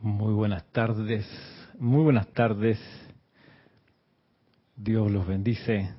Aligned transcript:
Muy 0.00 0.32
buenas 0.32 0.64
tardes, 0.72 1.26
muy 1.78 2.02
buenas 2.02 2.26
tardes. 2.32 2.78
Dios 4.76 5.10
los 5.10 5.26
bendice. 5.26 5.94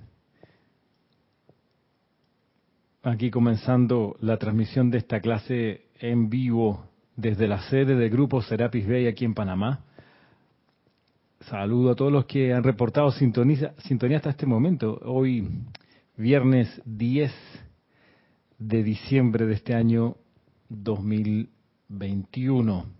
Aquí 3.04 3.32
comenzando 3.32 4.16
la 4.20 4.38
transmisión 4.38 4.92
de 4.92 5.00
esta 5.00 5.22
clase 5.22 5.86
en 6.00 6.30
vivo 6.30 6.86
desde 7.16 7.48
la 7.48 7.62
sede 7.70 7.96
del 7.96 8.10
grupo 8.10 8.42
Serapis 8.42 8.88
Bay 8.88 9.08
aquí 9.08 9.26
en 9.26 9.34
Panamá. 9.34 9.86
Saludo 11.42 11.92
a 11.92 11.96
todos 11.96 12.12
los 12.12 12.26
que 12.26 12.54
han 12.54 12.64
reportado 12.64 13.12
sintonía, 13.12 13.74
sintonía 13.80 14.18
hasta 14.18 14.32
este 14.32 14.46
momento. 14.46 15.00
Hoy, 15.06 15.48
viernes 16.18 16.82
10 16.86 17.32
de 18.60 18.84
diciembre 18.84 19.46
de 19.46 19.54
este 19.54 19.74
año 19.74 20.18
2021. 20.70 22.97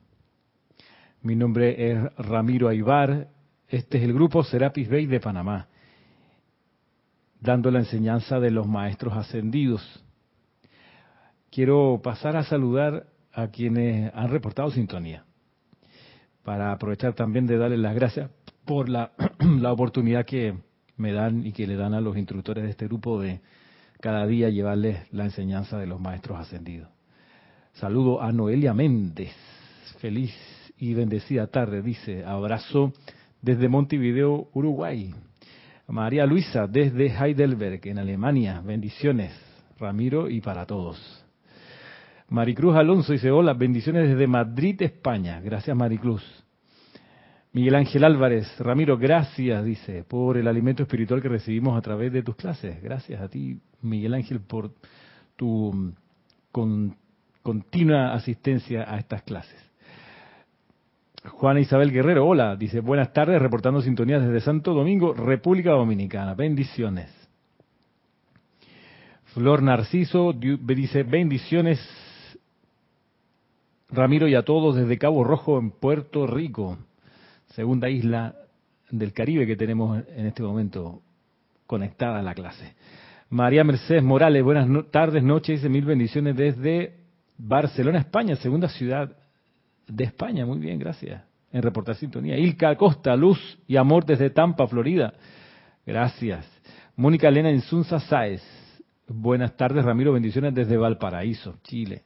Mi 1.28 1.36
nombre 1.36 1.92
es 1.92 2.16
Ramiro 2.16 2.70
Aybar. 2.70 3.28
Este 3.68 3.98
es 3.98 4.06
el 4.06 4.14
grupo 4.14 4.46
Serapis 4.46 4.90
Bay 4.90 5.08
de 5.08 5.20
Panamá, 5.20 5.68
dando 7.42 7.70
la 7.70 7.80
enseñanza 7.80 8.40
de 8.40 8.50
los 8.50 8.66
maestros 8.66 9.14
ascendidos. 9.14 10.06
Quiero 11.52 12.00
pasar 12.02 12.38
a 12.38 12.46
saludar 12.46 13.08
a 13.34 13.50
quienes 13.50 14.10
han 14.16 14.30
reportado 14.30 14.72
sintonía, 14.72 15.26
para 16.44 16.72
aprovechar 16.72 17.14
también 17.14 17.46
de 17.46 17.58
darles 17.58 17.80
las 17.80 17.94
gracias 17.94 18.32
por 18.64 18.88
la, 18.88 19.12
la 19.60 19.74
oportunidad 19.74 20.26
que 20.26 20.56
me 20.96 21.12
dan 21.12 21.46
y 21.46 21.52
que 21.52 21.68
le 21.68 21.76
dan 21.76 21.94
a 21.94 22.00
los 22.00 22.16
instructores 22.16 22.64
de 22.64 22.70
este 22.70 22.86
grupo 22.88 23.20
de 23.20 23.42
cada 24.00 24.26
día 24.26 24.50
llevarles 24.50 25.12
la 25.12 25.26
enseñanza 25.26 25.78
de 25.78 25.88
los 25.88 26.00
maestros 26.00 26.40
ascendidos. 26.40 26.88
Saludo 27.74 28.22
a 28.22 28.32
Noelia 28.32 28.74
Méndez. 28.74 29.34
Feliz 30.00 30.34
y 30.80 30.94
bendecida 30.94 31.48
tarde, 31.48 31.82
dice. 31.82 32.24
Abrazo 32.26 32.94
desde 33.42 33.68
Montevideo, 33.68 34.50
Uruguay. 34.54 35.14
María 35.88 36.26
Luisa 36.26 36.68
desde 36.68 37.08
Heidelberg, 37.08 37.82
en 37.88 38.00
Alemania. 38.00 38.62
Bendiciones, 38.66 39.34
Ramiro, 39.80 40.30
y 40.30 40.42
para 40.42 40.66
todos. 40.66 41.24
Maricruz 42.30 42.76
Alonso 42.76 43.14
dice, 43.14 43.32
hola, 43.32 43.54
bendiciones 43.54 44.10
desde 44.10 44.28
Madrid, 44.28 44.82
España. 44.82 45.40
Gracias, 45.40 45.76
Maricruz. 45.76 46.24
Miguel 47.54 47.76
Ángel 47.76 48.04
Álvarez, 48.04 48.46
Ramiro, 48.60 48.98
gracias, 48.98 49.64
dice, 49.64 50.04
por 50.04 50.38
el 50.38 50.48
alimento 50.48 50.84
espiritual 50.84 51.22
que 51.22 51.30
recibimos 51.30 51.78
a 51.78 51.82
través 51.82 52.12
de 52.12 52.22
tus 52.22 52.36
clases. 52.36 52.84
Gracias 52.84 53.20
a 53.22 53.30
ti, 53.30 53.60
Miguel 53.82 54.14
Ángel, 54.14 54.42
por 54.42 54.72
tu 55.36 55.94
continua 57.42 58.14
asistencia 58.14 58.94
a 58.94 59.00
estas 59.00 59.24
clases. 59.24 59.67
Juana 61.32 61.60
Isabel 61.60 61.92
Guerrero, 61.92 62.26
hola, 62.26 62.56
dice, 62.56 62.80
buenas 62.80 63.14
tardes, 63.14 63.42
reportando 63.42 63.82
sintonía 63.82 64.20
desde 64.20 64.40
Santo 64.40 64.74
Domingo, 64.74 65.14
República 65.14 65.72
Dominicana. 65.72 66.34
Bendiciones. 66.34 67.14
Flor 69.34 69.62
Narciso 69.62 70.34
dice, 70.34 71.04
bendiciones, 71.04 71.80
Ramiro 73.90 74.28
y 74.28 74.36
a 74.36 74.44
todos 74.44 74.76
desde 74.76 74.98
Cabo 74.98 75.24
Rojo 75.24 75.60
en 75.60 75.72
Puerto 75.72 76.26
Rico, 76.28 76.78
segunda 77.48 77.90
isla 77.90 78.36
del 78.90 79.14
Caribe 79.14 79.46
que 79.46 79.56
tenemos 79.56 80.04
en 80.16 80.26
este 80.26 80.42
momento 80.42 81.02
conectada 81.68 82.20
a 82.20 82.24
la 82.24 82.34
clase. 82.34 82.74
María 83.30 83.64
Mercedes 83.64 84.04
Morales, 84.04 84.44
buenas 84.44 84.68
tardes, 84.92 85.22
noches, 85.22 85.60
dice 85.60 85.70
mil 85.70 85.86
bendiciones 85.86 86.36
desde 86.36 86.96
Barcelona, 87.38 88.00
España, 88.00 88.36
segunda 88.38 88.70
ciudad 88.70 89.16
de 89.88 90.04
España. 90.04 90.46
Muy 90.46 90.60
bien, 90.60 90.80
gracias. 90.80 91.24
En 91.52 91.62
reportar 91.62 91.96
sintonía. 91.96 92.38
Ilka 92.38 92.76
Costa, 92.76 93.16
luz 93.16 93.60
y 93.68 93.78
amor 93.78 94.06
desde 94.06 94.30
Tampa, 94.30 94.68
Florida. 94.68 95.14
Gracias. 95.86 96.46
Mónica 96.96 97.30
Elena 97.30 97.52
Insunza 97.52 98.00
Sáez. 98.00 98.44
Buenas 99.08 99.56
tardes, 99.56 99.86
Ramiro. 99.86 100.14
Bendiciones 100.14 100.54
desde 100.54 100.76
Valparaíso, 100.76 101.60
Chile. 101.64 102.04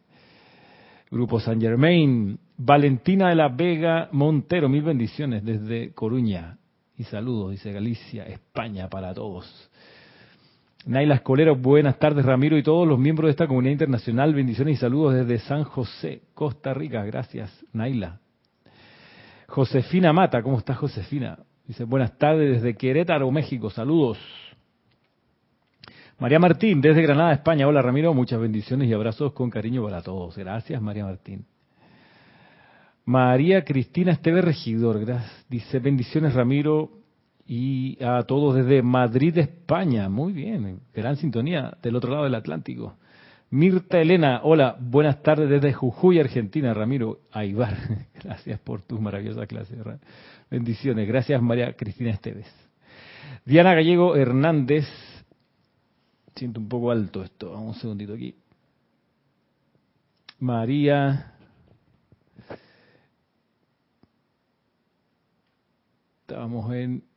Grupo 1.10 1.40
San 1.40 1.60
Germain. 1.60 2.38
Valentina 2.58 3.30
de 3.30 3.36
la 3.36 3.50
Vega 3.50 4.10
Montero. 4.12 4.70
Mil 4.70 4.84
bendiciones 4.84 5.44
desde 5.44 5.94
Coruña. 5.94 6.58
Y 6.96 7.04
saludos, 7.06 7.52
dice 7.52 7.72
Galicia, 7.72 8.26
España 8.26 8.88
para 8.88 9.14
todos. 9.14 9.71
Naila 10.86 11.16
Escolero, 11.16 11.56
buenas 11.56 12.00
tardes 12.00 12.26
Ramiro 12.26 12.58
y 12.58 12.64
todos 12.64 12.88
los 12.88 12.98
miembros 12.98 13.28
de 13.28 13.32
esta 13.32 13.48
comunidad 13.48 13.74
internacional. 13.74 14.34
Bendiciones 14.34 14.78
y 14.78 14.78
saludos 14.78 15.14
desde 15.14 15.38
San 15.40 15.64
José, 15.64 16.24
Costa 16.34 16.74
Rica. 16.74 17.04
Gracias, 17.06 17.52
Naila. 17.72 18.20
Josefina 19.48 20.12
Mata, 20.12 20.42
¿cómo 20.42 20.58
estás 20.58 20.78
Josefina? 20.78 21.38
Dice, 21.68 21.84
buenas 21.84 22.18
tardes 22.18 22.56
desde 22.56 22.76
Querétaro, 22.76 23.30
México. 23.30 23.70
Saludos. 23.70 24.18
María 26.18 26.40
Martín, 26.40 26.82
desde 26.82 27.04
Granada, 27.04 27.34
España. 27.34 27.68
Hola 27.68 27.84
Ramiro, 27.84 28.14
muchas 28.16 28.40
bendiciones 28.40 28.90
y 28.90 28.94
abrazos 28.94 29.34
con 29.34 29.52
cariño 29.52 29.84
para 29.84 30.02
todos. 30.02 30.36
Gracias, 30.36 30.82
María 30.82 31.06
Martín. 31.06 31.46
María 33.06 33.64
Cristina 33.64 34.14
Esteve 34.14 34.42
Regidor, 34.42 35.00
dice 35.48 35.80
bendiciones 35.80 36.34
Ramiro, 36.34 37.01
y 37.54 38.02
a 38.02 38.24
todos 38.24 38.56
desde 38.56 38.82
Madrid, 38.82 39.38
España. 39.38 40.08
Muy 40.08 40.32
bien, 40.32 40.80
gran 40.94 41.18
sintonía 41.18 41.78
del 41.84 41.98
otro 41.98 42.10
lado 42.10 42.24
del 42.24 42.36
Atlántico. 42.36 42.96
Mirta 43.50 44.00
Elena, 44.00 44.40
hola, 44.44 44.78
buenas 44.80 45.22
tardes 45.22 45.50
desde 45.50 45.74
Jujuy, 45.74 46.18
Argentina. 46.18 46.74
Ramiro 46.74 47.20
Aybar, 47.30 47.76
gracias 48.24 48.58
por 48.62 48.84
tu 48.84 49.02
maravillosa 49.02 49.48
clase. 49.48 49.76
Bendiciones, 50.50 51.06
gracias 51.06 51.42
María 51.42 51.74
Cristina 51.74 52.12
Esteves. 52.12 52.48
Diana 53.44 53.74
Gallego 53.74 54.16
Hernández, 54.16 54.88
siento 56.34 56.62
un 56.62 56.70
poco 56.70 56.90
alto 56.90 57.22
esto, 57.22 57.52
un 57.60 57.74
segundito 57.74 58.14
aquí. 58.14 58.34
María 60.40 61.34
Estábamos 66.22 66.74
en 66.74 67.11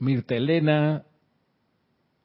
Mirta 0.00 0.34
Elena, 0.36 1.04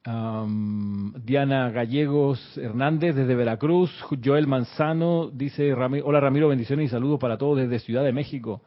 Diana 0.06 1.70
Gallegos 1.72 2.58
Hernández 2.58 3.16
desde 3.16 3.36
Veracruz, 3.36 3.90
Joel 4.24 4.48
Manzano 4.48 5.30
dice, 5.32 5.74
hola 5.74 6.20
Ramiro, 6.20 6.50
bendiciones 6.50 6.88
y 6.88 6.90
saludos 6.90 7.20
para 7.20 7.38
todos 7.38 7.58
desde 7.58 7.80
Ciudad 7.80 8.04
de 8.04 8.12
México. 8.12 8.62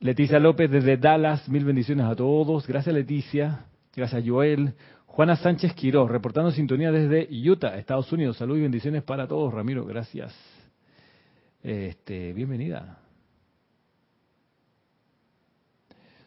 Leticia 0.00 0.38
López 0.38 0.70
desde 0.70 0.96
Dallas, 0.96 1.48
mil 1.48 1.64
bendiciones 1.64 2.04
a 2.06 2.14
todos. 2.14 2.66
Gracias 2.66 2.94
Leticia, 2.94 3.66
gracias 3.94 4.22
Joel. 4.26 4.74
Juana 5.06 5.36
Sánchez 5.36 5.72
Quiró, 5.74 6.08
reportando 6.08 6.50
sintonía 6.50 6.90
desde 6.90 7.28
Utah, 7.48 7.78
Estados 7.78 8.12
Unidos. 8.12 8.36
Saludos 8.36 8.58
y 8.58 8.62
bendiciones 8.62 9.02
para 9.02 9.28
todos, 9.28 9.54
Ramiro, 9.54 9.84
gracias. 9.86 10.34
Este, 11.62 12.32
bienvenida. 12.32 12.98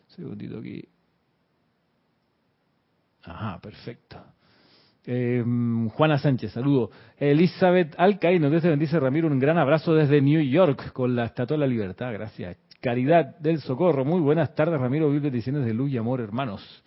segundito 0.07 0.57
aquí. 0.57 0.83
Ajá, 3.27 3.59
perfecto. 3.59 4.17
Em, 5.05 5.87
Juana 5.89 6.17
Sánchez, 6.17 6.51
saludo. 6.51 6.91
Elizabeth 7.17 7.95
Alcaíno, 7.97 8.49
nos 8.49 8.55
dice 8.55 8.69
bendice 8.69 8.99
Ramiro, 8.99 9.27
un 9.27 9.39
gran 9.39 9.57
abrazo 9.57 9.93
desde 9.93 10.21
New 10.21 10.41
York 10.41 10.91
con 10.91 11.15
la 11.15 11.25
Estatua 11.25 11.55
de 11.55 11.61
la 11.61 11.67
Libertad, 11.67 12.11
gracias. 12.13 12.57
Caridad 12.81 13.37
del 13.39 13.59
Socorro, 13.59 14.05
muy 14.05 14.19
buenas 14.19 14.53
tardes 14.53 14.79
Ramiro, 14.79 15.09
mil 15.09 15.19
bendiciones 15.19 15.65
de 15.65 15.73
luz 15.73 15.91
y 15.91 15.97
amor 15.97 16.21
hermanos. 16.21 16.83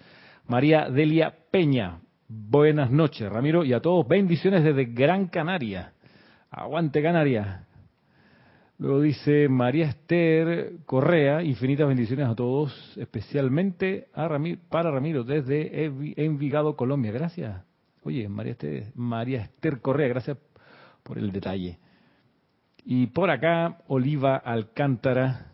María 0.47 0.89
Delia 0.91 1.35
Peña, 1.51 2.01
buenas 2.29 2.91
noches 2.91 3.31
Ramiro 3.31 3.65
y 3.65 3.73
a 3.73 3.81
todos 3.81 4.07
bendiciones 4.07 4.65
desde 4.65 4.85
Gran 4.85 5.29
Canaria. 5.29 5.93
Aguante 6.51 7.03
Canaria. 7.03 7.65
Luego 8.81 9.03
dice 9.03 9.47
María 9.51 9.89
Esther 9.89 10.79
Correa, 10.87 11.43
infinitas 11.43 11.87
bendiciones 11.87 12.27
a 12.27 12.35
todos, 12.35 12.97
especialmente 12.97 14.09
a 14.15 14.27
para 14.71 14.91
Ramiro 14.91 15.23
desde 15.23 15.85
Envigado, 16.17 16.77
Colombia. 16.77 17.13
Gracias. 17.13 17.63
Oye, 18.05 18.27
María 18.27 18.53
Esther, 18.53 18.87
María 18.95 19.43
Esther 19.43 19.83
Correa, 19.83 20.09
gracias 20.09 20.39
por 21.03 21.19
el 21.19 21.31
detalle. 21.31 21.79
Y 22.83 23.09
por 23.09 23.29
acá, 23.29 23.83
Oliva 23.87 24.37
Alcántara. 24.37 25.53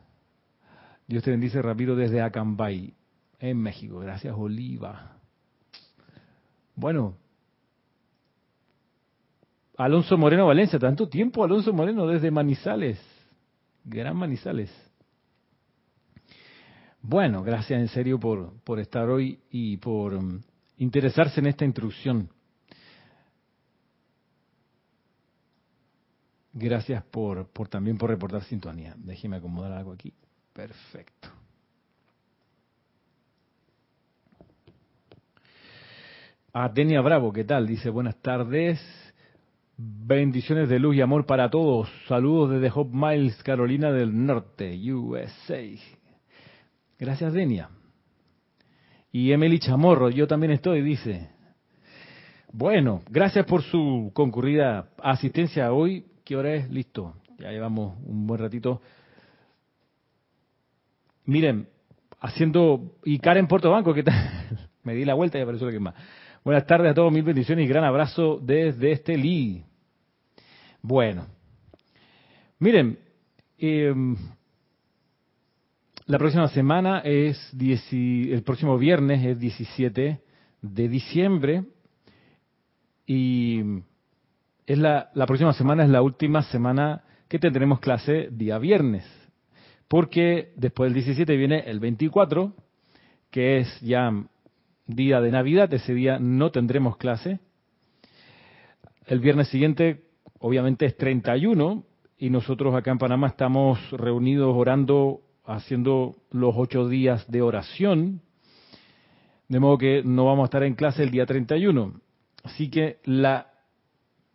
Dios 1.08 1.24
te 1.24 1.32
bendice, 1.32 1.60
Ramiro, 1.60 1.96
desde 1.96 2.22
Acambay, 2.22 2.94
en 3.40 3.60
México. 3.60 3.98
Gracias, 3.98 4.36
Oliva. 4.38 5.16
Bueno, 6.76 7.16
Alonso 9.76 10.16
Moreno 10.16 10.46
Valencia, 10.46 10.78
tanto 10.78 11.08
tiempo, 11.08 11.42
Alonso 11.42 11.72
Moreno, 11.72 12.06
desde 12.06 12.30
Manizales. 12.30 13.15
Gran 13.86 14.16
Manizales. 14.16 14.70
Bueno, 17.00 17.44
gracias 17.44 17.80
en 17.80 17.88
serio 17.88 18.18
por, 18.18 18.60
por 18.64 18.80
estar 18.80 19.08
hoy 19.08 19.38
y 19.50 19.76
por 19.76 20.14
um, 20.14 20.40
interesarse 20.78 21.38
en 21.38 21.46
esta 21.46 21.64
instrucción. 21.64 22.28
Gracias 26.52 27.04
por, 27.04 27.46
por 27.48 27.68
también 27.68 27.96
por 27.96 28.10
reportar 28.10 28.42
sintonía. 28.42 28.94
Déjeme 28.98 29.36
acomodar 29.36 29.70
algo 29.72 29.92
aquí. 29.92 30.12
Perfecto. 30.52 31.28
Atenia 36.52 37.02
Bravo, 37.02 37.32
¿qué 37.32 37.44
tal? 37.44 37.66
Dice 37.66 37.90
buenas 37.90 38.16
tardes. 38.20 38.80
Bendiciones 39.78 40.70
de 40.70 40.78
luz 40.78 40.96
y 40.96 41.02
amor 41.02 41.26
para 41.26 41.50
todos. 41.50 41.86
Saludos 42.08 42.52
desde 42.52 42.72
Hope 42.74 42.96
Miles, 42.96 43.42
Carolina 43.42 43.92
del 43.92 44.24
Norte, 44.24 44.74
USA. 44.90 45.62
Gracias, 46.98 47.34
Denia. 47.34 47.68
Y 49.12 49.32
Emily 49.32 49.58
Chamorro, 49.58 50.08
yo 50.08 50.26
también 50.26 50.52
estoy, 50.52 50.80
dice. 50.80 51.28
Bueno, 52.52 53.02
gracias 53.10 53.44
por 53.44 53.62
su 53.62 54.12
concurrida 54.14 54.88
asistencia 55.02 55.70
hoy. 55.70 56.06
¿Qué 56.24 56.36
hora 56.36 56.54
es? 56.54 56.70
Listo. 56.70 57.16
Ya 57.38 57.50
llevamos 57.50 57.98
un 58.06 58.26
buen 58.26 58.40
ratito. 58.40 58.80
Miren, 61.26 61.68
haciendo... 62.20 62.94
Y 63.04 63.18
Karen 63.18 63.46
Puerto 63.46 63.70
Banco, 63.70 63.92
¿qué 63.92 64.04
tal? 64.04 64.14
Me 64.84 64.94
di 64.94 65.04
la 65.04 65.12
vuelta 65.12 65.38
y 65.38 65.42
apareció 65.42 65.66
lo 65.66 65.72
que 65.72 65.80
más. 65.80 65.94
Buenas 66.46 66.64
tardes 66.64 66.92
a 66.92 66.94
todos, 66.94 67.12
mil 67.12 67.24
bendiciones 67.24 67.64
y 67.64 67.68
gran 67.68 67.82
abrazo 67.82 68.38
desde 68.40 68.92
este 68.92 69.18
Lee. 69.18 69.64
Bueno, 70.80 71.26
miren, 72.60 73.00
em, 73.58 74.16
la 76.06 76.18
próxima 76.18 76.46
semana 76.46 77.00
es, 77.00 77.52
el 77.90 78.44
próximo 78.44 78.78
viernes 78.78 79.26
es 79.26 79.40
17 79.40 80.20
de 80.62 80.88
diciembre 80.88 81.64
y 83.08 83.80
es 84.66 84.78
la, 84.78 85.10
la 85.14 85.26
próxima 85.26 85.52
semana 85.52 85.82
es 85.82 85.90
la 85.90 86.00
última 86.00 86.42
semana 86.44 87.02
que 87.26 87.40
tendremos 87.40 87.80
clase 87.80 88.28
día 88.30 88.58
viernes, 88.58 89.04
porque 89.88 90.52
después 90.54 90.92
del 90.92 91.02
17 91.02 91.36
viene 91.36 91.64
el 91.66 91.80
24, 91.80 92.54
que 93.32 93.58
es 93.58 93.80
ya 93.80 94.12
día 94.86 95.20
de 95.20 95.30
Navidad, 95.30 95.72
ese 95.72 95.94
día 95.94 96.18
no 96.18 96.50
tendremos 96.50 96.96
clase. 96.96 97.40
El 99.06 99.20
viernes 99.20 99.48
siguiente, 99.48 100.04
obviamente, 100.38 100.86
es 100.86 100.96
31 100.96 101.84
y 102.18 102.30
nosotros 102.30 102.74
acá 102.74 102.90
en 102.90 102.98
Panamá 102.98 103.28
estamos 103.28 103.78
reunidos 103.90 104.54
orando, 104.56 105.20
haciendo 105.44 106.16
los 106.30 106.54
ocho 106.56 106.88
días 106.88 107.30
de 107.30 107.42
oración, 107.42 108.22
de 109.48 109.60
modo 109.60 109.78
que 109.78 110.02
no 110.04 110.24
vamos 110.24 110.44
a 110.44 110.46
estar 110.46 110.62
en 110.62 110.74
clase 110.74 111.02
el 111.02 111.10
día 111.10 111.26
31. 111.26 112.00
Así 112.42 112.70
que 112.70 112.98
la 113.04 113.48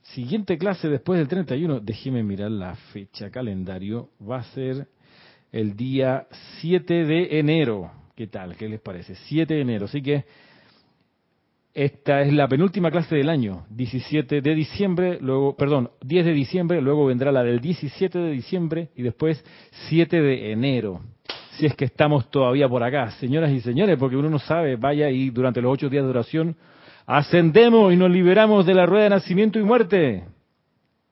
siguiente 0.04 0.58
clase 0.58 0.90
después 0.90 1.18
del 1.20 1.28
31, 1.28 1.80
déjeme 1.80 2.24
mirar 2.24 2.52
la 2.52 2.76
fecha 2.76 3.30
calendario, 3.30 4.10
va 4.22 4.38
a 4.38 4.44
ser 4.44 4.88
el 5.52 5.76
día 5.76 6.28
7 6.60 7.06
de 7.06 7.40
enero. 7.40 8.01
¿Qué 8.22 8.28
tal? 8.28 8.56
¿Qué 8.56 8.70
les 8.70 8.80
parece? 8.80 9.16
7 9.16 9.52
de 9.52 9.62
enero. 9.62 9.86
Así 9.86 10.00
que 10.00 10.26
esta 11.74 12.22
es 12.22 12.32
la 12.32 12.48
penúltima 12.48 12.92
clase 12.92 13.16
del 13.16 13.30
año, 13.30 13.66
17 13.72 14.42
de 14.42 14.54
diciembre, 14.54 15.18
luego, 15.20 15.58
perdón, 15.58 15.90
10 16.04 16.26
de 16.26 16.32
diciembre, 16.32 16.82
luego 16.84 17.08
vendrá 17.08 17.32
la 17.32 17.42
del 17.42 17.60
17 17.60 18.20
de 18.20 18.30
diciembre 18.30 18.90
y 18.96 19.02
después 19.02 19.44
7 19.90 20.22
de 20.22 20.52
enero. 20.52 21.02
Si 21.54 21.66
es 21.66 21.74
que 21.74 21.86
estamos 21.86 22.30
todavía 22.30 22.70
por 22.70 22.84
acá, 22.84 23.10
señoras 23.10 23.50
y 23.54 23.60
señores, 23.60 23.98
porque 23.98 24.18
uno 24.18 24.30
no 24.30 24.38
sabe, 24.38 24.76
vaya 24.76 25.10
y 25.10 25.32
durante 25.32 25.60
los 25.60 25.74
ocho 25.74 25.90
días 25.90 26.04
de 26.04 26.12
oración 26.12 26.56
ascendemos 27.08 27.92
y 27.92 27.98
nos 27.98 28.12
liberamos 28.12 28.68
de 28.68 28.76
la 28.76 28.86
rueda 28.86 29.06
de 29.06 29.10
nacimiento 29.10 29.58
y 29.58 29.64
muerte. 29.64 30.26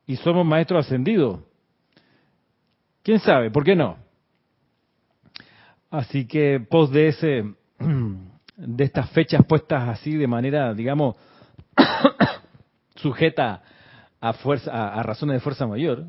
Y 0.06 0.16
somos 0.18 0.46
maestros 0.46 0.86
ascendidos. 0.86 1.40
¿Quién 3.02 3.18
sabe? 3.18 3.50
¿Por 3.50 3.64
qué 3.64 3.76
no? 3.76 3.98
Así 5.92 6.28
que, 6.28 6.60
pos 6.60 6.92
de 6.92 7.08
ese 7.08 7.44
de 8.58 8.84
estas 8.84 9.10
fechas 9.12 9.46
puestas 9.46 9.90
así 9.90 10.16
de 10.16 10.28
manera, 10.28 10.74
digamos, 10.74 11.16
sujeta 12.96 13.64
a 14.20 14.34
fuerza, 14.34 14.72
a, 14.72 15.02
razones 15.02 15.36
de 15.36 15.40
fuerza 15.40 15.66
mayor, 15.66 16.06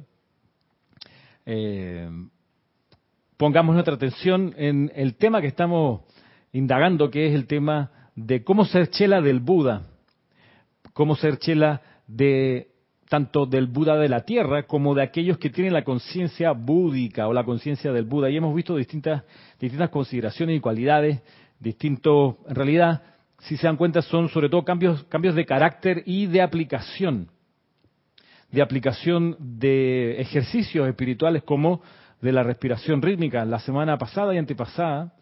eh, 1.46 2.10
pongamos 3.36 3.74
nuestra 3.74 3.94
atención 3.94 4.52
en 4.56 4.90
el 4.94 5.14
tema 5.14 5.40
que 5.40 5.46
estamos 5.46 6.02
indagando, 6.52 7.10
que 7.10 7.28
es 7.28 7.34
el 7.34 7.46
tema 7.46 7.90
de 8.16 8.42
cómo 8.42 8.64
ser 8.64 8.90
chela 8.90 9.20
del 9.20 9.40
Buda, 9.40 9.86
cómo 10.92 11.16
ser 11.16 11.38
chela 11.38 11.80
de 12.06 12.69
tanto 13.10 13.44
del 13.44 13.66
Buda 13.66 13.96
de 13.96 14.08
la 14.08 14.20
tierra 14.20 14.62
como 14.68 14.94
de 14.94 15.02
aquellos 15.02 15.36
que 15.36 15.50
tienen 15.50 15.72
la 15.72 15.82
conciencia 15.82 16.52
búdica 16.52 17.26
o 17.26 17.32
la 17.32 17.42
conciencia 17.42 17.90
del 17.90 18.04
Buda. 18.04 18.30
Y 18.30 18.36
hemos 18.36 18.54
visto 18.54 18.76
distintas, 18.76 19.24
distintas 19.58 19.90
consideraciones 19.90 20.56
y 20.56 20.60
cualidades 20.60 21.20
distintos, 21.58 22.36
en 22.48 22.54
realidad, 22.54 23.02
si 23.40 23.56
se 23.56 23.66
dan 23.66 23.76
cuenta, 23.76 24.00
son 24.00 24.28
sobre 24.28 24.48
todo 24.48 24.64
cambios, 24.64 25.02
cambios 25.08 25.34
de 25.34 25.44
carácter 25.44 26.04
y 26.06 26.26
de 26.26 26.40
aplicación, 26.40 27.28
de 28.52 28.62
aplicación 28.62 29.36
de 29.40 30.20
ejercicios 30.20 30.88
espirituales 30.88 31.42
como 31.42 31.82
de 32.20 32.30
la 32.30 32.44
respiración 32.44 33.02
rítmica. 33.02 33.44
La 33.44 33.58
semana 33.58 33.98
pasada 33.98 34.32
y 34.36 34.38
antepasada, 34.38 35.14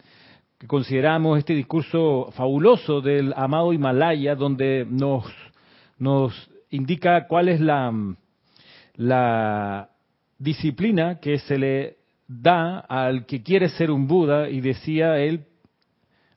que 0.59 0.67
consideramos 0.67 1.39
este 1.39 1.55
discurso 1.55 2.31
fabuloso 2.33 3.01
del 3.01 3.33
amado 3.35 3.73
Himalaya, 3.73 4.35
donde 4.35 4.87
nos, 4.87 5.25
nos 5.99 6.51
indica 6.71 7.27
cuál 7.27 7.49
es 7.49 7.61
la, 7.61 7.93
la 8.95 9.91
disciplina 10.39 11.19
que 11.21 11.39
se 11.39 11.59
le 11.59 11.97
da 12.27 12.79
al 12.81 13.27
que 13.27 13.43
quiere 13.43 13.69
ser 13.71 13.91
un 13.91 14.07
Buda, 14.07 14.49
y 14.51 14.61
decía 14.61 15.19
él, 15.19 15.47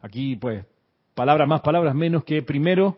Aquí, 0.01 0.36
pues, 0.36 0.66
palabras 1.13 1.48
más, 1.48 1.62
palabras 1.62 1.94
menos, 1.94 2.24
que 2.24 2.42
primero 2.42 2.98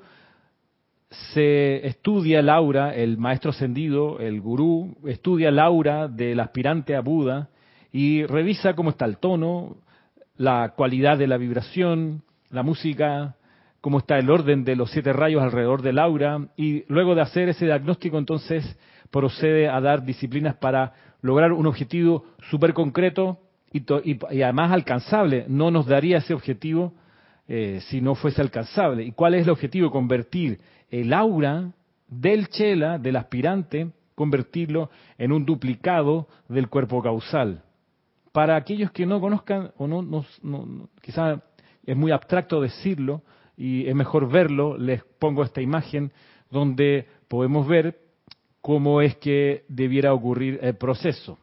se 1.34 1.86
estudia 1.86 2.40
el 2.40 2.50
aura, 2.50 2.96
el 2.96 3.18
maestro 3.18 3.52
ascendido, 3.52 4.20
el 4.20 4.40
gurú, 4.40 4.96
estudia 5.06 5.50
el 5.50 5.60
aura 5.60 6.08
del 6.08 6.40
aspirante 6.40 6.96
a 6.96 7.02
Buda 7.02 7.50
y 7.92 8.26
revisa 8.26 8.74
cómo 8.74 8.92
está 8.92 9.06
el 9.06 9.18
tono, 9.18 9.76
la 10.38 10.74
cualidad 10.76 11.18
de 11.18 11.28
la 11.28 11.38
vibración, 11.38 12.24
la 12.50 12.64
música, 12.64 13.36
cómo 13.84 13.98
está 13.98 14.18
el 14.18 14.30
orden 14.30 14.64
de 14.64 14.78
los 14.78 14.92
siete 14.92 15.12
rayos 15.12 15.44
alrededor 15.44 15.82
del 15.82 16.00
aura 16.00 16.48
y 16.56 16.86
luego 16.88 17.16
de 17.16 17.22
hacer 17.22 17.50
ese 17.50 17.66
diagnóstico 17.66 18.18
entonces 18.18 18.80
procede 19.12 19.68
a 19.68 19.82
dar 19.82 20.06
disciplinas 20.06 20.56
para 20.56 20.94
lograr 21.22 21.52
un 21.52 21.68
objetivo 21.68 22.24
súper 22.50 22.74
concreto 22.74 23.40
y, 23.74 23.84
además 24.42 24.72
alcanzable. 24.72 25.48
No 25.50 25.70
nos 25.70 25.86
daría 25.86 26.20
ese 26.20 26.34
objetivo 26.34 26.94
eh, 27.50 27.82
si 27.90 28.00
no 28.00 28.16
fuese 28.16 28.42
alcanzable. 28.42 29.04
¿Y 29.04 29.12
cuál 29.12 29.34
es 29.34 29.44
el 29.44 29.50
objetivo? 29.50 29.92
Convertir 29.92 30.62
el 30.90 31.12
aura 31.12 31.74
del 32.08 32.48
chela, 32.48 32.98
del 32.98 33.18
aspirante, 33.18 33.90
convertirlo 34.16 34.92
en 35.18 35.34
un 35.34 35.44
duplicado 35.44 36.30
del 36.48 36.70
cuerpo 36.70 37.04
causal. 37.04 37.64
Para 38.32 38.56
aquellos 38.56 38.92
que 38.92 39.06
no 39.06 39.20
conozcan, 39.20 39.72
o 39.76 39.88
no, 39.88 40.02
no, 40.02 40.24
no 40.42 40.88
quizás 41.02 41.42
es 41.86 41.98
muy 41.98 42.14
abstracto 42.14 42.62
decirlo 42.62 43.24
y 43.58 43.88
es 43.88 43.96
mejor 43.96 44.30
verlo, 44.30 44.78
les 44.78 45.04
pongo 45.20 45.44
esta 45.44 45.62
imagen 45.62 46.12
donde 46.50 47.08
podemos 47.28 47.68
ver 47.68 48.00
cómo 48.62 49.02
es 49.02 49.16
que 49.18 49.66
debiera 49.68 50.14
ocurrir 50.14 50.60
el 50.62 50.76
proceso 50.78 51.38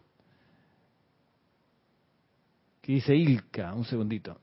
dice 2.92 3.14
Ilka, 3.14 3.72
un 3.74 3.84
segundito. 3.84 4.38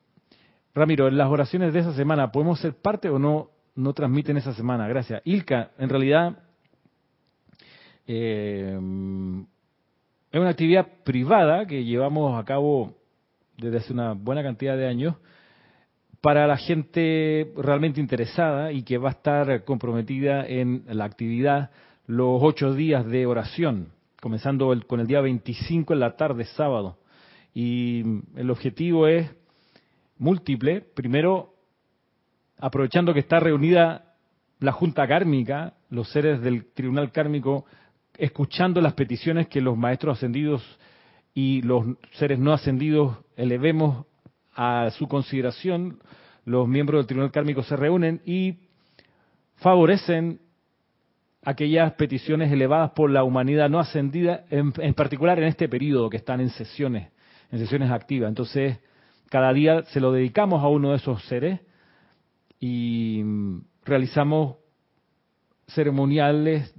Ramiro, 0.73 1.09
las 1.09 1.29
oraciones 1.29 1.73
de 1.73 1.79
esa 1.79 1.93
semana, 1.93 2.31
¿podemos 2.31 2.59
ser 2.59 2.73
parte 2.75 3.09
o 3.09 3.19
no, 3.19 3.49
no 3.75 3.93
transmiten 3.93 4.37
esa 4.37 4.53
semana? 4.53 4.87
Gracias. 4.87 5.21
Ilka, 5.25 5.71
en 5.77 5.89
realidad, 5.89 6.37
eh, 8.05 8.77
es 10.31 10.39
una 10.39 10.49
actividad 10.49 10.87
privada 11.03 11.65
que 11.65 11.83
llevamos 11.83 12.39
a 12.39 12.45
cabo 12.45 12.93
desde 13.57 13.77
hace 13.77 13.93
una 13.93 14.13
buena 14.13 14.43
cantidad 14.43 14.77
de 14.77 14.87
años 14.87 15.15
para 16.21 16.47
la 16.47 16.57
gente 16.57 17.51
realmente 17.57 17.99
interesada 17.99 18.71
y 18.71 18.83
que 18.83 18.97
va 18.97 19.09
a 19.09 19.13
estar 19.13 19.63
comprometida 19.63 20.45
en 20.45 20.83
la 20.87 21.05
actividad 21.05 21.71
los 22.05 22.39
ocho 22.41 22.73
días 22.73 23.05
de 23.05 23.25
oración, 23.25 23.89
comenzando 24.21 24.73
con 24.87 24.99
el 24.99 25.07
día 25.07 25.21
25 25.21 25.93
en 25.93 25.99
la 25.99 26.15
tarde, 26.15 26.45
sábado. 26.45 26.97
Y 27.53 28.03
el 28.35 28.49
objetivo 28.49 29.07
es 29.07 29.29
múltiple. 30.17 30.81
Primero, 30.81 31.53
aprovechando 32.57 33.13
que 33.13 33.19
está 33.19 33.39
reunida 33.39 34.15
la 34.59 34.71
Junta 34.71 35.07
Kármica, 35.07 35.75
los 35.89 36.09
seres 36.09 36.41
del 36.41 36.65
Tribunal 36.73 37.11
Kármico, 37.11 37.65
escuchando 38.17 38.81
las 38.81 38.93
peticiones 38.93 39.47
que 39.47 39.61
los 39.61 39.77
maestros 39.77 40.17
ascendidos 40.17 40.63
y 41.33 41.61
los 41.61 41.85
seres 42.13 42.39
no 42.39 42.53
ascendidos 42.53 43.17
elevemos 43.35 44.05
a 44.57 44.89
su 44.89 45.07
consideración, 45.07 45.99
los 46.43 46.67
miembros 46.67 46.99
del 46.99 47.07
Tribunal 47.07 47.31
Kármico 47.31 47.61
se 47.61 47.75
reúnen 47.75 48.21
y 48.25 48.55
favorecen 49.57 50.41
aquellas 51.43 51.93
peticiones 51.93 52.51
elevadas 52.51 52.91
por 52.91 53.11
la 53.11 53.23
humanidad 53.23 53.69
no 53.69 53.79
ascendida, 53.79 54.45
en, 54.49 54.93
particular 54.95 55.37
en 55.37 55.45
este 55.45 55.69
periodo 55.69 56.09
que 56.09 56.17
están 56.17 56.41
en 56.41 56.49
sesiones, 56.49 57.09
en 57.51 57.59
sesiones 57.59 57.91
activas. 57.91 58.29
Entonces, 58.29 58.79
cada 59.29 59.53
día 59.53 59.83
se 59.85 59.99
lo 59.99 60.11
dedicamos 60.11 60.63
a 60.63 60.67
uno 60.67 60.91
de 60.91 60.97
esos 60.97 61.23
seres 61.25 61.59
y 62.59 63.21
realizamos 63.85 64.57
ceremoniales 65.67 66.73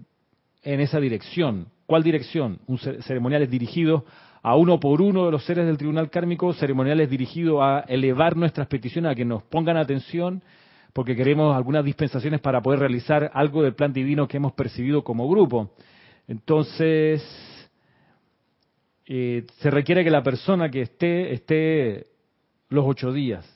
en 0.62 0.80
esa 0.80 0.98
dirección. 0.98 1.68
¿Cuál 1.86 2.02
dirección? 2.02 2.58
Un 2.66 2.78
ceremoniales 2.78 3.48
dirigidos 3.48 4.02
a 4.42 4.56
uno 4.56 4.78
por 4.78 5.02
uno 5.02 5.26
de 5.26 5.32
los 5.32 5.44
seres 5.44 5.66
del 5.66 5.78
tribunal 5.78 6.10
kármico, 6.10 6.52
ceremoniales 6.52 7.10
dirigidos 7.10 7.60
a 7.62 7.80
elevar 7.88 8.36
nuestras 8.36 8.66
peticiones, 8.66 9.12
a 9.12 9.14
que 9.14 9.24
nos 9.24 9.42
pongan 9.44 9.76
atención, 9.76 10.42
porque 10.92 11.16
queremos 11.16 11.56
algunas 11.56 11.84
dispensaciones 11.84 12.40
para 12.40 12.60
poder 12.60 12.80
realizar 12.80 13.30
algo 13.34 13.62
del 13.62 13.74
plan 13.74 13.92
divino 13.92 14.26
que 14.28 14.36
hemos 14.36 14.52
percibido 14.52 15.04
como 15.04 15.28
grupo. 15.28 15.70
Entonces, 16.26 17.22
eh, 19.06 19.46
se 19.58 19.70
requiere 19.70 20.04
que 20.04 20.10
la 20.10 20.22
persona 20.22 20.70
que 20.70 20.82
esté, 20.82 21.32
esté 21.32 22.06
los 22.68 22.84
ocho 22.86 23.10
días, 23.10 23.46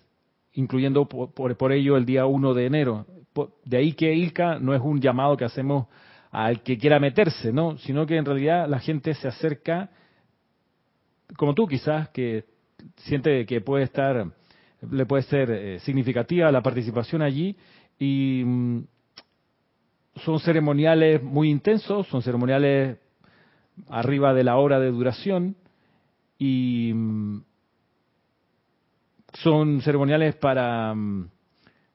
incluyendo 0.54 1.06
por, 1.06 1.72
ello 1.72 1.96
el 1.96 2.06
día 2.06 2.24
1 2.24 2.54
de 2.54 2.66
enero. 2.66 3.06
De 3.64 3.76
ahí 3.76 3.92
que 3.92 4.14
Ilka 4.14 4.58
no 4.58 4.74
es 4.74 4.80
un 4.80 5.00
llamado 5.00 5.36
que 5.36 5.44
hacemos 5.44 5.86
al 6.30 6.62
que 6.62 6.78
quiera 6.78 6.98
meterse, 6.98 7.52
¿no? 7.52 7.76
Sino 7.78 8.06
que 8.06 8.16
en 8.16 8.24
realidad 8.24 8.66
la 8.66 8.78
gente 8.78 9.12
se 9.12 9.28
acerca, 9.28 9.90
como 11.36 11.54
tú 11.54 11.66
quizás, 11.66 12.08
que 12.10 12.44
siente 12.96 13.46
que 13.46 13.60
puede 13.60 13.84
estar, 13.84 14.26
le 14.90 15.06
puede 15.06 15.22
ser 15.24 15.50
eh, 15.50 15.78
significativa 15.80 16.50
la 16.50 16.62
participación 16.62 17.22
allí 17.22 17.56
y 17.98 18.42
mm, 18.44 18.84
son 20.16 20.40
ceremoniales 20.40 21.22
muy 21.22 21.50
intensos, 21.50 22.06
son 22.08 22.22
ceremoniales 22.22 22.98
arriba 23.88 24.34
de 24.34 24.44
la 24.44 24.56
hora 24.56 24.78
de 24.78 24.90
duración 24.90 25.56
y 26.38 26.92
mm, 26.94 27.42
son 29.34 29.80
ceremoniales 29.80 30.34
para, 30.36 30.94
mm, 30.94 31.30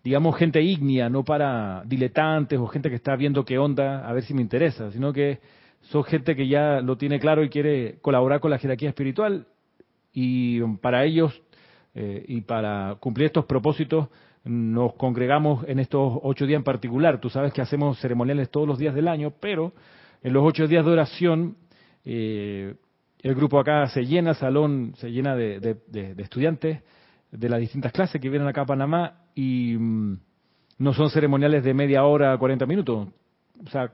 digamos, 0.03 0.37
gente 0.37 0.61
ígnea, 0.61 1.09
no 1.09 1.23
para 1.23 1.83
diletantes 1.85 2.57
o 2.59 2.67
gente 2.67 2.89
que 2.89 2.95
está 2.95 3.15
viendo 3.15 3.45
qué 3.45 3.57
onda, 3.57 4.07
a 4.07 4.13
ver 4.13 4.23
si 4.23 4.33
me 4.33 4.41
interesa, 4.41 4.91
sino 4.91 5.13
que 5.13 5.39
son 5.89 6.03
gente 6.03 6.35
que 6.35 6.47
ya 6.47 6.81
lo 6.81 6.97
tiene 6.97 7.19
claro 7.19 7.43
y 7.43 7.49
quiere 7.49 7.99
colaborar 8.01 8.39
con 8.39 8.51
la 8.51 8.57
jerarquía 8.57 8.89
espiritual. 8.89 9.47
Y 10.13 10.61
para 10.77 11.05
ellos 11.05 11.41
eh, 11.95 12.25
y 12.27 12.41
para 12.41 12.95
cumplir 12.99 13.27
estos 13.27 13.45
propósitos 13.45 14.09
nos 14.43 14.93
congregamos 14.93 15.67
en 15.67 15.79
estos 15.79 16.19
ocho 16.23 16.45
días 16.45 16.57
en 16.57 16.63
particular. 16.63 17.19
Tú 17.19 17.29
sabes 17.29 17.53
que 17.53 17.61
hacemos 17.61 17.99
ceremoniales 17.99 18.49
todos 18.49 18.67
los 18.67 18.77
días 18.77 18.95
del 18.95 19.07
año, 19.07 19.33
pero 19.39 19.73
en 20.23 20.33
los 20.33 20.43
ocho 20.43 20.67
días 20.67 20.85
de 20.85 20.91
oración 20.91 21.57
eh, 22.05 22.75
el 23.21 23.35
grupo 23.35 23.59
acá 23.59 23.87
se 23.87 24.05
llena, 24.05 24.31
el 24.31 24.35
salón 24.37 24.93
se 24.97 25.11
llena 25.11 25.35
de 25.35 25.77
estudiantes 26.17 26.81
de 27.31 27.49
las 27.49 27.59
distintas 27.59 27.91
clases 27.91 28.21
que 28.21 28.29
vienen 28.29 28.47
acá 28.47 28.61
a 28.61 28.65
Panamá 28.65 29.21
y 29.35 29.75
mm, 29.77 30.19
no 30.79 30.93
son 30.93 31.09
ceremoniales 31.09 31.63
de 31.63 31.73
media 31.73 32.03
hora, 32.05 32.37
40 32.37 32.65
minutos. 32.65 33.09
O 33.65 33.69
sea, 33.69 33.91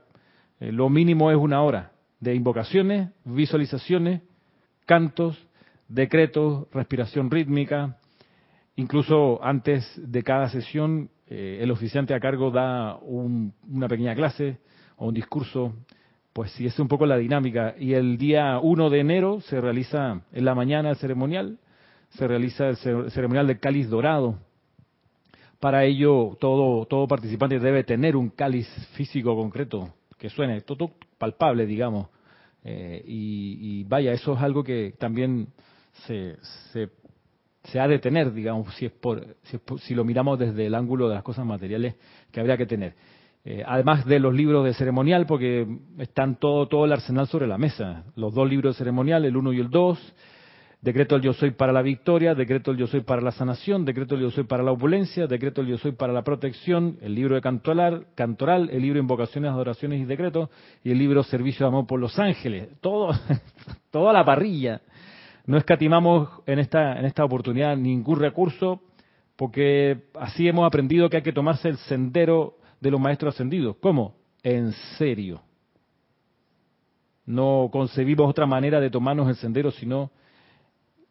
eh, 0.60 0.72
lo 0.72 0.88
mínimo 0.88 1.30
es 1.30 1.36
una 1.36 1.62
hora 1.62 1.92
de 2.20 2.34
invocaciones, 2.34 3.10
visualizaciones, 3.24 4.22
cantos, 4.86 5.38
decretos, 5.88 6.66
respiración 6.72 7.30
rítmica. 7.30 7.98
Incluso 8.76 9.42
antes 9.42 9.84
de 9.96 10.22
cada 10.22 10.48
sesión, 10.48 11.10
eh, 11.26 11.58
el 11.60 11.70
oficiante 11.70 12.14
a 12.14 12.20
cargo 12.20 12.50
da 12.50 12.96
una 12.96 13.88
pequeña 13.88 14.14
clase 14.14 14.58
o 14.96 15.08
un 15.08 15.14
discurso. 15.14 15.74
Pues 16.32 16.50
sí, 16.52 16.66
es 16.66 16.78
un 16.78 16.88
poco 16.88 17.06
la 17.06 17.16
dinámica. 17.16 17.74
Y 17.78 17.94
el 17.94 18.18
día 18.18 18.58
1 18.60 18.90
de 18.90 19.00
enero 19.00 19.40
se 19.42 19.60
realiza 19.60 20.22
en 20.32 20.44
la 20.44 20.54
mañana 20.54 20.90
el 20.90 20.96
ceremonial 20.96 21.58
se 22.16 22.28
realiza 22.28 22.68
el 22.68 22.76
ceremonial 23.10 23.46
del 23.46 23.58
cáliz 23.58 23.88
dorado. 23.88 24.38
Para 25.60 25.84
ello, 25.84 26.36
todo, 26.40 26.86
todo 26.86 27.08
participante 27.08 27.58
debe 27.58 27.84
tener 27.84 28.16
un 28.16 28.28
cáliz 28.30 28.68
físico 28.92 29.34
concreto 29.34 29.92
que 30.24 30.30
suene, 30.30 30.62
todo 30.62 30.92
palpable, 31.18 31.66
digamos. 31.66 32.08
Eh, 32.64 33.04
y, 33.06 33.84
vaya, 33.84 34.10
eso 34.12 34.32
es 34.32 34.40
algo 34.40 34.64
que 34.64 34.94
también 34.98 35.48
se, 36.06 36.38
se, 36.72 37.78
ha 37.78 37.86
de 37.86 37.98
tener, 37.98 38.32
digamos, 38.32 38.74
si, 38.76 38.86
es 38.86 38.92
por, 38.92 39.36
si, 39.82 39.94
lo 39.94 40.02
miramos 40.02 40.38
desde 40.38 40.64
el 40.64 40.74
ángulo 40.74 41.10
de 41.10 41.16
las 41.16 41.22
cosas 41.22 41.44
materiales 41.44 41.96
que 42.32 42.40
habría 42.40 42.56
que 42.56 42.64
tener. 42.64 42.94
Eh, 43.44 43.62
además 43.66 44.06
de 44.06 44.18
los 44.18 44.32
libros 44.32 44.64
de 44.64 44.72
ceremonial, 44.72 45.26
porque 45.26 45.66
están 45.98 46.36
todo, 46.36 46.68
todo 46.68 46.86
el 46.86 46.92
arsenal 46.92 47.26
sobre 47.26 47.46
la 47.46 47.58
mesa. 47.58 48.04
Los 48.16 48.32
dos 48.32 48.48
libros 48.48 48.76
de 48.76 48.78
ceremonial, 48.78 49.26
el 49.26 49.36
uno 49.36 49.52
y 49.52 49.60
el 49.60 49.68
dos, 49.68 49.98
Decreto 50.84 51.16
el 51.16 51.22
yo 51.22 51.32
soy 51.32 51.52
para 51.52 51.72
la 51.72 51.80
victoria, 51.80 52.34
decreto 52.34 52.70
el 52.70 52.76
yo 52.76 52.86
soy 52.86 53.00
para 53.00 53.22
la 53.22 53.32
sanación, 53.32 53.86
decreto 53.86 54.16
el 54.16 54.20
yo 54.20 54.30
soy 54.30 54.44
para 54.44 54.62
la 54.62 54.70
opulencia, 54.70 55.26
decreto 55.26 55.62
el 55.62 55.68
yo 55.68 55.78
soy 55.78 55.92
para 55.92 56.12
la 56.12 56.20
protección, 56.20 56.98
el 57.00 57.14
libro 57.14 57.36
de 57.36 57.40
cantoral, 57.40 58.08
cantoral, 58.14 58.68
el 58.70 58.82
libro 58.82 58.98
invocaciones, 58.98 59.50
adoraciones 59.50 60.02
y 60.02 60.04
decretos, 60.04 60.50
y 60.82 60.90
el 60.90 60.98
libro 60.98 61.22
servicio 61.22 61.64
de 61.64 61.68
amor 61.68 61.86
por 61.86 61.98
los 61.98 62.18
ángeles. 62.18 62.68
Todo, 62.82 63.12
toda 63.90 64.12
la 64.12 64.26
parrilla. 64.26 64.82
No 65.46 65.56
escatimamos 65.56 66.28
en 66.44 66.58
esta, 66.58 66.98
en 66.98 67.06
esta 67.06 67.24
oportunidad 67.24 67.78
ningún 67.78 68.20
recurso, 68.20 68.82
porque 69.36 70.08
así 70.20 70.46
hemos 70.46 70.66
aprendido 70.66 71.08
que 71.08 71.16
hay 71.16 71.22
que 71.22 71.32
tomarse 71.32 71.70
el 71.70 71.78
sendero 71.78 72.58
de 72.82 72.90
los 72.90 73.00
maestros 73.00 73.34
ascendidos. 73.34 73.76
¿Cómo? 73.80 74.16
En 74.42 74.72
serio. 74.98 75.40
No 77.24 77.70
concebimos 77.72 78.28
otra 78.28 78.44
manera 78.44 78.80
de 78.80 78.90
tomarnos 78.90 79.30
el 79.30 79.36
sendero, 79.36 79.70
sino 79.70 80.10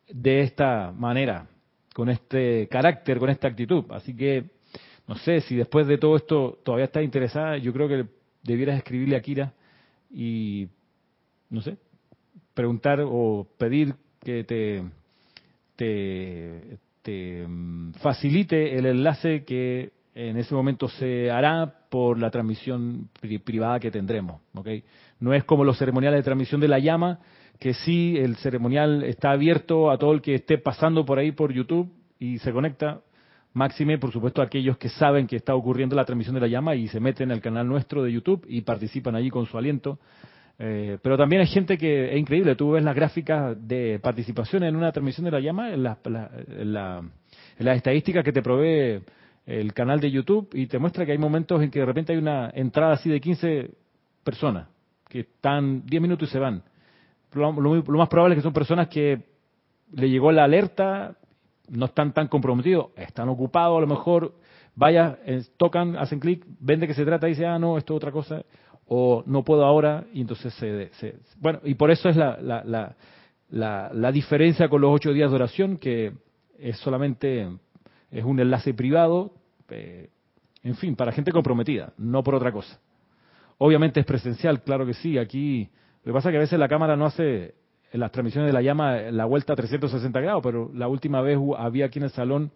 de 0.10 0.42
esta 0.42 0.92
manera, 0.92 1.48
con 1.94 2.10
este 2.10 2.68
carácter, 2.70 3.20
con 3.20 3.30
esta 3.30 3.48
actitud. 3.48 3.86
Así 3.90 4.16
que, 4.16 4.46
no 5.08 5.16
sé, 5.16 5.42
si 5.42 5.56
después 5.56 5.88
de 5.88 5.98
todo 5.98 6.16
esto 6.16 6.60
todavía 6.64 6.86
estás 6.86 7.04
interesada, 7.04 7.58
yo 7.58 7.74
creo 7.74 7.88
que 7.88 8.06
debieras 8.44 8.78
escribirle 8.78 9.16
a 9.16 9.22
Kira 9.22 9.54
y, 10.12 10.68
no 11.50 11.62
sé, 11.62 11.78
preguntar 12.54 13.02
o 13.04 13.48
pedir 13.58 13.96
que 14.20 14.44
te, 14.44 14.84
te, 15.76 16.78
te 17.02 17.48
mm, 17.48 17.94
facilite 17.94 18.78
el 18.78 18.86
enlace 18.86 19.44
que 19.44 19.92
en 20.16 20.38
ese 20.38 20.54
momento 20.54 20.88
se 20.88 21.32
hará 21.32 21.74
por 21.90 22.20
la 22.20 22.30
transmisión 22.30 23.10
privada 23.44 23.80
que 23.80 23.92
tendremos. 23.92 24.42
¿okay? 24.54 24.84
No 25.20 25.34
es 25.34 25.44
como 25.44 25.64
los 25.64 25.78
ceremoniales 25.78 26.20
de 26.20 26.24
transmisión 26.24 26.62
de 26.62 26.68
la 26.68 26.80
llama, 26.80 27.20
que 27.60 27.74
sí, 27.74 28.18
el 28.18 28.36
ceremonial 28.38 29.04
está 29.04 29.32
abierto 29.32 29.90
a 29.92 29.98
todo 29.98 30.14
el 30.14 30.22
que 30.22 30.36
esté 30.36 30.58
pasando 30.58 31.06
por 31.06 31.20
ahí 31.20 31.32
por 31.32 31.54
YouTube 31.54 31.92
y 32.20 32.40
se 32.40 32.52
conecta. 32.52 33.02
Máxime, 33.54 34.00
por 34.00 34.12
supuesto, 34.12 34.42
aquellos 34.42 34.78
que 34.78 34.90
saben 34.90 35.28
que 35.28 35.36
está 35.36 35.54
ocurriendo 35.54 35.96
la 35.96 36.06
transmisión 36.06 36.34
de 36.36 36.42
la 36.42 36.48
llama 36.48 36.76
y 36.76 36.88
se 36.88 37.00
meten 37.00 37.32
al 37.32 37.40
canal 37.40 37.68
nuestro 37.68 38.04
de 38.04 38.12
YouTube 38.12 38.46
y 38.50 38.62
participan 38.62 39.16
allí 39.16 39.30
con 39.30 39.46
su 39.46 39.58
aliento. 39.58 40.00
Eh, 40.58 40.98
pero 41.02 41.18
también 41.18 41.42
hay 41.42 41.48
gente 41.48 41.78
que 41.78 42.14
es 42.14 42.20
increíble. 42.20 42.56
Tú 42.56 42.72
ves 42.72 42.84
las 42.84 42.96
gráficas 42.96 43.56
de 43.68 44.00
participación 44.00 44.64
en 44.64 44.76
una 44.76 44.92
transmisión 44.92 45.26
de 45.26 45.32
la 45.32 45.40
llama, 45.40 45.72
en, 45.72 45.84
la, 45.84 45.98
las 47.60 47.78
estadísticas 47.78 48.24
que 48.24 48.32
te 48.32 48.42
provee 48.42 49.02
el 49.46 49.74
canal 49.74 50.00
de 50.00 50.10
YouTube 50.10 50.50
y 50.54 50.68
te 50.68 50.80
muestra 50.80 51.06
que 51.06 51.12
hay 51.12 51.18
momentos 51.18 51.62
en 51.62 51.70
que 51.70 51.80
de 51.80 51.86
repente 51.86 52.14
hay 52.14 52.18
una 52.18 52.50
entrada 52.54 52.94
así 52.94 53.10
de 53.10 53.20
15 53.20 53.72
personas 54.24 54.68
que 55.10 55.22
están 55.22 55.86
10 55.86 56.02
minutos 56.02 56.30
y 56.30 56.32
se 56.32 56.40
van 56.40 56.64
lo, 57.34 57.52
más 57.54 58.10
probable 58.10 58.36
es 58.36 58.40
que 58.40 58.44
son 58.44 58.54
personas 58.54 58.88
que 58.88 59.22
le 59.92 60.10
llegó 60.10 60.32
la 60.32 60.44
alerta, 60.44 61.16
no 61.70 61.86
están 61.86 62.14
tan 62.14 62.28
comprometidos, 62.28 62.88
están 62.96 63.30
ocupados 63.30 63.78
a 63.78 63.82
lo 63.82 63.88
mejor, 63.88 64.34
vaya, 64.76 65.20
eh, 65.26 65.44
tocan, 65.58 65.96
hacen 65.98 66.20
clic, 66.20 66.46
ven 66.60 66.80
de 66.80 66.88
qué 66.88 66.94
se 66.94 67.06
trata 67.06 67.28
y 67.28 67.32
dicen, 67.32 67.46
ah, 67.46 67.60
no, 67.60 67.78
esto 67.78 67.94
es 67.94 67.98
otra 67.98 68.12
cosa, 68.12 68.44
o 68.88 69.24
no 69.26 69.44
puedo 69.44 69.66
ahora, 69.66 70.06
y 70.14 70.22
entonces 70.22 70.54
se... 70.54 71.16
bueno, 71.40 71.60
y 71.64 71.76
por 71.76 71.92
eso 71.92 72.10
es 72.10 72.16
la, 72.16 72.38
la, 72.42 72.96
la, 73.50 73.92
la, 73.94 74.12
diferencia 74.12 74.68
con 74.68 74.82
los 74.82 74.92
ocho 74.92 75.14
días 75.14 75.30
de 75.30 75.36
oración, 75.36 75.78
que 75.78 76.14
es 76.60 76.78
solamente, 76.78 77.50
es 78.12 78.24
un 78.24 78.40
enlace 78.40 78.74
privado, 78.74 79.34
eh, 79.70 80.10
en 80.64 80.76
fin, 80.76 80.96
para 80.96 81.12
gente 81.12 81.32
comprometida, 81.32 81.94
no 81.98 82.24
por 82.24 82.36
otra 82.36 82.52
cosa. 82.52 82.80
Obviamente 83.58 84.00
es 84.00 84.06
presencial, 84.06 84.62
claro 84.64 84.86
que 84.86 84.94
sí, 84.94 85.18
aquí 85.18 85.70
lo 86.04 86.12
que 86.12 86.14
pasa 86.14 86.30
es 86.30 86.34
que 86.34 86.38
a 86.38 86.42
veces 86.42 86.60
la 86.60 86.68
cámara 86.68 86.98
no 86.98 87.06
hace 87.06 87.56
en 87.94 88.00
las 88.00 88.12
transmisiones 88.12 88.50
de 88.50 88.54
la 88.54 88.62
llama 88.62 88.98
la 89.12 89.26
vuelta 89.26 89.54
a 89.54 89.56
360 89.56 90.20
grados, 90.20 90.42
pero 90.44 90.70
la 90.74 90.88
última 90.88 91.22
vez 91.22 91.38
había 91.58 91.86
aquí 91.86 92.00
en 92.00 92.06
el 92.06 92.10
salón 92.10 92.52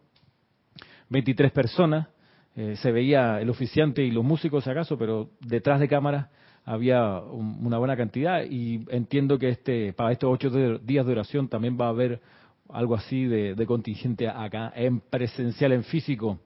23 1.09 1.51
personas, 1.51 2.07
eh, 2.55 2.75
se 2.75 2.91
veía 2.91 3.39
el 3.39 3.49
oficiante 3.49 4.03
y 4.03 4.11
los 4.11 4.25
músicos 4.25 4.63
si 4.63 4.69
acaso, 4.69 4.97
pero 4.97 5.29
detrás 5.39 5.79
de 5.79 5.87
cámara 5.87 6.29
había 6.65 7.19
una 7.21 7.77
buena 7.77 7.95
cantidad 7.95 8.43
y 8.43 8.83
entiendo 8.89 9.39
que 9.39 9.49
este 9.49 9.93
para 9.93 10.11
estos 10.11 10.29
ocho 10.33 10.49
días 10.79 11.05
de 11.05 11.11
oración 11.13 11.47
también 11.47 11.77
va 11.79 11.85
a 11.85 11.89
haber 11.89 12.19
algo 12.67 12.95
así 12.95 13.25
de, 13.25 13.65
contingente 13.65 14.27
acá 14.27 14.73
en 14.75 14.99
presencial, 14.99 15.71
en 15.71 15.85
físico. 15.85 16.39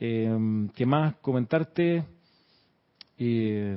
Eh, 0.00 0.68
¿Qué 0.74 0.86
más 0.86 1.16
comentarte? 1.16 2.04
Eh, 3.18 3.76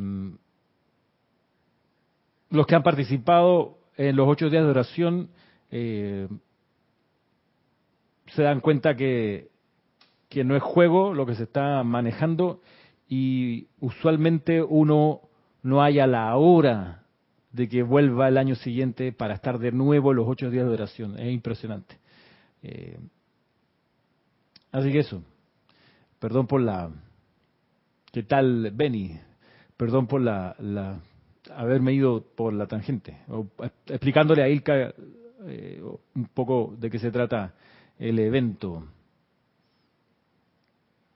los 2.50 2.66
que 2.66 2.75
han 2.75 2.84
participado 2.84 3.77
en 3.98 4.16
los 4.16 4.27
ocho 4.27 4.50
días 4.50 4.63
de 4.63 4.70
oración 4.70 5.30
eh, 5.72 6.27
se 8.27 8.44
dan 8.44 8.62
cuenta 8.62 8.96
que, 8.96 9.50
que 10.30 10.44
no 10.44 10.56
es 10.56 10.63
juego 10.63 11.13
lo 11.13 11.25
que 11.25 11.36
se 11.36 11.44
está 11.44 11.84
manejando 11.84 12.62
y 13.10 13.68
usualmente 13.80 14.62
uno 14.62 15.22
no 15.63 15.82
haya 15.82 16.08
la 16.08 16.36
hora 16.36 17.04
de 17.51 17.68
que 17.68 17.82
vuelva 17.84 18.27
el 18.27 18.38
año 18.38 18.56
siguiente 18.56 19.12
para 19.12 19.34
estar 19.34 19.60
de 19.60 19.72
nuevo 19.72 20.13
los 20.13 20.27
ocho 20.27 20.50
días 20.50 20.66
de 20.66 20.74
oración. 20.74 21.18
Es 21.18 21.32
impresionante. 21.32 21.98
Eh, 22.62 23.00
así 24.72 24.92
que 24.92 25.00
eso. 25.00 25.24
Perdón 26.20 26.48
por 26.48 26.62
la... 26.62 26.92
¿Qué 28.12 28.24
tal, 28.24 28.72
Benny? 28.74 29.20
Perdón 29.75 30.08
por 30.08 30.22
la, 30.22 30.56
la 30.60 31.00
haberme 31.56 31.94
ido 31.94 32.24
por 32.36 32.54
la 32.54 32.68
tangente. 32.68 33.18
explicándole 33.88 34.44
a 34.44 34.50
Ilka 34.50 34.94
eh, 35.46 35.82
un 36.16 36.25
poco 36.34 36.75
de 36.77 36.89
qué 36.89 37.00
se 37.00 37.12
trata 37.12 37.54
el 38.00 38.20
evento. 38.20 38.84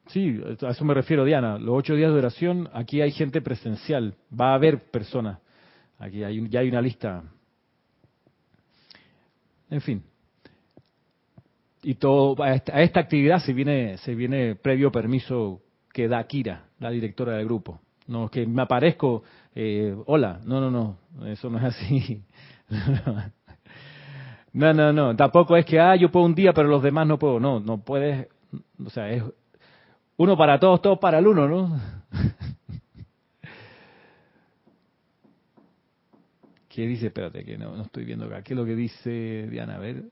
Sí, 0.08 0.42
a 0.62 0.70
eso 0.70 0.84
me 0.84 0.94
refiero, 0.94 1.24
Diana. 1.24 1.58
Los 1.58 1.78
ocho 1.78 1.96
días 1.96 2.12
de 2.12 2.18
oración, 2.18 2.70
aquí 2.74 3.02
hay 3.02 3.12
gente 3.12 3.42
presencial. 3.42 4.16
Va 4.38 4.52
a 4.52 4.56
haber 4.56 4.92
personas. 4.92 5.40
Aquí 5.98 6.24
hay, 6.24 6.50
ya 6.50 6.60
hay 6.60 6.70
una 6.70 6.82
lista. 6.82 7.24
En 9.70 9.82
fin. 9.82 10.04
Y 11.84 11.96
todo 11.96 12.42
a 12.44 12.54
esta, 12.54 13.00
actividad 13.00 13.40
se 13.40 13.54
viene, 13.54 13.98
se 14.00 14.14
viene 14.14 14.56
previo 14.56 14.92
permiso 14.92 15.62
que 15.94 16.08
da 16.08 16.24
Kira, 16.26 16.66
la 16.80 16.92
directora 16.92 17.38
del 17.38 17.46
grupo. 17.46 17.80
No 18.08 18.26
es 18.26 18.32
que 18.32 18.46
me 18.46 18.62
aparezco, 18.62 19.24
eh, 19.56 19.96
hola, 20.06 20.40
no, 20.46 20.62
no, 20.62 20.72
no, 20.72 20.98
eso 21.28 21.50
no 21.50 21.58
es 21.58 21.64
así. 21.64 22.24
No, 24.54 24.74
no, 24.74 24.92
no, 24.92 25.16
tampoco 25.16 25.56
es 25.56 25.66
que, 25.66 25.80
ah, 25.80 25.96
yo 25.96 26.12
puedo 26.12 26.26
un 26.26 26.36
día, 26.36 26.52
pero 26.52 26.68
los 26.68 26.84
demás 26.84 27.08
no 27.08 27.18
puedo. 27.18 27.40
No, 27.40 27.62
no 27.62 27.82
puedes, 27.82 28.28
o 28.86 28.90
sea, 28.90 29.10
es 29.10 29.24
uno 30.18 30.36
para 30.38 30.60
todos, 30.60 30.82
todos 30.82 31.00
para 31.00 31.20
el 31.20 31.28
uno, 31.28 31.48
¿no? 31.48 31.80
¿Qué 36.68 36.86
dice? 36.86 37.08
Espérate, 37.08 37.46
que 37.46 37.58
no, 37.58 37.76
no 37.76 37.84
estoy 37.84 38.04
viendo 38.06 38.26
acá. 38.26 38.44
¿Qué 38.44 38.54
es 38.54 38.58
lo 38.58 38.66
que 38.66 38.76
dice 38.76 39.48
Diana? 39.50 39.76
A 39.76 39.80
ver. 39.80 40.04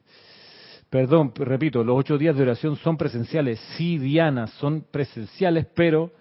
Perdón, 0.89 1.33
repito, 1.35 1.83
los 1.83 1.97
ocho 1.97 2.17
días 2.17 2.35
de 2.35 2.41
oración 2.43 2.75
son 2.77 2.97
presenciales. 2.97 3.59
Sí, 3.77 3.97
Diana, 3.97 4.47
son 4.47 4.85
presenciales, 4.89 5.67
pero 5.75 6.11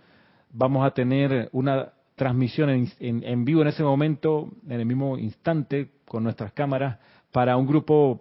vamos 0.50 0.84
a 0.84 0.90
tener 0.90 1.48
una 1.52 1.92
transmisión 2.18 2.68
en, 2.68 2.90
en, 3.00 3.44
vivo 3.46 3.62
en 3.62 3.68
ese 3.68 3.82
momento, 3.82 4.50
en 4.66 4.80
el 4.80 4.84
mismo 4.84 5.16
instante, 5.16 5.92
con 6.04 6.22
nuestras 6.22 6.52
cámaras, 6.52 6.98
para 7.32 7.56
un 7.56 7.66
grupo 7.66 8.20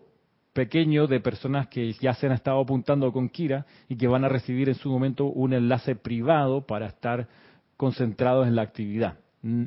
pequeño 0.54 1.08
de 1.08 1.20
personas 1.20 1.68
que 1.68 1.92
ya 1.94 2.14
se 2.14 2.28
han 2.28 2.32
estado 2.32 2.62
apuntando 2.62 3.12
con 3.12 3.28
Kira 3.28 3.66
y 3.90 3.98
que 3.98 4.08
van 4.08 4.24
a 4.24 4.30
recibir 4.30 4.70
en 4.70 4.76
su 4.76 4.90
momento 4.90 5.26
un 5.26 5.54
enlace 5.54 5.96
privado 5.96 6.66
para 6.66 6.88
estar 6.88 7.28
concentrados 7.76 8.48
en 8.48 8.56
la 8.56 8.62
actividad, 8.62 9.18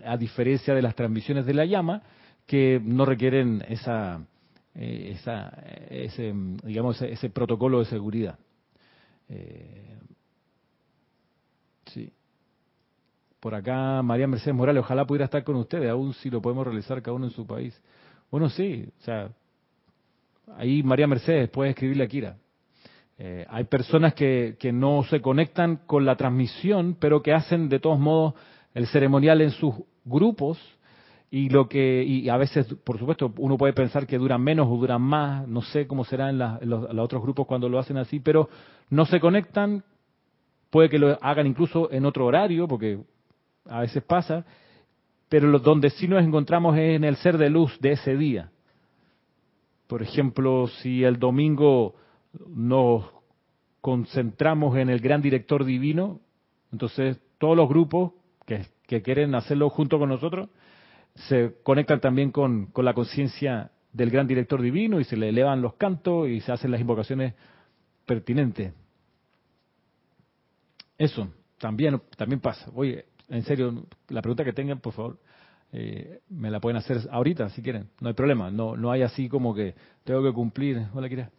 a 0.05 0.17
diferencia 0.17 0.75
de 0.75 0.83
las 0.83 0.95
transmisiones 0.95 1.45
de 1.45 1.55
la 1.55 1.65
llama 1.65 2.03
que 2.47 2.81
no 2.83 3.05
requieren 3.05 3.63
esa, 3.69 4.21
eh, 4.75 5.13
esa 5.15 5.63
ese, 5.91 6.33
digamos, 6.65 7.01
ese, 7.03 7.31
protocolo 7.31 7.79
de 7.79 7.85
seguridad. 7.85 8.39
Eh, 9.29 9.97
sí. 11.87 12.13
Por 13.41 13.55
acá, 13.55 14.03
María 14.03 14.27
Mercedes 14.27 14.55
Morales, 14.55 14.83
ojalá 14.83 15.07
pudiera 15.07 15.25
estar 15.25 15.43
con 15.43 15.57
ustedes, 15.57 15.91
aún 15.91 16.13
si 16.15 16.29
lo 16.29 16.43
podemos 16.43 16.67
realizar 16.67 17.01
cada 17.01 17.17
uno 17.17 17.27
en 17.27 17.33
su 17.33 17.47
país. 17.47 17.81
Bueno, 18.31 18.51
sí, 18.51 18.87
o 19.01 19.03
sea, 19.03 19.31
ahí 20.57 20.83
María 20.83 21.07
Mercedes 21.07 21.49
puede 21.49 21.71
escribirle 21.71 22.05
a 22.05 22.09
Kira. 22.09 22.37
Eh, 23.19 23.47
hay 23.49 23.65
personas 23.65 24.15
que, 24.15 24.57
que 24.59 24.73
no 24.73 25.05
se 25.05 25.21
conectan 25.21 25.81
con 25.87 26.05
la 26.05 26.17
transmisión, 26.17 26.97
pero 27.01 27.23
que 27.23 27.33
hacen 27.33 27.69
de 27.69 27.81
todos 27.81 27.99
modos 27.99 28.35
el 28.75 28.87
ceremonial 28.87 29.41
en 29.41 29.51
sus 29.51 29.75
grupos 30.05 30.59
y 31.31 31.49
lo 31.49 31.69
que 31.69 32.03
y 32.03 32.29
a 32.29 32.37
veces 32.37 32.67
por 32.83 32.99
supuesto 32.99 33.33
uno 33.39 33.57
puede 33.57 33.73
pensar 33.73 34.07
que 34.07 34.19
duran 34.19 34.43
menos 34.43 34.67
o 34.69 34.77
duran 34.77 35.01
más 35.01 35.47
no 35.47 35.63
sé 35.63 35.87
cómo 35.87 36.05
será 36.05 36.31
en, 36.31 36.39
los, 36.39 36.87
otros 36.99 37.23
grupos 37.23 37.47
cuando 37.47 37.69
lo 37.69 37.79
hacen 37.79 37.99
así 37.99 38.19
pero 38.19 38.49
no 38.89 39.07
se 39.07 39.21
conectan 39.21 39.85
puede 40.71 40.89
que 40.89 40.99
lo 40.99 41.17
hagan 41.23 41.47
incluso 41.47 41.91
en 41.93 42.05
otro 42.05 42.27
horario 42.27 42.67
porque 42.67 42.99
a 43.67 43.81
veces 43.81 44.03
pasa 44.03 44.45
pero 45.29 45.59
donde 45.59 45.91
sí 45.91 46.09
nos 46.09 46.25
encontramos 46.25 46.77
es 46.77 46.97
en 46.97 47.05
el 47.05 47.17
ser 47.17 47.39
de 47.39 47.51
luz 47.51 47.79
de 47.81 47.93
ese 47.93 48.17
día 48.17 48.51
por 49.91 50.03
ejemplo, 50.03 50.69
si 50.69 51.03
el 51.03 51.19
domingo 51.19 51.97
nos 52.47 53.11
concentramos 53.81 54.77
en 54.77 54.89
el 54.89 55.01
gran 55.01 55.21
director 55.21 55.65
divino, 55.65 56.21
entonces 56.71 57.21
todos 57.39 57.57
los 57.57 57.69
grupos 57.69 58.13
que, 58.47 58.67
quieren 59.03 59.35
hacerlo 59.35 59.69
junto 59.69 59.99
con 59.99 60.11
nosotros 60.11 60.49
se 61.17 61.57
conectan 61.65 62.01
también 62.01 62.31
con, 62.31 62.71
la 62.77 62.95
conciencia 62.95 63.73
del 63.93 64.11
gran 64.11 64.29
director 64.29 64.63
divino 64.63 65.01
y 65.01 65.05
se 65.05 65.17
le 65.17 65.31
elevan 65.31 65.61
los 65.61 65.75
cantos 65.75 66.29
y 66.29 66.41
se 66.41 66.53
hacen 66.53 66.71
las 66.71 66.81
invocaciones 66.81 67.35
pertinentes. 68.07 68.73
Eso 70.97 71.35
también, 71.59 72.01
también 72.17 72.39
pasa. 72.39 72.71
Oye, 72.77 73.07
en 73.31 73.43
serio, 73.45 73.87
la 74.09 74.21
pregunta 74.21 74.45
que 74.45 74.53
tengan, 74.53 74.81
por 74.81 74.93
favor, 74.93 75.19
eh, 75.73 76.21
me 76.29 76.51
la 76.51 76.61
pueden 76.61 76.77
hacer 76.77 76.99
ahorita 77.11 77.49
si 77.51 77.63
quieren, 77.63 77.89
no 78.01 78.09
hay 78.09 78.15
problema, 78.15 78.51
no 78.51 78.77
no 78.77 78.91
hay 78.91 79.03
así 79.03 79.29
como 79.29 79.55
que 79.55 79.75
tengo 80.05 80.23
que 80.23 80.33
cumplir, 80.33 80.87
hola 80.93 81.09
Kira, 81.09 81.31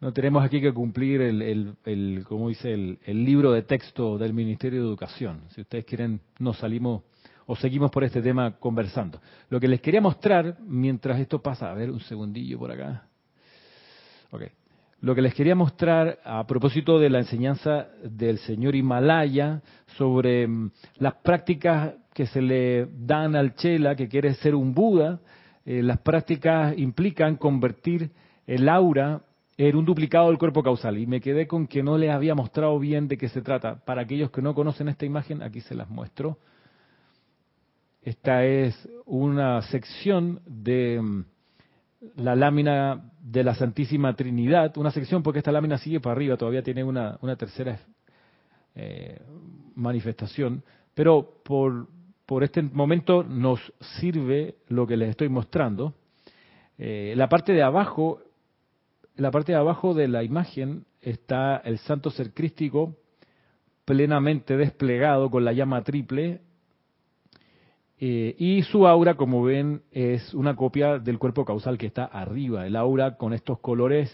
no 0.00 0.12
tenemos 0.14 0.42
aquí 0.42 0.62
que 0.62 0.72
cumplir 0.72 1.20
el, 1.20 1.42
el, 1.42 1.74
el 1.84 2.24
como 2.26 2.48
dice, 2.48 2.72
el, 2.72 2.98
el, 3.04 3.22
libro 3.24 3.52
de 3.52 3.62
texto 3.62 4.16
del 4.16 4.32
Ministerio 4.32 4.80
de 4.80 4.88
Educación. 4.88 5.42
Si 5.50 5.60
ustedes 5.60 5.84
quieren, 5.84 6.20
nos 6.38 6.56
salimos 6.56 7.02
o 7.44 7.54
seguimos 7.54 7.90
por 7.90 8.04
este 8.04 8.22
tema 8.22 8.52
conversando. 8.52 9.20
Lo 9.50 9.60
que 9.60 9.68
les 9.68 9.80
quería 9.82 10.00
mostrar 10.00 10.56
mientras 10.60 11.20
esto 11.20 11.42
pasa, 11.42 11.70
a 11.70 11.74
ver 11.74 11.90
un 11.90 12.00
segundillo 12.00 12.58
por 12.58 12.72
acá. 12.72 13.08
Ok. 14.30 14.44
Lo 15.02 15.14
que 15.14 15.22
les 15.22 15.34
quería 15.34 15.54
mostrar 15.54 16.18
a 16.24 16.46
propósito 16.46 16.98
de 16.98 17.08
la 17.08 17.20
enseñanza 17.20 17.88
del 18.04 18.36
señor 18.38 18.74
Himalaya 18.74 19.62
sobre 19.96 20.46
mm, 20.46 20.70
las 20.98 21.14
prácticas 21.14 21.94
que 22.12 22.26
se 22.26 22.42
le 22.42 22.86
dan 22.98 23.34
al 23.34 23.54
Chela, 23.54 23.96
que 23.96 24.08
quiere 24.08 24.34
ser 24.34 24.54
un 24.54 24.74
Buda, 24.74 25.20
eh, 25.64 25.82
las 25.82 26.00
prácticas 26.00 26.76
implican 26.76 27.36
convertir 27.36 28.10
el 28.46 28.68
aura 28.68 29.22
en 29.56 29.76
un 29.76 29.86
duplicado 29.86 30.28
del 30.28 30.38
cuerpo 30.38 30.62
causal. 30.62 30.98
Y 30.98 31.06
me 31.06 31.22
quedé 31.22 31.46
con 31.46 31.66
que 31.66 31.82
no 31.82 31.96
les 31.96 32.10
había 32.10 32.34
mostrado 32.34 32.78
bien 32.78 33.08
de 33.08 33.16
qué 33.16 33.30
se 33.30 33.40
trata. 33.40 33.76
Para 33.82 34.02
aquellos 34.02 34.30
que 34.30 34.42
no 34.42 34.54
conocen 34.54 34.88
esta 34.88 35.06
imagen, 35.06 35.42
aquí 35.42 35.62
se 35.62 35.74
las 35.74 35.88
muestro. 35.88 36.36
Esta 38.02 38.44
es 38.44 38.88
una 39.06 39.62
sección 39.62 40.40
de 40.44 41.00
mm, 41.00 41.24
la 42.16 42.36
lámina 42.36 43.09
de 43.22 43.44
la 43.44 43.54
Santísima 43.54 44.14
Trinidad, 44.14 44.76
una 44.78 44.90
sección 44.90 45.22
porque 45.22 45.38
esta 45.38 45.52
lámina 45.52 45.78
sigue 45.78 46.00
para 46.00 46.12
arriba, 46.12 46.36
todavía 46.36 46.62
tiene 46.62 46.82
una, 46.82 47.18
una 47.20 47.36
tercera 47.36 47.78
eh, 48.74 49.20
manifestación, 49.74 50.62
pero 50.94 51.42
por, 51.44 51.88
por 52.24 52.44
este 52.44 52.62
momento 52.62 53.22
nos 53.22 53.60
sirve 53.98 54.56
lo 54.68 54.86
que 54.86 54.96
les 54.96 55.10
estoy 55.10 55.28
mostrando. 55.28 55.94
Eh, 56.78 57.12
la 57.16 57.28
parte 57.28 57.52
de 57.52 57.62
abajo, 57.62 58.20
la 59.16 59.30
parte 59.30 59.52
de 59.52 59.58
abajo 59.58 59.92
de 59.92 60.08
la 60.08 60.22
imagen 60.22 60.84
está 61.02 61.58
el 61.58 61.78
santo 61.78 62.10
ser 62.10 62.32
crístico 62.32 62.96
plenamente 63.84 64.56
desplegado 64.56 65.30
con 65.30 65.44
la 65.44 65.52
llama 65.52 65.82
triple 65.82 66.40
eh, 68.02 68.34
y 68.38 68.62
su 68.62 68.86
aura, 68.86 69.14
como 69.14 69.42
ven, 69.42 69.82
es 69.92 70.32
una 70.32 70.56
copia 70.56 70.98
del 70.98 71.18
cuerpo 71.18 71.44
causal 71.44 71.76
que 71.76 71.86
está 71.86 72.06
arriba. 72.06 72.66
El 72.66 72.76
aura 72.76 73.18
con 73.18 73.34
estos 73.34 73.58
colores 73.60 74.10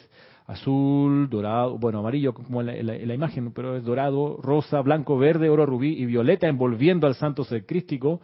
azul, 0.49 1.29
dorado, 1.31 1.79
bueno, 1.79 2.01
amarillo 2.01 2.35
como 2.35 2.63
en 2.63 2.87
la, 2.87 3.15
imagen, 3.15 3.53
pero 3.53 3.77
es 3.77 3.85
dorado, 3.85 4.39
rosa, 4.43 4.81
blanco, 4.81 5.17
verde, 5.17 5.49
oro, 5.49 5.67
rubí 5.67 5.97
y 5.97 6.05
violeta 6.05 6.49
envolviendo 6.49 7.07
al 7.07 7.15
santo 7.15 7.45
ser 7.45 7.65
crístico. 7.65 8.21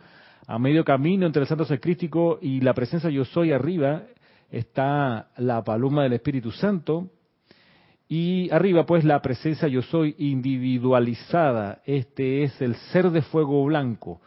A 0.48 0.58
medio 0.58 0.84
camino 0.84 1.26
entre 1.26 1.42
el 1.42 1.48
santo 1.48 1.64
ser 1.64 1.80
crístico 1.80 2.40
y 2.42 2.60
la 2.60 2.74
presencia 2.74 3.08
yo 3.08 3.24
soy 3.24 3.52
arriba 3.52 4.02
está 4.50 5.28
la 5.36 5.62
paloma 5.62 6.02
del 6.02 6.14
Espíritu 6.14 6.50
Santo. 6.50 7.08
Y 8.08 8.50
arriba 8.50 8.84
pues 8.84 9.04
la 9.04 9.22
presencia 9.22 9.68
yo 9.68 9.80
soy 9.82 10.16
individualizada. 10.18 11.82
Este 11.86 12.42
es 12.42 12.60
el 12.60 12.74
ser 12.74 13.10
de 13.10 13.22
fuego 13.22 13.64
blanco. 13.64 14.20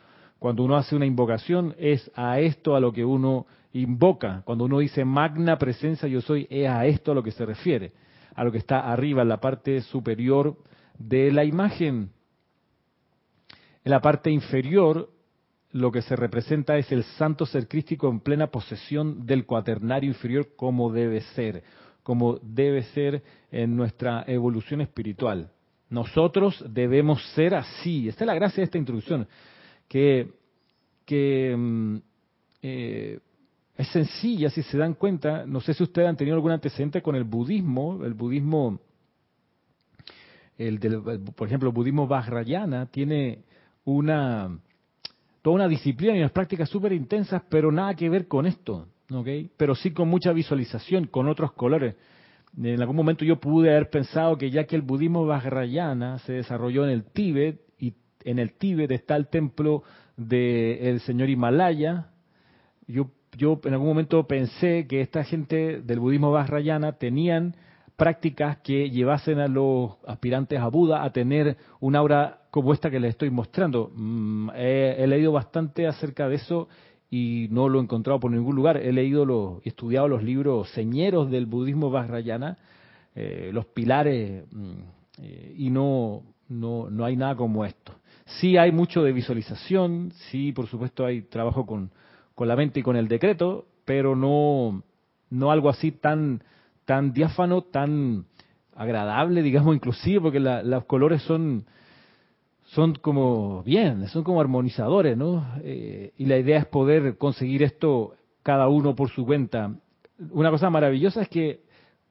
Cuando 0.46 0.62
uno 0.62 0.78
hace 0.78 0.96
una 0.96 1.08
invocación 1.08 1.74
es 1.80 2.12
a 2.14 2.40
esto 2.40 2.76
a 2.76 2.80
lo 2.80 2.94
que 2.94 3.04
uno 3.04 3.48
invoca. 3.74 4.44
Cuando 4.46 4.66
uno 4.66 4.78
dice 4.78 5.04
magna 5.04 5.58
presencia 5.58 6.08
yo 6.08 6.22
soy, 6.22 6.46
es 6.52 6.70
a 6.70 6.86
esto 6.86 7.12
a 7.12 7.16
lo 7.16 7.24
que 7.24 7.32
se 7.32 7.48
refiere, 7.48 7.94
a 8.36 8.44
lo 8.44 8.52
que 8.52 8.60
está 8.60 8.82
arriba, 8.82 9.24
en 9.24 9.30
la 9.30 9.42
parte 9.42 9.82
superior 9.82 10.56
de 11.00 11.32
la 11.32 11.44
imagen. 11.46 12.12
En 13.84 13.90
la 13.90 14.02
parte 14.02 14.30
inferior, 14.30 15.10
lo 15.72 15.92
que 15.92 16.04
se 16.04 16.16
representa 16.16 16.78
es 16.78 16.92
el 16.92 17.04
santo 17.18 17.48
ser 17.48 17.68
crístico 17.68 18.08
en 18.08 18.20
plena 18.20 18.46
posesión 18.46 19.26
del 19.26 19.48
cuaternario 19.48 20.10
inferior 20.10 20.50
como 20.56 20.92
debe 20.92 21.22
ser, 21.22 21.64
como 22.04 22.38
debe 22.44 22.84
ser 22.84 23.24
en 23.50 23.76
nuestra 23.76 24.24
evolución 24.28 24.82
espiritual. 24.82 25.50
Nosotros 25.90 26.64
debemos 26.70 27.24
ser 27.34 27.56
así. 27.56 28.08
Esta 28.08 28.26
es 28.26 28.28
la 28.28 28.36
gracia 28.36 28.58
de 28.58 28.66
esta 28.66 28.78
introducción, 28.78 29.28
que, 29.88 31.56
mm, 31.58 31.98
eh, 32.62 33.20
es 33.78 33.88
sencilla 33.90 34.50
si 34.50 34.64
se 34.64 34.78
dan 34.78 34.94
cuenta. 34.94 35.46
No 35.46 35.62
sé 35.62 35.74
si 35.74 35.84
ustedes 35.84 36.08
han 36.08 36.18
tenido 36.18 36.36
algún 36.36 36.52
antecedente 36.52 37.02
con 37.02 37.16
el 37.16 37.24
budismo. 37.24 38.04
El 38.04 38.14
budismo, 38.14 38.80
el 40.58 40.80
del, 40.80 41.02
por 41.36 41.48
ejemplo, 41.48 41.70
el 41.70 41.76
budismo 41.76 42.08
Vajrayana 42.08 42.86
tiene 42.88 43.44
una 43.84 44.58
toda 45.46 45.58
una 45.58 45.68
disciplina 45.68 46.16
y 46.16 46.20
unas 46.20 46.32
prácticas 46.32 46.68
súper 46.68 46.92
intensas, 46.92 47.44
pero 47.50 47.72
nada 47.72 47.94
que 47.94 48.10
ver 48.10 48.28
con 48.28 48.48
esto, 48.48 48.88
¿ok? 49.12 49.28
Pero 49.56 49.76
sí 49.76 49.92
con 49.92 50.08
mucha 50.08 50.34
visualización, 50.34 51.06
con 51.06 51.28
otros 51.28 51.52
colores. 51.52 51.96
En 52.58 52.82
algún 52.82 52.96
momento 52.96 53.24
yo 53.24 53.40
pude 53.40 53.70
haber 53.70 53.92
pensado 53.92 54.40
que 54.40 54.50
ya 54.50 54.64
que 54.64 54.76
el 54.76 54.82
budismo 54.82 55.28
Vajrayana 55.28 56.18
se 56.20 56.34
desarrolló 56.34 56.86
en 56.86 56.90
el 56.90 57.04
Tíbet, 57.04 57.62
en 58.26 58.40
el 58.40 58.54
Tíbet 58.54 58.92
está 58.92 59.16
el 59.16 59.28
templo 59.28 59.84
del 60.18 61.00
señor 61.02 61.30
Himalaya, 61.30 62.08
yo, 62.88 63.12
yo 63.38 63.60
en 63.64 63.74
algún 63.74 63.88
momento 63.88 64.28
pensé 64.28 64.88
que 64.88 65.02
esta 65.02 65.24
gente 65.24 65.82
del 65.82 66.00
budismo 66.00 66.32
Vajrayana 66.32 66.94
tenían 66.94 67.56
prácticas 67.96 68.58
que 68.58 68.90
llevasen 68.90 69.40
a 69.40 69.48
los 69.48 69.94
aspirantes 70.06 70.60
a 70.60 70.68
Buda 70.68 71.04
a 71.04 71.12
tener 71.12 71.58
un 71.80 71.96
aura 71.96 72.42
como 72.52 72.74
esta 72.74 72.90
que 72.90 73.00
les 73.00 73.12
estoy 73.12 73.30
mostrando. 73.30 73.92
Mm, 73.96 74.50
he, 74.56 75.06
leído 75.08 75.32
bastante 75.32 75.88
acerca 75.88 76.28
de 76.28 76.36
eso 76.36 76.68
y 77.10 77.48
no 77.52 77.70
lo 77.70 77.80
he 77.80 77.84
encontrado 77.84 78.20
por 78.20 78.32
ningún 78.32 78.56
lugar. 78.56 78.78
He 78.78 78.92
leído 78.92 79.26
los, 79.26 79.66
y 79.66 79.70
estudiado 79.70 80.08
los 80.08 80.24
libros 80.24 80.70
señeros 80.72 81.32
del 81.32 81.46
budismo 81.46 81.90
Vajrayana, 81.90 82.58
eh, 83.16 83.52
los 83.54 83.66
pilares, 83.66 84.44
mm, 84.52 84.74
eh, 85.22 85.56
y 85.58 85.70
no, 85.70 86.24
no, 86.50 86.90
no 86.90 87.06
hay 87.06 87.16
nada 87.16 87.36
como 87.36 87.66
esto. 87.66 87.94
Sí 88.26 88.58
hay 88.58 88.72
mucho 88.72 89.04
de 89.04 89.12
visualización, 89.12 90.12
sí, 90.30 90.52
por 90.52 90.68
supuesto 90.68 91.06
hay 91.06 91.22
trabajo 91.22 91.66
con, 91.66 91.92
con 92.34 92.48
la 92.48 92.56
mente 92.56 92.80
y 92.80 92.84
con 92.84 92.96
el 92.96 93.08
decreto, 93.08 93.66
pero 93.86 94.16
no, 94.16 94.84
no 95.30 95.52
algo 95.52 95.70
así 95.70 95.92
tan, 95.92 96.44
tan 96.86 97.14
diáfano, 97.14 97.62
tan 97.62 98.26
agradable, 98.76 99.42
digamos, 99.42 99.76
inclusive, 99.76 100.22
porque 100.22 100.40
los 100.40 100.86
colores 100.86 101.22
son 101.24 101.66
son 102.70 102.96
como 102.96 103.64
bien, 103.64 104.08
son 104.08 104.24
como 104.24 104.42
armonizadores, 104.42 105.16
¿no? 105.16 105.46
Eh, 105.64 106.14
y 106.18 106.26
la 106.26 106.38
idea 106.38 106.60
es 106.60 106.66
poder 106.66 107.18
conseguir 107.18 107.64
esto 107.64 108.16
cada 108.44 108.68
uno 108.68 108.96
por 108.96 109.10
su 109.10 109.26
cuenta. 109.26 109.76
Una 110.32 110.50
cosa 110.50 110.70
maravillosa 110.70 111.22
es 111.22 111.30
que, 111.30 111.62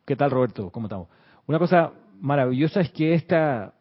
¿qué 0.05 0.17
tal 0.17 0.31
Roberto? 0.31 0.71
¿Cómo 0.71 0.87
estamos? 0.87 1.09
Una 1.47 1.59
cosa 1.59 1.93
maravillosa 2.21 2.81
es 2.81 2.91
que 2.91 3.15
esta 3.15 3.75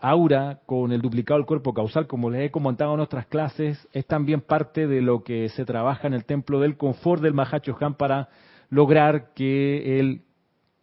aura 0.00 0.60
con 0.66 0.92
el 0.92 1.00
duplicado 1.00 1.38
del 1.38 1.46
cuerpo 1.46 1.74
causal, 1.74 2.06
como 2.06 2.30
les 2.30 2.46
he 2.46 2.50
comentado 2.50 2.94
en 2.94 3.00
otras 3.00 3.26
clases, 3.26 3.88
es 3.92 4.06
también 4.06 4.40
parte 4.40 4.86
de 4.86 5.02
lo 5.02 5.22
que 5.22 5.48
se 5.50 5.64
trabaja 5.64 6.06
en 6.06 6.14
el 6.14 6.24
templo 6.24 6.60
del 6.60 6.76
confort 6.76 7.22
del 7.22 7.34
Mahacho 7.34 7.76
Han 7.80 7.94
para 7.94 8.28
lograr 8.70 9.32
que 9.34 9.98
el 9.98 10.22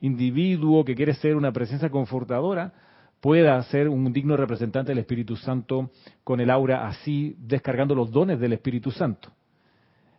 individuo 0.01 0.85
que 0.85 0.95
quiere 0.95 1.13
ser 1.15 1.35
una 1.35 1.51
presencia 1.51 1.89
confortadora 1.89 2.73
pueda 3.19 3.61
ser 3.63 3.89
un 3.89 4.13
digno 4.13 4.37
representante 4.37 4.91
del 4.91 4.99
Espíritu 4.99 5.35
Santo 5.35 5.89
con 6.23 6.39
el 6.39 6.49
aura 6.49 6.87
así, 6.87 7.35
descargando 7.39 7.95
los 7.95 8.11
dones 8.11 8.39
del 8.39 8.53
Espíritu 8.53 8.91
Santo, 8.91 9.31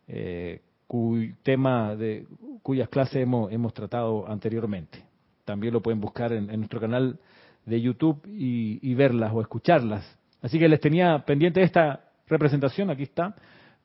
eh, 0.09 0.63
cuyo 0.87 1.35
tema 1.43 1.95
de 1.95 2.27
cuyas 2.63 2.89
clases 2.89 3.17
hemos, 3.17 3.53
hemos 3.53 3.73
tratado 3.73 4.29
anteriormente. 4.29 5.05
También 5.45 5.73
lo 5.73 5.81
pueden 5.81 6.01
buscar 6.01 6.33
en, 6.33 6.47
nuestro 6.47 6.81
canal 6.81 7.19
de 7.69 7.81
YouTube 7.81 8.21
y, 8.27 8.95
verlas 8.95 9.33
o 9.35 9.41
escucharlas. 9.41 10.05
Así 10.41 10.59
que 10.59 10.69
les 10.69 10.81
tenía 10.81 11.19
pendiente 11.21 11.63
esta 11.63 12.01
representación, 12.27 12.91
aquí 12.91 13.05
está, 13.05 13.35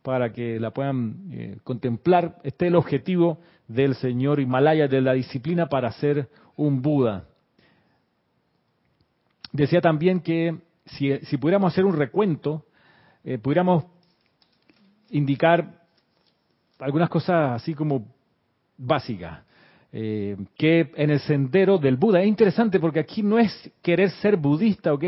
para 0.02 0.32
que 0.32 0.60
la 0.60 0.72
puedan 0.72 1.30
eh, 1.32 1.58
contemplar. 1.63 2.38
Este 2.43 2.65
es 2.65 2.69
el 2.69 2.76
objetivo 2.76 3.39
del 3.67 3.96
señor 3.96 4.39
Himalaya, 4.39 4.88
de 4.88 5.02
la 5.02 5.13
disciplina 5.13 5.67
para 5.67 5.91
ser 5.91 6.30
un 6.56 6.82
Buda. 6.82 7.26
Decía 9.52 9.82
también 9.82 10.19
que 10.22 10.58
si, 10.86 11.38
pudiéramos 11.38 11.74
hacer 11.74 11.86
un 11.86 11.96
recuento, 11.96 12.65
eh, 13.24 13.38
pudiéramos 13.38 13.86
indicar 15.10 15.84
algunas 16.80 17.10
cosas 17.10 17.62
así 17.62 17.74
como 17.74 18.08
básicas. 18.78 19.41
Eh, 19.95 20.36
que 20.58 20.91
en 20.95 21.12
el 21.12 21.19
sendero 21.19 21.77
del 21.77 21.97
Buda, 21.97 22.19
es 22.19 22.27
interesante 22.27 22.79
porque 22.79 22.99
aquí 22.99 23.21
no 23.21 23.38
es 23.38 23.71
querer 23.84 24.10
ser 24.10 24.38
budista, 24.38 24.91
¿ok? 24.91 25.03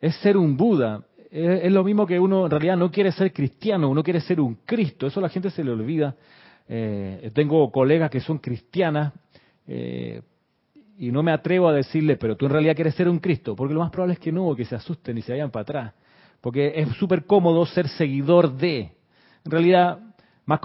Es 0.00 0.14
ser 0.22 0.36
un 0.36 0.56
Buda. 0.56 1.02
Es, 1.32 1.72
lo 1.72 1.82
mismo 1.82 2.06
que 2.06 2.20
uno 2.20 2.44
en 2.44 2.50
realidad 2.52 2.76
no 2.76 2.92
quiere 2.92 3.10
ser 3.10 3.32
cristiano, 3.32 3.90
uno 3.90 4.04
quiere 4.04 4.20
ser 4.20 4.40
un 4.40 4.54
Cristo. 4.64 5.08
Eso 5.08 5.18
a 5.18 5.24
la 5.24 5.28
gente 5.28 5.50
se 5.50 5.64
le 5.64 5.72
olvida. 5.72 6.14
Eh, 6.68 7.32
tengo 7.34 7.72
colegas 7.72 8.08
que 8.08 8.20
son 8.20 8.38
cristianas, 8.38 9.12
y 9.66 11.12
no 11.12 11.22
me 11.22 11.30
atrevo 11.30 11.68
a 11.68 11.72
decirle, 11.74 12.16
pero 12.16 12.36
tú 12.36 12.46
en 12.46 12.52
realidad 12.52 12.74
quieres 12.74 12.94
ser 12.94 13.08
un 13.08 13.18
Cristo, 13.18 13.54
porque 13.54 13.74
lo 13.74 13.80
más 13.80 13.90
probable 13.90 14.14
es 14.14 14.18
que 14.18 14.32
no, 14.32 14.54
que 14.56 14.64
se 14.64 14.76
asusten 14.76 15.18
y 15.18 15.22
se 15.22 15.32
vayan 15.32 15.50
para 15.50 15.62
atrás, 15.62 15.94
porque 16.40 16.72
es 16.74 16.88
súper 16.96 17.24
cómodo 17.24 17.66
ser 17.66 17.86
seguidor 17.88 18.56
de. 18.56 18.92
En 19.44 19.50
realidad, 19.50 19.98
más 20.46 20.60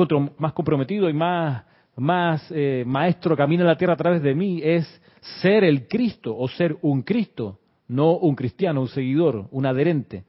comprometido 0.53 1.09
y 1.09 1.13
más, 1.13 1.65
más 1.95 2.45
eh, 2.51 2.83
maestro 2.85 3.35
camina 3.35 3.63
la 3.63 3.77
tierra 3.77 3.93
a 3.93 3.97
través 3.97 4.21
de 4.21 4.33
mí 4.33 4.61
es 4.63 5.01
ser 5.41 5.63
el 5.63 5.87
Cristo 5.87 6.35
o 6.35 6.47
ser 6.47 6.77
un 6.81 7.03
Cristo, 7.03 7.59
no 7.87 8.17
un 8.17 8.35
cristiano, 8.35 8.81
un 8.81 8.87
seguidor, 8.87 9.47
un 9.51 9.65
adherente. 9.65 10.23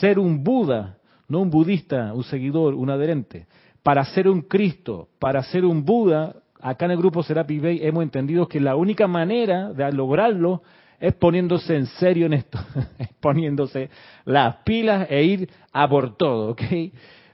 Ser 0.00 0.18
un 0.18 0.44
Buda, 0.44 0.98
no 1.28 1.40
un 1.40 1.50
budista, 1.50 2.12
un 2.14 2.24
seguidor, 2.24 2.74
un 2.74 2.90
adherente. 2.90 3.46
Para 3.82 4.04
ser 4.04 4.28
un 4.28 4.42
Cristo, 4.42 5.08
para 5.18 5.42
ser 5.42 5.64
un 5.64 5.84
Buda, 5.84 6.36
acá 6.60 6.84
en 6.84 6.92
el 6.92 6.98
grupo 6.98 7.22
Serapi 7.22 7.58
Bay 7.58 7.80
hemos 7.82 8.02
entendido 8.02 8.46
que 8.46 8.60
la 8.60 8.76
única 8.76 9.06
manera 9.06 9.72
de 9.72 9.90
lograrlo 9.92 10.62
es 10.98 11.14
poniéndose 11.14 11.76
en 11.76 11.86
serio 11.86 12.26
en 12.26 12.34
esto, 12.34 12.58
poniéndose 13.20 13.88
las 14.26 14.56
pilas 14.56 15.06
e 15.10 15.24
ir 15.24 15.50
a 15.72 15.88
por 15.88 16.16
todo. 16.16 16.54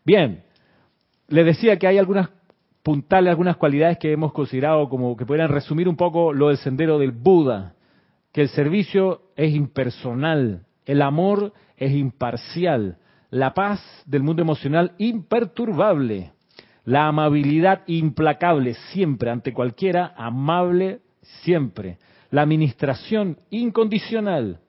Bien, 0.04 0.44
le 1.28 1.44
decía 1.44 1.76
que 1.76 1.88
hay 1.88 1.98
algunas 1.98 2.28
puntales, 2.86 3.30
algunas 3.30 3.56
cualidades 3.56 3.98
que 3.98 4.12
hemos 4.12 4.32
considerado 4.32 4.88
como 4.88 5.16
que 5.16 5.26
puedan 5.26 5.48
resumir 5.48 5.88
un 5.88 5.96
poco 5.96 6.32
lo 6.32 6.50
del 6.50 6.56
sendero 6.58 7.00
del 7.00 7.10
Buda, 7.10 7.74
que 8.32 8.42
el 8.42 8.48
servicio 8.48 9.22
es 9.34 9.52
impersonal, 9.56 10.64
el 10.84 11.02
amor 11.02 11.52
es 11.76 11.90
imparcial, 11.90 12.98
la 13.28 13.54
paz 13.54 13.80
del 14.06 14.22
mundo 14.22 14.40
emocional 14.40 14.92
imperturbable, 14.98 16.30
la 16.84 17.08
amabilidad 17.08 17.82
implacable 17.88 18.74
siempre, 18.92 19.32
ante 19.32 19.52
cualquiera, 19.52 20.14
amable 20.16 21.00
siempre. 21.42 21.98
La 22.30 22.42
administración 22.42 23.40
incondicional, 23.50 24.60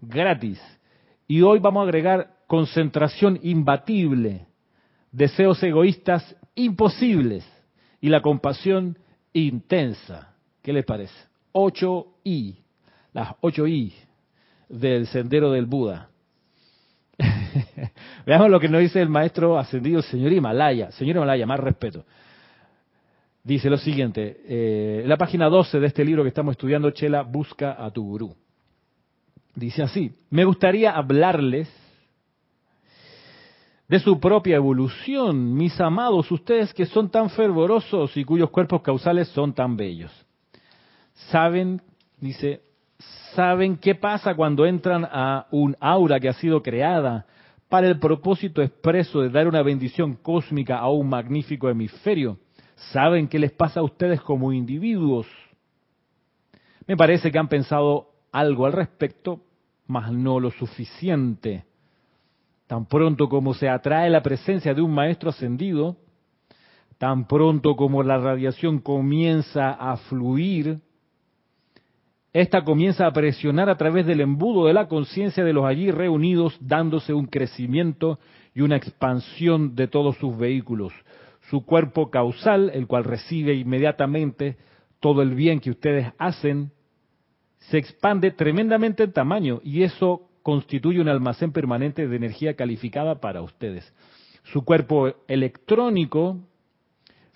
gratis. 0.00 0.58
Y 1.26 1.42
hoy 1.42 1.58
vamos 1.58 1.82
a 1.82 1.84
agregar 1.84 2.30
concentración 2.46 3.38
imbatible, 3.42 4.46
deseos 5.12 5.62
egoístas 5.62 6.34
imposibles 6.54 7.44
y 8.00 8.08
la 8.08 8.20
compasión 8.20 8.98
intensa. 9.32 10.34
¿Qué 10.62 10.72
les 10.72 10.84
parece? 10.84 11.14
Ocho 11.52 12.14
I, 12.24 12.56
las 13.12 13.34
ocho 13.40 13.66
I 13.66 13.92
del 14.68 15.06
sendero 15.06 15.50
del 15.52 15.66
Buda. 15.66 16.10
Veamos 18.26 18.50
lo 18.50 18.60
que 18.60 18.68
nos 18.68 18.80
dice 18.80 19.00
el 19.00 19.08
maestro 19.08 19.58
ascendido, 19.58 20.02
señor 20.02 20.32
Himalaya. 20.32 20.90
Señor 20.92 21.16
Himalaya, 21.16 21.46
más 21.46 21.60
respeto. 21.60 22.04
Dice 23.42 23.70
lo 23.70 23.78
siguiente, 23.78 24.42
eh, 24.46 25.04
la 25.06 25.16
página 25.16 25.48
12 25.48 25.80
de 25.80 25.86
este 25.86 26.04
libro 26.04 26.22
que 26.22 26.28
estamos 26.28 26.52
estudiando, 26.52 26.90
Chela, 26.90 27.22
busca 27.22 27.82
a 27.82 27.90
tu 27.90 28.04
gurú. 28.04 28.36
Dice 29.54 29.82
así, 29.82 30.12
me 30.30 30.44
gustaría 30.44 30.90
hablarles 30.90 31.68
de 33.88 33.98
su 34.00 34.20
propia 34.20 34.56
evolución, 34.56 35.54
mis 35.54 35.80
amados, 35.80 36.30
ustedes 36.30 36.74
que 36.74 36.84
son 36.84 37.10
tan 37.10 37.30
fervorosos 37.30 38.14
y 38.16 38.24
cuyos 38.24 38.50
cuerpos 38.50 38.82
causales 38.82 39.28
son 39.28 39.54
tan 39.54 39.76
bellos. 39.76 40.12
Saben, 41.30 41.80
dice, 42.20 42.60
saben 43.34 43.78
qué 43.78 43.94
pasa 43.94 44.34
cuando 44.34 44.66
entran 44.66 45.06
a 45.10 45.46
un 45.50 45.74
aura 45.80 46.20
que 46.20 46.28
ha 46.28 46.34
sido 46.34 46.62
creada 46.62 47.26
para 47.70 47.88
el 47.88 47.98
propósito 47.98 48.60
expreso 48.62 49.22
de 49.22 49.30
dar 49.30 49.48
una 49.48 49.62
bendición 49.62 50.14
cósmica 50.14 50.78
a 50.78 50.90
un 50.90 51.08
magnífico 51.08 51.70
hemisferio. 51.70 52.38
¿Saben 52.92 53.26
qué 53.26 53.38
les 53.38 53.52
pasa 53.52 53.80
a 53.80 53.84
ustedes 53.84 54.20
como 54.20 54.52
individuos? 54.52 55.26
Me 56.86 56.96
parece 56.96 57.32
que 57.32 57.38
han 57.38 57.48
pensado 57.48 58.10
algo 58.32 58.66
al 58.66 58.72
respecto, 58.72 59.40
mas 59.86 60.12
no 60.12 60.40
lo 60.40 60.50
suficiente. 60.50 61.64
Tan 62.68 62.84
pronto 62.84 63.28
como 63.30 63.54
se 63.54 63.68
atrae 63.68 64.10
la 64.10 64.22
presencia 64.22 64.74
de 64.74 64.82
un 64.82 64.92
maestro 64.92 65.30
ascendido, 65.30 65.96
tan 66.98 67.26
pronto 67.26 67.76
como 67.76 68.02
la 68.02 68.18
radiación 68.18 68.78
comienza 68.78 69.70
a 69.70 69.96
fluir, 69.96 70.78
esta 72.34 72.62
comienza 72.64 73.06
a 73.06 73.12
presionar 73.12 73.70
a 73.70 73.78
través 73.78 74.04
del 74.06 74.20
embudo 74.20 74.66
de 74.66 74.74
la 74.74 74.86
conciencia 74.86 75.42
de 75.44 75.54
los 75.54 75.64
allí 75.64 75.90
reunidos, 75.90 76.58
dándose 76.60 77.14
un 77.14 77.26
crecimiento 77.26 78.18
y 78.54 78.60
una 78.60 78.76
expansión 78.76 79.74
de 79.74 79.88
todos 79.88 80.18
sus 80.18 80.36
vehículos. 80.36 80.92
Su 81.48 81.64
cuerpo 81.64 82.10
causal, 82.10 82.70
el 82.74 82.86
cual 82.86 83.04
recibe 83.04 83.54
inmediatamente 83.54 84.58
todo 85.00 85.22
el 85.22 85.34
bien 85.34 85.60
que 85.60 85.70
ustedes 85.70 86.12
hacen, 86.18 86.70
se 87.60 87.78
expande 87.78 88.30
tremendamente 88.30 89.04
en 89.04 89.12
tamaño 89.12 89.60
y 89.64 89.84
eso 89.84 90.27
constituye 90.48 90.98
un 90.98 91.10
almacén 91.10 91.52
permanente 91.52 92.08
de 92.08 92.16
energía 92.16 92.56
calificada 92.56 93.20
para 93.20 93.42
ustedes. 93.42 93.92
Su 94.44 94.64
cuerpo 94.64 95.12
electrónico 95.28 96.38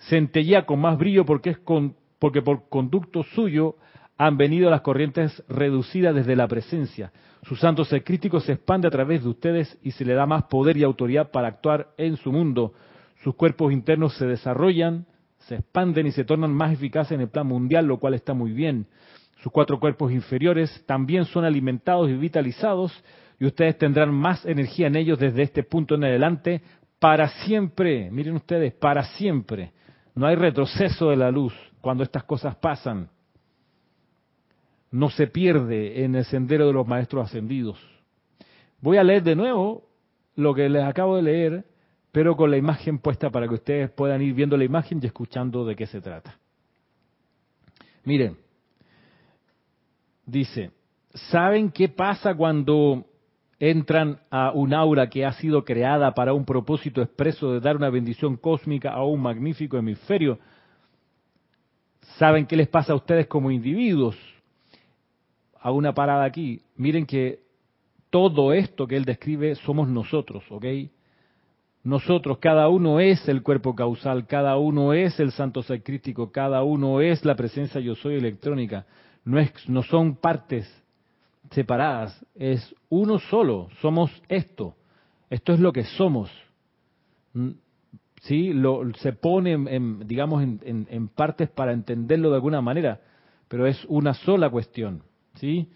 centellea 0.09 0.65
con 0.65 0.79
más 0.79 0.97
brillo 0.97 1.23
porque 1.23 1.51
es 1.51 1.59
con, 1.59 1.95
porque 2.17 2.41
por 2.41 2.67
conducto 2.69 3.21
suyo 3.21 3.75
han 4.17 4.35
venido 4.37 4.67
las 4.71 4.81
corrientes 4.81 5.43
reducidas 5.47 6.15
desde 6.15 6.35
la 6.35 6.47
presencia. 6.47 7.11
Su 7.43 7.55
santo 7.55 7.85
ser 7.85 8.03
crítico 8.03 8.39
se 8.39 8.53
expande 8.53 8.87
a 8.87 8.91
través 8.91 9.21
de 9.21 9.29
ustedes 9.29 9.77
y 9.83 9.91
se 9.91 10.05
le 10.05 10.15
da 10.15 10.25
más 10.25 10.45
poder 10.45 10.75
y 10.77 10.81
autoridad 10.81 11.29
para 11.29 11.49
actuar 11.49 11.89
en 11.97 12.17
su 12.17 12.31
mundo. 12.31 12.73
Sus 13.23 13.35
cuerpos 13.35 13.71
internos 13.71 14.17
se 14.17 14.25
desarrollan, 14.25 15.05
se 15.37 15.57
expanden 15.57 16.07
y 16.07 16.11
se 16.13 16.25
tornan 16.25 16.51
más 16.51 16.73
eficaces 16.73 17.11
en 17.11 17.21
el 17.21 17.29
plan 17.29 17.45
mundial, 17.45 17.85
lo 17.85 17.99
cual 17.99 18.15
está 18.15 18.33
muy 18.33 18.53
bien. 18.53 18.87
Sus 19.43 19.51
cuatro 19.51 19.77
cuerpos 19.77 20.13
inferiores 20.13 20.85
también 20.85 21.25
son 21.25 21.43
alimentados 21.43 22.09
y 22.09 22.13
vitalizados 22.13 23.03
y 23.37 23.45
ustedes 23.45 23.77
tendrán 23.77 24.13
más 24.13 24.45
energía 24.45 24.87
en 24.87 24.95
ellos 24.95 25.19
desde 25.19 25.41
este 25.41 25.63
punto 25.63 25.95
en 25.95 26.05
adelante 26.05 26.61
para 26.97 27.27
siempre. 27.27 28.09
Miren 28.09 28.35
ustedes, 28.35 28.73
para 28.73 29.03
siempre. 29.03 29.73
No 30.15 30.27
hay 30.27 30.35
retroceso 30.35 31.09
de 31.09 31.17
la 31.17 31.29
luz 31.29 31.53
cuando 31.81 32.03
estas 32.03 32.23
cosas 32.23 32.55
pasan 32.55 33.09
no 34.91 35.09
se 35.09 35.27
pierde 35.27 36.05
en 36.05 36.15
el 36.15 36.23
sendero 36.23 36.67
de 36.67 36.73
los 36.73 36.87
maestros 36.87 37.25
ascendidos. 37.25 37.79
Voy 38.79 38.97
a 38.97 39.03
leer 39.03 39.23
de 39.23 39.35
nuevo 39.35 39.89
lo 40.35 40.53
que 40.53 40.69
les 40.69 40.83
acabo 40.83 41.15
de 41.15 41.23
leer, 41.23 41.65
pero 42.11 42.37
con 42.37 42.49
la 42.51 42.57
imagen 42.57 42.99
puesta 42.99 43.31
para 43.31 43.47
que 43.47 43.55
ustedes 43.55 43.89
puedan 43.89 44.21
ir 44.21 44.35
viendo 44.35 44.55
la 44.55 44.63
imagen 44.63 44.99
y 45.01 45.07
escuchando 45.07 45.65
de 45.65 45.75
qué 45.75 45.87
se 45.87 45.99
trata. 45.99 46.37
Miren, 48.05 48.37
dice, 50.25 50.71
¿saben 51.13 51.71
qué 51.71 51.89
pasa 51.89 52.35
cuando 52.35 53.05
entran 53.59 54.19
a 54.29 54.51
un 54.51 54.73
aura 54.73 55.09
que 55.09 55.25
ha 55.25 55.33
sido 55.33 55.63
creada 55.63 56.13
para 56.13 56.33
un 56.33 56.45
propósito 56.45 57.01
expreso 57.01 57.53
de 57.53 57.59
dar 57.59 57.75
una 57.75 57.89
bendición 57.89 58.37
cósmica 58.37 58.91
a 58.91 59.03
un 59.03 59.21
magnífico 59.21 59.77
hemisferio? 59.77 60.39
¿Saben 62.17 62.45
qué 62.45 62.55
les 62.55 62.67
pasa 62.67 62.93
a 62.93 62.95
ustedes 62.95 63.27
como 63.27 63.49
individuos? 63.51 64.17
a 65.63 65.71
una 65.71 65.93
parada 65.93 66.25
aquí. 66.25 66.61
Miren 66.75 67.05
que 67.05 67.39
todo 68.09 68.53
esto 68.53 68.85
que 68.85 68.97
él 68.97 69.05
describe 69.05 69.55
somos 69.55 69.87
nosotros, 69.87 70.43
¿ok? 70.49 70.65
Nosotros, 71.83 72.37
cada 72.39 72.67
uno 72.67 72.99
es 72.99 73.27
el 73.27 73.41
cuerpo 73.41 73.73
causal, 73.73 74.27
cada 74.27 74.57
uno 74.57 74.93
es 74.93 75.19
el 75.19 75.31
santo 75.31 75.63
sacrístico, 75.63 76.31
cada 76.31 76.63
uno 76.63 77.01
es 77.01 77.25
la 77.25 77.35
presencia 77.35 77.81
yo 77.81 77.95
soy 77.95 78.15
electrónica. 78.15 78.85
No, 79.25 79.39
es, 79.39 79.51
no 79.69 79.83
son 79.83 80.15
partes 80.15 80.69
separadas, 81.51 82.25
es 82.35 82.75
uno 82.89 83.19
solo, 83.19 83.69
somos 83.81 84.11
esto. 84.27 84.75
Esto 85.29 85.53
es 85.53 85.59
lo 85.59 85.71
que 85.71 85.83
somos. 85.83 86.31
Mm, 87.33 87.51
¿Sí? 88.21 88.53
Lo, 88.53 88.81
se 88.95 89.13
pone, 89.13 89.53
en, 89.53 90.07
digamos, 90.07 90.43
en, 90.43 90.87
en 90.89 91.07
partes 91.09 91.49
para 91.49 91.73
entenderlo 91.73 92.29
de 92.29 92.35
alguna 92.35 92.61
manera, 92.61 93.01
pero 93.47 93.67
es 93.67 93.83
una 93.85 94.13
sola 94.13 94.49
cuestión. 94.49 95.03
¿Sí? 95.35 95.69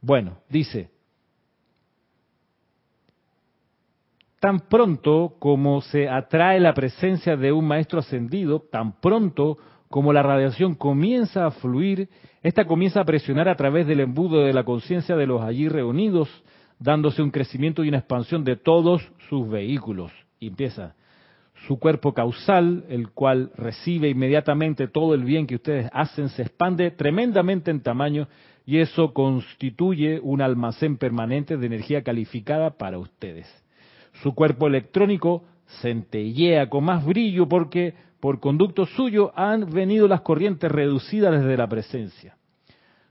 Bueno, 0.00 0.38
dice, 0.48 0.90
tan 4.44 4.60
pronto 4.68 5.36
como 5.38 5.80
se 5.80 6.06
atrae 6.06 6.60
la 6.60 6.74
presencia 6.74 7.34
de 7.34 7.50
un 7.50 7.66
maestro 7.66 8.00
ascendido, 8.00 8.60
tan 8.60 9.00
pronto 9.00 9.56
como 9.88 10.12
la 10.12 10.22
radiación 10.22 10.74
comienza 10.74 11.46
a 11.46 11.50
fluir, 11.50 12.08
esta 12.42 12.66
comienza 12.66 13.00
a 13.00 13.04
presionar 13.04 13.48
a 13.48 13.56
través 13.56 13.86
del 13.86 14.00
embudo 14.00 14.44
de 14.44 14.52
la 14.52 14.64
conciencia 14.64 15.16
de 15.16 15.26
los 15.26 15.42
allí 15.42 15.68
reunidos, 15.68 16.28
dándose 16.78 17.22
un 17.22 17.30
crecimiento 17.30 17.84
y 17.84 17.88
una 17.88 17.98
expansión 17.98 18.44
de 18.44 18.56
todos 18.56 19.02
sus 19.28 19.48
vehículos. 19.48 20.12
Y 20.40 20.48
empieza, 20.48 20.94
su 21.66 21.78
cuerpo 21.78 22.12
causal, 22.12 22.84
el 22.88 23.10
cual 23.10 23.50
recibe 23.56 24.08
inmediatamente 24.08 24.88
todo 24.88 25.14
el 25.14 25.24
bien 25.24 25.46
que 25.46 25.56
ustedes 25.56 25.88
hacen, 25.92 26.28
se 26.28 26.42
expande 26.42 26.90
tremendamente 26.90 27.70
en 27.70 27.80
tamaño 27.80 28.28
y 28.66 28.78
eso 28.78 29.12
constituye 29.12 30.20
un 30.20 30.42
almacén 30.42 30.96
permanente 30.96 31.56
de 31.56 31.66
energía 31.66 32.02
calificada 32.02 32.76
para 32.76 32.98
ustedes. 32.98 33.46
Su 34.22 34.34
cuerpo 34.34 34.66
electrónico 34.66 35.44
centellea 35.80 36.68
con 36.68 36.84
más 36.84 37.04
brillo 37.04 37.48
porque 37.48 37.94
por 38.24 38.40
conducto 38.40 38.86
suyo 38.86 39.32
han 39.36 39.70
venido 39.70 40.08
las 40.08 40.22
corrientes 40.22 40.72
reducidas 40.72 41.30
desde 41.42 41.58
la 41.58 41.68
presencia. 41.68 42.38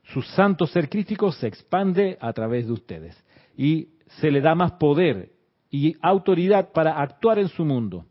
Su 0.05 0.23
santo 0.23 0.65
ser 0.65 0.89
crítico 0.89 1.31
se 1.31 1.45
expande 1.45 2.17
a 2.19 2.33
través 2.33 2.65
de 2.65 2.73
ustedes 2.73 3.23
y 3.55 3.89
se 4.19 4.31
le 4.31 4.41
da 4.41 4.55
más 4.55 4.71
poder 4.71 5.29
y 5.69 5.95
autoridad 6.01 6.71
para 6.71 6.99
actuar 6.99 7.37
en 7.37 7.47
su 7.49 7.63
mundo. 7.63 8.07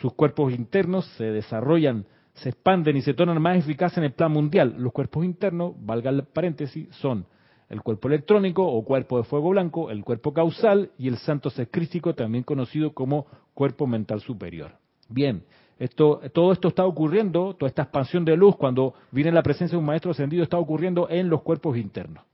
Sus 0.00 0.14
cuerpos 0.14 0.54
internos 0.54 1.04
se 1.18 1.24
desarrollan 1.24 2.06
se 2.32 2.48
expanden 2.48 2.96
y 2.96 3.02
se 3.02 3.12
tornan 3.12 3.42
más 3.42 3.58
eficaces 3.58 3.98
en 3.98 4.04
el 4.04 4.12
plan 4.12 4.32
mundial. 4.32 4.74
Los 4.78 4.94
cuerpos 4.94 5.22
internos, 5.22 5.74
valga 5.78 6.08
el 6.08 6.24
paréntesis, 6.24 6.88
son 6.96 7.26
el 7.68 7.82
cuerpo 7.82 8.08
electrónico 8.08 8.66
o 8.66 8.82
cuerpo 8.86 9.18
de 9.18 9.24
fuego 9.24 9.50
blanco, 9.50 9.90
el 9.90 10.02
cuerpo 10.02 10.32
causal 10.32 10.92
y 10.96 11.08
el 11.08 11.18
santo 11.18 11.50
ser 11.50 11.68
crístico, 11.70 12.14
también 12.14 12.42
conocido 12.42 12.94
como 12.94 13.26
cuerpo 13.52 13.86
mental 13.86 14.22
superior. 14.22 14.78
Bien, 15.10 15.44
esto, 15.78 16.20
todo 16.32 16.52
esto 16.52 16.68
está 16.68 16.84
ocurriendo, 16.84 17.54
toda 17.54 17.68
esta 17.68 17.82
expansión 17.82 18.24
de 18.24 18.36
luz 18.36 18.56
cuando 18.56 18.94
viene 19.10 19.30
la 19.30 19.42
presencia 19.42 19.76
de 19.76 19.80
un 19.80 19.84
maestro 19.84 20.10
ascendido 20.10 20.42
está 20.42 20.58
ocurriendo 20.58 21.08
en 21.10 21.28
los 21.28 21.42
cuerpos 21.42 21.76
internos. 21.76 22.24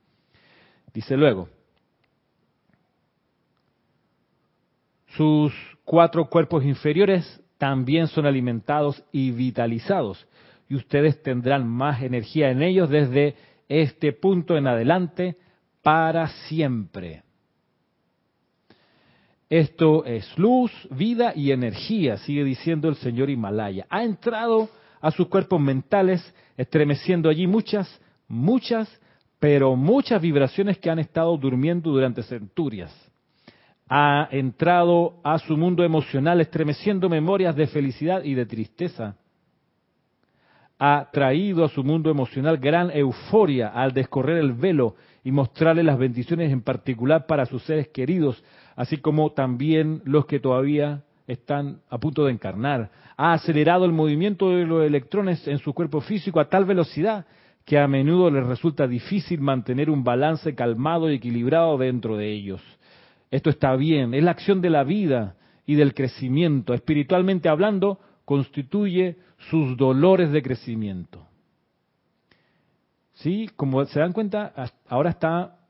Dice 0.95 1.17
luego, 1.17 1.49
sus 5.17 5.53
cuatro 5.85 6.29
cuerpos 6.29 6.65
inferiores 6.65 7.43
también 7.59 8.09
son 8.09 8.27
alimentados 8.27 9.03
y 9.13 9.31
vitalizados. 9.31 10.27
Y 10.69 10.75
ustedes 10.75 11.23
tendrán 11.23 11.69
más 11.69 12.03
energía 12.03 12.51
en 12.51 12.63
ellos 12.63 12.89
desde 12.89 13.37
este 13.69 14.13
punto 14.13 14.57
en 14.57 14.67
adelante 14.67 15.37
para 15.83 16.29
siempre. 16.49 17.23
Esto 19.53 20.07
es 20.07 20.39
luz, 20.39 20.73
vida 20.91 21.35
y 21.37 21.51
energía, 21.51 22.17
sigue 22.17 22.43
diciendo 22.43 22.89
el 22.89 22.95
señor 22.95 23.29
Himalaya. 23.29 23.85
Ha 23.91 24.03
entrado 24.03 24.71
a 24.99 25.11
sus 25.11 25.29
cuerpos 25.29 25.61
mentales, 25.61 26.35
estremeciendo 26.57 27.29
allí 27.29 27.47
muchas, 27.47 28.01
muchas, 28.29 28.89
pero 29.39 29.77
muchas 29.77 30.23
vibraciones 30.23 30.79
que 30.79 30.89
han 30.89 31.01
estado 31.01 31.37
durmiendo 31.37 31.91
durante 31.91 32.23
centurias 32.23 32.91
ha 33.91 34.27
entrado 34.31 35.21
a 35.23 35.39
su 35.39 35.55
mundo 35.55 35.85
emocional 35.85 36.41
estremeciendo 36.41 37.11
memorias 37.11 37.55
de 37.55 37.67
felicidad 37.67 38.25
y 38.25 38.33
de 38.33 38.47
tristeza. 38.47 39.17
Ha 40.79 41.11
traído 41.13 41.63
a 41.63 41.69
su 41.69 41.85
mundo 41.85 42.11
emocional 42.11 42.57
gran 42.57 42.91
euforia 42.91 43.69
al 43.69 43.93
descorrer 43.93 44.39
el 44.39 44.55
velo 44.55 44.97
y 45.23 45.31
mostrarle 45.31 45.83
las 45.83 45.99
bendiciones 45.99 46.51
en 46.51 46.63
particular 46.63 47.27
para 47.27 47.45
sus 47.45 47.63
seres 47.65 47.89
queridos, 47.89 48.43
así 48.77 48.99
como 48.99 49.33
también 49.33 50.03
los 50.05 50.27
que 50.27 50.41
todavía 50.41 51.05
están 51.27 51.81
a 51.89 51.99
punto 51.99 52.25
de 52.25 52.33
encarnar. 52.33 52.91
Ha 53.17 53.33
acelerado 53.33 53.85
el 53.85 53.93
movimiento 53.93 54.51
de 54.51 54.67
los 54.67 54.85
electrones 54.85 55.47
en 55.47 55.59
su 55.59 55.73
cuerpo 55.73 56.01
físico 56.01 56.41
a 56.41 56.49
tal 56.49 56.65
velocidad 56.65 57.27
que 57.65 57.79
a 57.79 57.87
menudo 57.87 58.31
les 58.31 58.45
resulta 58.45 58.87
difícil 58.87 59.41
mantener 59.41 59.89
un 59.89 60.03
balance 60.03 60.55
calmado 60.55 61.11
y 61.11 61.15
equilibrado 61.15 61.79
dentro 61.79 62.17
de 62.17 62.33
ellos. 62.33 62.61
Esto 63.31 63.51
está 63.51 63.77
bien, 63.77 64.15
es 64.15 64.23
la 64.23 64.33
acción 64.33 64.61
de 64.61 64.71
la 64.71 64.85
vida 64.85 65.37
y 65.65 65.77
del 65.77 65.95
crecimiento. 65.95 66.75
Espiritualmente 66.75 67.49
hablando, 67.49 68.01
constituye 68.25 69.17
sus 69.51 69.77
dolores 69.77 70.33
de 70.33 70.43
crecimiento. 70.43 71.27
¿Sí? 73.15 73.49
Como 73.57 73.85
se 73.85 74.01
dan 74.01 74.13
cuenta, 74.13 74.53
ahora 74.89 75.11
está 75.11 75.62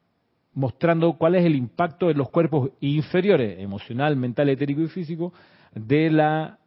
mostrando 0.55 1.15
cuál 1.15 1.35
es 1.35 1.45
el 1.45 1.55
impacto 1.55 2.11
en 2.11 2.19
los 2.19 2.31
cuerpos 2.31 2.71
inferiores, 2.81 3.59
emocional, 3.59 4.17
mental, 4.17 4.49
etérico 4.49 4.83
y 4.83 4.89
físico, 4.89 5.33
de 5.75 6.11
la 6.11 6.59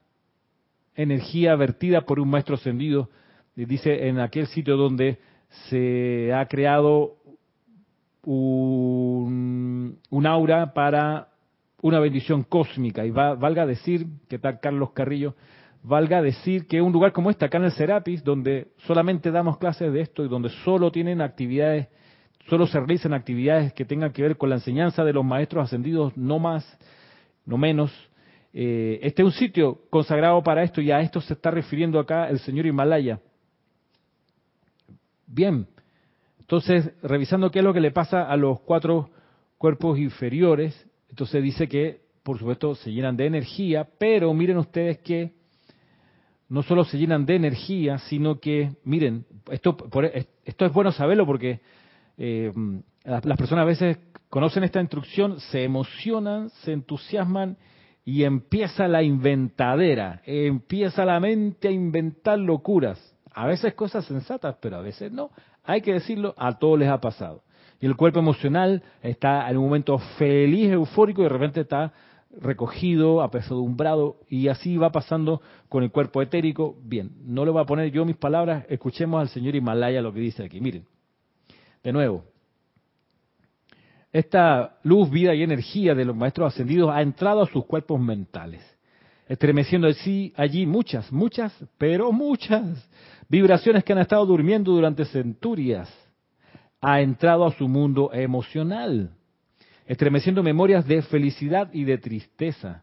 energía 0.96 1.56
vertida 1.56 2.02
por 2.02 2.20
un 2.20 2.30
maestro 2.30 2.56
ascendido. 2.56 3.10
Dice 3.56 4.08
en 4.08 4.20
aquel 4.20 4.48
sitio 4.48 4.76
donde 4.76 5.20
se 5.70 6.34
ha 6.34 6.46
creado 6.48 7.18
un, 8.24 10.00
aura 10.26 10.74
para 10.74 11.30
una 11.82 12.00
bendición 12.00 12.44
cósmica. 12.44 13.06
Y 13.06 13.12
valga 13.12 13.66
decir, 13.66 14.08
¿qué 14.28 14.40
tal 14.40 14.60
Carlos 14.60 14.92
Carrillo? 14.92 15.36
Valga 15.84 16.22
decir 16.22 16.68
que 16.68 16.82
un 16.82 16.92
lugar 16.92 17.12
como 17.12 17.30
este, 17.30 17.46
acá 17.46 17.60
en 17.60 17.66
el 17.66 17.72
Serapis, 17.72 18.24
donde 18.24 18.70
solamente 18.88 19.30
damos 19.30 19.60
clases 19.60 19.94
de 19.94 20.02
esto 20.02 20.26
y 20.26 20.28
donde 20.28 20.50
solo 20.64 20.92
tienen 20.92 21.22
actividades, 21.22 21.88
solo 22.48 22.68
se 22.68 22.80
realizan 22.80 23.14
actividades 23.14 23.74
que 23.74 23.86
tengan 23.86 24.12
que 24.12 24.22
ver 24.22 24.38
con 24.38 24.50
la 24.50 24.56
enseñanza 24.56 25.04
de 25.04 25.14
los 25.14 25.26
maestros 25.26 25.66
ascendidos, 25.66 26.16
no 26.16 26.40
más, 26.40 26.66
no 27.46 27.58
menos. 27.58 27.92
Eh, 28.54 29.00
este 29.02 29.22
es 29.22 29.26
un 29.26 29.32
sitio 29.32 29.82
consagrado 29.90 30.42
para 30.44 30.64
esto 30.64 30.82
y 30.82 30.92
a 30.92 31.02
esto 31.02 31.22
se 31.22 31.34
está 31.34 31.52
refiriendo 31.52 32.00
acá 32.00 32.30
el 32.30 32.40
señor 32.40 32.66
Himalaya. 32.66 33.20
Bien, 35.28 35.68
entonces, 36.40 36.92
revisando 37.02 37.50
qué 37.50 37.60
es 37.60 37.66
lo 37.66 37.74
que 37.74 37.82
le 37.82 37.92
pasa 37.92 38.24
a 38.24 38.38
los 38.38 38.60
cuatro 38.62 39.10
cuerpos 39.58 39.98
inferiores, 39.98 40.88
entonces 41.10 41.42
dice 41.42 41.68
que, 41.68 42.02
por 42.22 42.38
supuesto, 42.38 42.76
se 42.76 42.92
llenan 42.92 43.18
de 43.18 43.26
energía, 43.26 43.88
pero 43.98 44.32
miren 44.34 44.58
ustedes 44.58 45.00
que 45.00 45.34
no 46.48 46.62
solo 46.62 46.86
se 46.86 47.00
llenan 47.00 47.26
de 47.26 47.36
energía, 47.36 47.98
sino 47.98 48.40
que, 48.40 48.74
miren, 48.84 49.26
esto, 49.50 49.76
esto 50.46 50.66
es 50.66 50.72
bueno 50.72 50.92
saberlo 50.92 51.26
porque 51.26 51.62
eh, 52.18 52.52
las 53.04 53.38
personas 53.38 53.64
a 53.64 53.66
veces 53.66 53.98
conocen 54.30 54.64
esta 54.64 54.82
instrucción, 54.82 55.40
se 55.40 55.64
emocionan, 55.64 56.50
se 56.64 56.74
entusiasman 56.74 57.58
y 58.04 58.24
empieza 58.24 58.88
la 58.88 59.02
inventadera, 59.02 60.22
empieza 60.26 61.06
la 61.06 61.20
mente 61.20 61.68
a 61.68 61.72
inventar 61.72 62.38
locuras. 62.38 63.00
A 63.34 63.48
veces 63.48 63.74
cosas 63.74 64.06
sensatas, 64.06 64.56
pero 64.62 64.78
a 64.78 64.82
veces 64.82 65.12
no. 65.12 65.32
Hay 65.64 65.82
que 65.82 65.94
decirlo, 65.94 66.34
a 66.38 66.58
todos 66.58 66.80
les 66.80 66.90
ha 66.90 67.02
pasado. 67.02 67.44
Y 67.82 67.86
el 67.86 67.96
cuerpo 67.96 68.20
emocional 68.20 68.84
está 69.02 69.50
en 69.50 69.58
un 69.58 69.66
momento 69.66 69.98
feliz, 70.18 70.72
eufórico, 70.72 71.22
y 71.22 71.26
de 71.26 71.30
repente 71.30 71.62
está 71.62 71.92
recogido, 72.40 73.22
apesadumbrado, 73.22 74.18
y 74.30 74.48
así 74.48 74.78
va 74.78 74.92
pasando 74.92 75.42
con 75.68 75.84
el 75.84 75.92
cuerpo 75.92 76.22
etérico. 76.22 76.78
Bien, 76.84 77.12
no 77.26 77.44
le 77.44 77.52
voy 77.52 77.62
a 77.62 77.66
poner 77.66 77.92
yo 77.92 78.06
mis 78.06 78.16
palabras, 78.16 78.66
escuchemos 78.70 79.20
al 79.20 79.30
señor 79.30 79.56
Himalaya 79.56 80.02
lo 80.02 80.14
que 80.14 80.20
dice 80.20 80.44
aquí. 80.44 80.62
Miren, 80.62 80.86
de 81.86 81.94
nuevo, 81.94 82.26
esta 84.12 84.80
luz, 84.82 85.10
vida 85.12 85.36
y 85.36 85.44
energía 85.44 85.94
de 85.94 86.04
los 86.04 86.16
maestros 86.16 86.52
ascendidos 86.52 86.90
ha 86.92 87.04
entrado 87.04 87.44
a 87.44 87.46
sus 87.46 87.66
cuerpos 87.66 88.02
mentales, 88.02 88.62
estremeciendo 89.28 89.88
así 89.88 90.34
allí 90.36 90.66
muchas, 90.66 91.12
muchas, 91.12 91.54
pero 91.78 92.12
muchas 92.12 92.90
vibraciones 93.30 93.84
que 93.84 93.94
han 93.94 94.00
estado 94.00 94.26
durmiendo 94.26 94.72
durante 94.72 95.06
centurias, 95.06 95.88
ha 96.82 97.02
entrado 97.02 97.46
a 97.46 97.52
su 97.52 97.68
mundo 97.68 98.10
emocional, 98.14 99.12
estremeciendo 99.86 100.42
memorias 100.42 100.88
de 100.88 101.04
felicidad 101.04 101.70
y 101.72 101.84
de 101.84 102.00
tristeza. 102.00 102.82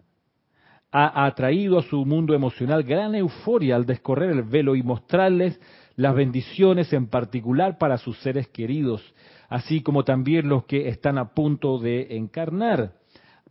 Ha 0.93 1.25
atraído 1.27 1.79
a 1.79 1.83
su 1.83 2.05
mundo 2.05 2.35
emocional 2.35 2.85
gran 2.85 3.17
euforia 3.17 3.75
al 3.75 3.85
descorrer 3.85 4.31
el 4.31 4.43
velo 4.43 4.77
y 4.77 4.83
mostrarles 4.85 5.59
las 5.97 6.15
bendiciones 6.15 6.93
en 6.93 7.07
particular 7.07 7.79
para 7.79 7.99
sus 7.99 8.19
seres 8.19 8.49
queridos, 8.49 9.03
así 9.49 9.83
como 9.83 10.05
también 10.05 10.49
los 10.49 10.65
que 10.65 10.89
están 10.89 11.19
a 11.19 11.35
punto 11.35 11.79
de 11.79 12.17
encarnar. 12.17 12.95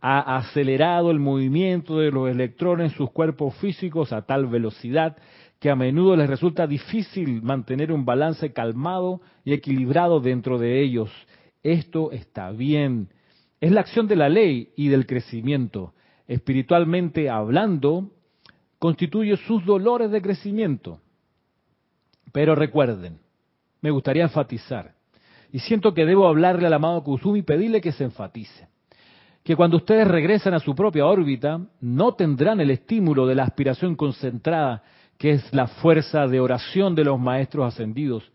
Ha 0.00 0.36
acelerado 0.36 1.10
el 1.12 1.20
movimiento 1.20 1.98
de 1.98 2.10
los 2.10 2.28
electrones 2.28 2.92
en 2.92 2.98
sus 2.98 3.10
cuerpos 3.12 3.54
físicos 3.56 4.12
a 4.12 4.22
tal 4.22 4.46
velocidad 4.46 5.16
que 5.60 5.70
a 5.70 5.76
menudo 5.76 6.16
les 6.16 6.28
resulta 6.28 6.66
difícil 6.66 7.40
mantener 7.40 7.92
un 7.92 8.04
balance 8.04 8.52
calmado 8.52 9.20
y 9.44 9.52
equilibrado 9.52 10.18
dentro 10.18 10.58
de 10.58 10.82
ellos. 10.82 11.08
Esto 11.62 12.10
está 12.10 12.50
bien. 12.50 13.10
Es 13.60 13.70
la 13.70 13.82
acción 13.82 14.08
de 14.08 14.16
la 14.16 14.28
ley 14.28 14.70
y 14.74 14.88
del 14.88 15.06
crecimiento. 15.06 15.94
Espiritualmente 16.26 17.30
hablando, 17.30 18.10
constituye 18.80 19.36
sus 19.36 19.64
dolores 19.64 20.10
de 20.10 20.20
crecimiento. 20.20 20.98
Pero 22.32 22.54
recuerden, 22.54 23.18
me 23.80 23.90
gustaría 23.90 24.24
enfatizar, 24.24 24.94
y 25.52 25.58
siento 25.58 25.92
que 25.92 26.06
debo 26.06 26.26
hablarle 26.26 26.66
al 26.66 26.72
amado 26.72 27.02
Kusumi 27.04 27.40
y 27.40 27.42
pedirle 27.42 27.80
que 27.80 27.92
se 27.92 28.04
enfatice, 28.04 28.68
que 29.44 29.54
cuando 29.54 29.76
ustedes 29.76 30.08
regresan 30.08 30.54
a 30.54 30.60
su 30.60 30.74
propia 30.74 31.06
órbita, 31.06 31.60
no 31.80 32.14
tendrán 32.14 32.60
el 32.60 32.70
estímulo 32.70 33.26
de 33.26 33.34
la 33.34 33.44
aspiración 33.44 33.96
concentrada 33.96 34.82
que 35.18 35.30
es 35.30 35.54
la 35.54 35.66
fuerza 35.66 36.26
de 36.26 36.40
oración 36.40 36.94
de 36.94 37.04
los 37.04 37.20
maestros 37.20 37.72
ascendidos, 37.72 38.32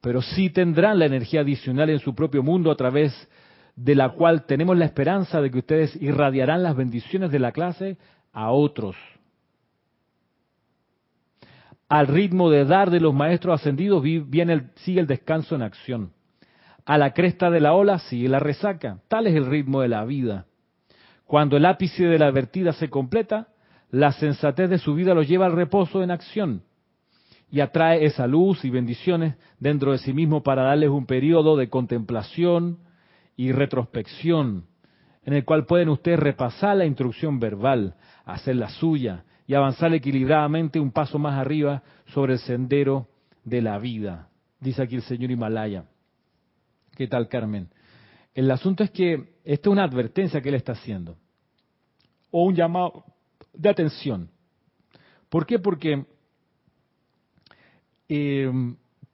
pero 0.00 0.22
sí 0.22 0.50
tendrán 0.50 0.98
la 0.98 1.06
energía 1.06 1.42
adicional 1.42 1.90
en 1.90 1.98
su 1.98 2.14
propio 2.14 2.42
mundo 2.42 2.70
a 2.70 2.76
través 2.76 3.28
de 3.76 3.94
la 3.94 4.10
cual 4.10 4.44
tenemos 4.46 4.76
la 4.76 4.84
esperanza 4.84 5.40
de 5.40 5.50
que 5.50 5.58
ustedes 5.58 5.94
irradiarán 6.00 6.62
las 6.62 6.76
bendiciones 6.76 7.30
de 7.30 7.38
la 7.38 7.52
clase 7.52 7.98
a 8.32 8.50
otros. 8.50 8.96
Al 11.92 12.06
ritmo 12.06 12.48
de 12.48 12.64
dar 12.64 12.90
de 12.90 13.00
los 13.00 13.12
maestros 13.12 13.60
ascendidos 13.60 14.02
viene 14.02 14.70
sigue 14.76 14.98
el 14.98 15.06
descanso 15.06 15.56
en 15.56 15.60
acción. 15.60 16.12
A 16.86 16.96
la 16.96 17.12
cresta 17.12 17.50
de 17.50 17.60
la 17.60 17.74
ola 17.74 17.98
sigue 17.98 18.30
la 18.30 18.38
resaca. 18.38 19.00
Tal 19.08 19.26
es 19.26 19.34
el 19.34 19.44
ritmo 19.44 19.82
de 19.82 19.88
la 19.88 20.02
vida. 20.06 20.46
Cuando 21.26 21.58
el 21.58 21.66
ápice 21.66 22.06
de 22.06 22.18
la 22.18 22.30
vertida 22.30 22.72
se 22.72 22.88
completa, 22.88 23.48
la 23.90 24.12
sensatez 24.12 24.70
de 24.70 24.78
su 24.78 24.94
vida 24.94 25.12
lo 25.12 25.22
lleva 25.22 25.44
al 25.44 25.52
reposo 25.52 26.02
en 26.02 26.10
acción 26.10 26.62
y 27.50 27.60
atrae 27.60 28.06
esa 28.06 28.26
luz 28.26 28.64
y 28.64 28.70
bendiciones 28.70 29.34
dentro 29.60 29.92
de 29.92 29.98
sí 29.98 30.14
mismo 30.14 30.42
para 30.42 30.62
darles 30.62 30.88
un 30.88 31.04
periodo 31.04 31.58
de 31.58 31.68
contemplación 31.68 32.78
y 33.36 33.52
retrospección 33.52 34.64
en 35.26 35.34
el 35.34 35.44
cual 35.44 35.66
pueden 35.66 35.90
ustedes 35.90 36.18
repasar 36.18 36.78
la 36.78 36.86
instrucción 36.86 37.38
verbal, 37.38 37.96
hacer 38.24 38.56
la 38.56 38.70
suya 38.70 39.24
y 39.52 39.54
avanzar 39.54 39.92
equilibradamente 39.92 40.80
un 40.80 40.90
paso 40.90 41.18
más 41.18 41.38
arriba 41.38 41.82
sobre 42.06 42.32
el 42.32 42.38
sendero 42.38 43.06
de 43.44 43.60
la 43.60 43.78
vida. 43.78 44.30
Dice 44.58 44.82
aquí 44.82 44.94
el 44.94 45.02
señor 45.02 45.30
Himalaya. 45.30 45.84
¿Qué 46.96 47.06
tal, 47.06 47.28
Carmen? 47.28 47.68
El 48.34 48.50
asunto 48.50 48.82
es 48.82 48.90
que 48.90 49.34
esta 49.44 49.68
es 49.68 49.70
una 49.70 49.84
advertencia 49.84 50.40
que 50.40 50.48
él 50.48 50.54
está 50.54 50.72
haciendo, 50.72 51.18
o 52.30 52.44
un 52.44 52.54
llamado 52.54 53.04
de 53.52 53.68
atención. 53.68 54.30
¿Por 55.28 55.44
qué? 55.44 55.58
Porque 55.58 56.06
eh, 58.08 58.50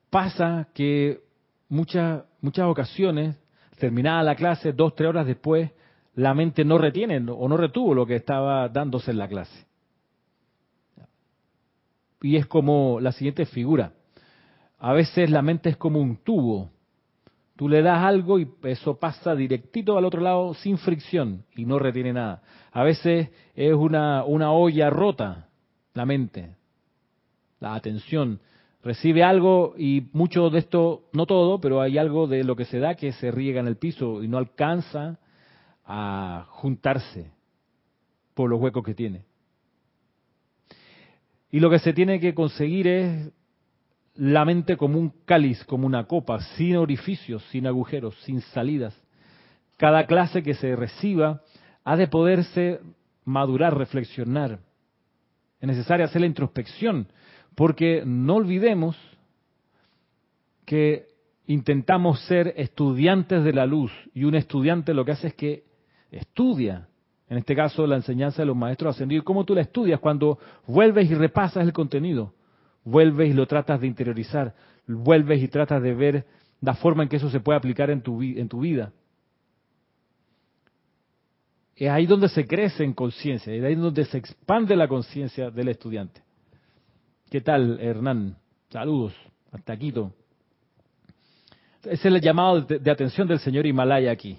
pasa 0.09 0.69
que 0.73 1.21
muchas, 1.69 2.23
muchas 2.41 2.67
ocasiones, 2.67 3.37
terminada 3.81 4.23
la 4.23 4.37
clase, 4.37 4.73
dos, 4.73 4.95
tres 4.95 5.09
horas 5.09 5.27
después, 5.27 5.73
la 6.15 6.33
mente 6.33 6.65
no 6.65 6.79
retiene 6.79 7.17
o 7.29 7.49
no 7.49 7.57
retuvo 7.57 7.93
lo 7.93 8.07
que 8.07 8.15
estaba 8.15 8.69
dándose 8.69 9.11
en 9.11 9.19
la 9.19 9.27
clase. 9.27 9.68
Y 12.23 12.37
es 12.37 12.47
como 12.47 13.01
la 13.01 13.13
siguiente 13.13 13.47
figura. 13.47 13.93
A 14.79 14.93
veces 14.93 15.31
la 15.31 15.43
mente 15.43 15.71
es 15.71 15.77
como 15.77 16.01
un 16.01 16.17
tubo 16.17 16.71
Tú 17.59 17.69
le 17.69 17.83
das 17.83 18.05
algo 18.05 18.39
y 18.39 18.49
eso 18.63 19.01
pasa 19.01 19.35
directito 19.35 19.99
al 19.99 20.05
otro 20.05 20.21
lado 20.21 20.55
sin 20.55 20.79
fricción 20.79 21.45
y 21.57 21.65
no 21.65 21.81
retiene 21.81 22.13
nada. 22.13 22.41
A 22.71 22.85
veces 22.85 23.31
es 23.57 23.75
una, 23.75 24.23
una 24.23 24.53
olla 24.53 24.91
rota, 24.91 25.49
la 25.93 26.07
mente, 26.07 26.55
la 27.59 27.75
atención. 27.75 28.39
Recibe 28.85 29.25
algo 29.25 29.75
y 29.77 30.09
mucho 30.13 30.51
de 30.51 30.61
esto, 30.61 31.09
no 31.13 31.27
todo, 31.27 31.61
pero 31.61 31.81
hay 31.81 31.99
algo 31.99 32.29
de 32.29 32.45
lo 32.45 32.55
que 32.55 32.65
se 32.65 32.79
da 32.79 32.95
que 32.95 33.11
se 33.11 33.33
riega 33.33 33.59
en 33.59 33.67
el 33.67 33.77
piso 33.77 34.23
y 34.23 34.29
no 34.29 34.39
alcanza 34.39 35.19
a 35.85 36.47
juntarse 36.51 37.33
por 38.35 38.49
los 38.49 38.61
huecos 38.61 38.85
que 38.85 38.95
tiene. 38.95 39.25
Y 41.51 41.61
lo 41.61 41.71
que 41.71 41.79
se 41.79 41.93
tiene 41.93 42.21
que 42.21 42.35
conseguir 42.35 42.87
es 42.87 43.33
la 44.15 44.45
mente 44.45 44.77
como 44.77 44.99
un 44.99 45.13
cáliz, 45.25 45.65
como 45.65 45.87
una 45.87 46.05
copa, 46.05 46.41
sin 46.57 46.77
orificios, 46.77 47.43
sin 47.51 47.67
agujeros, 47.67 48.17
sin 48.25 48.41
salidas. 48.41 49.01
Cada 49.77 50.07
clase 50.07 50.43
que 50.43 50.55
se 50.55 50.75
reciba 50.75 51.43
ha 51.85 51.97
de 51.97 52.09
poderse 52.09 52.81
madurar, 53.25 53.77
reflexionar. 53.79 54.59
Es 55.61 55.69
necesario 55.69 56.05
hacer 56.05 56.21
la 56.21 56.27
introspección, 56.27 57.09
porque 57.55 58.03
no 58.05 58.37
olvidemos 58.37 58.97
que 60.65 61.07
intentamos 61.47 62.21
ser 62.27 62.53
estudiantes 62.57 63.43
de 63.43 63.53
la 63.53 63.67
luz 63.67 63.91
y 64.15 64.25
un 64.25 64.35
estudiante 64.35 64.93
lo 64.93 65.05
que 65.05 65.13
hace 65.13 65.29
es 65.29 65.35
que 65.35 65.65
estudia, 66.11 66.89
en 67.29 67.39
este 67.39 67.55
caso 67.55 67.87
la 67.87 67.97
enseñanza 67.97 68.43
de 68.43 68.47
los 68.47 68.57
maestros 68.57 68.95
ascendidos. 68.95 69.25
¿Cómo 69.25 69.45
tú 69.45 69.55
la 69.55 69.61
estudias? 69.61 70.01
Cuando 70.01 70.39
vuelves 70.67 71.11
y 71.11 71.15
repasas 71.15 71.65
el 71.65 71.73
contenido 71.73 72.33
vuelves 72.85 73.31
y 73.31 73.35
lo 73.35 73.47
tratas 73.47 73.81
de 73.81 73.87
interiorizar, 73.87 74.55
vuelves 74.87 75.43
y 75.43 75.49
tratas 75.49 75.83
de 75.83 75.95
ver 75.95 76.27
la 76.61 76.75
forma 76.75 77.03
en 77.03 77.09
que 77.09 77.17
eso 77.17 77.31
se 77.31 77.41
puede 77.41 77.59
aplicar 77.59 77.91
en 77.91 78.03
tu, 78.03 78.23
en 78.23 78.49
tu 78.49 78.61
vida. 78.61 78.93
Es 81.77 81.89
ahí 81.91 82.07
donde 82.07 82.29
se 82.29 82.47
crece 82.47 82.83
en 82.83 82.93
conciencia, 82.93 83.53
es 83.53 83.63
ahí 83.63 83.75
donde 83.75 84.05
se 84.05 84.19
expande 84.19 84.75
la 84.75 84.89
conciencia 84.89 85.51
del 85.51 85.69
estudiante. 85.69 86.23
¿Qué 87.31 87.41
tal, 87.41 87.79
Hernán? 87.81 88.37
Saludos, 88.71 89.15
hasta 89.53 89.77
Quito. 89.77 90.13
Es 91.85 92.05
el 92.05 92.21
llamado 92.21 92.63
de 92.63 92.91
atención 92.91 93.29
del 93.29 93.39
señor 93.39 93.65
Himalaya 93.67 94.11
aquí. 94.11 94.39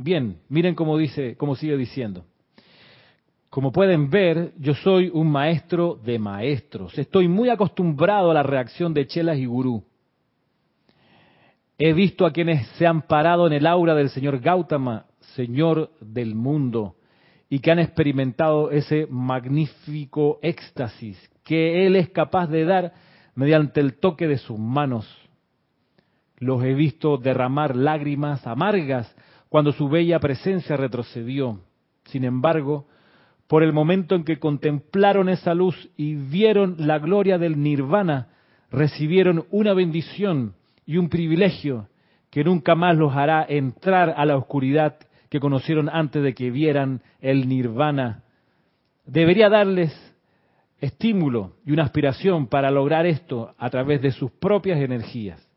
Bien, 0.00 0.38
miren 0.48 0.76
cómo 0.76 0.96
dice, 0.96 1.36
cómo 1.36 1.56
sigue 1.56 1.76
diciendo. 1.76 2.24
Como 3.50 3.72
pueden 3.72 4.10
ver, 4.10 4.52
yo 4.56 4.74
soy 4.74 5.10
un 5.12 5.28
maestro 5.28 5.98
de 6.04 6.20
maestros. 6.20 6.96
Estoy 6.96 7.26
muy 7.26 7.50
acostumbrado 7.50 8.30
a 8.30 8.34
la 8.34 8.44
reacción 8.44 8.94
de 8.94 9.08
chelas 9.08 9.38
y 9.38 9.46
gurú. 9.46 9.82
He 11.78 11.92
visto 11.92 12.26
a 12.26 12.32
quienes 12.32 12.64
se 12.78 12.86
han 12.86 13.02
parado 13.02 13.48
en 13.48 13.52
el 13.54 13.66
aura 13.66 13.96
del 13.96 14.10
señor 14.10 14.38
Gautama, 14.38 15.06
señor 15.34 15.90
del 16.00 16.36
mundo, 16.36 16.94
y 17.48 17.58
que 17.58 17.72
han 17.72 17.80
experimentado 17.80 18.70
ese 18.70 19.08
magnífico 19.10 20.38
éxtasis 20.42 21.18
que 21.42 21.86
él 21.86 21.96
es 21.96 22.10
capaz 22.10 22.46
de 22.46 22.64
dar 22.64 22.92
mediante 23.34 23.80
el 23.80 23.98
toque 23.98 24.28
de 24.28 24.38
sus 24.38 24.60
manos. 24.60 25.08
Los 26.36 26.62
he 26.62 26.74
visto 26.74 27.16
derramar 27.16 27.74
lágrimas 27.74 28.46
amargas 28.46 29.12
cuando 29.48 29.72
su 29.72 29.88
bella 29.88 30.18
presencia 30.20 30.76
retrocedió. 30.76 31.60
Sin 32.04 32.24
embargo, 32.24 32.86
por 33.46 33.62
el 33.62 33.72
momento 33.72 34.14
en 34.14 34.24
que 34.24 34.38
contemplaron 34.38 35.28
esa 35.28 35.54
luz 35.54 35.88
y 35.96 36.14
vieron 36.14 36.76
la 36.78 36.98
gloria 36.98 37.38
del 37.38 37.62
nirvana, 37.62 38.28
recibieron 38.70 39.46
una 39.50 39.72
bendición 39.72 40.54
y 40.84 40.98
un 40.98 41.08
privilegio 41.08 41.88
que 42.30 42.44
nunca 42.44 42.74
más 42.74 42.96
los 42.96 43.14
hará 43.14 43.44
entrar 43.48 44.14
a 44.16 44.26
la 44.26 44.36
oscuridad 44.36 44.98
que 45.30 45.40
conocieron 45.40 45.88
antes 45.88 46.22
de 46.22 46.34
que 46.34 46.50
vieran 46.50 47.02
el 47.20 47.48
nirvana. 47.48 48.22
Debería 49.06 49.48
darles 49.48 49.92
estímulo 50.80 51.54
y 51.64 51.72
una 51.72 51.84
aspiración 51.84 52.46
para 52.46 52.70
lograr 52.70 53.06
esto 53.06 53.54
a 53.58 53.70
través 53.70 54.00
de 54.02 54.12
sus 54.12 54.30
propias 54.30 54.78
energías. 54.80 55.47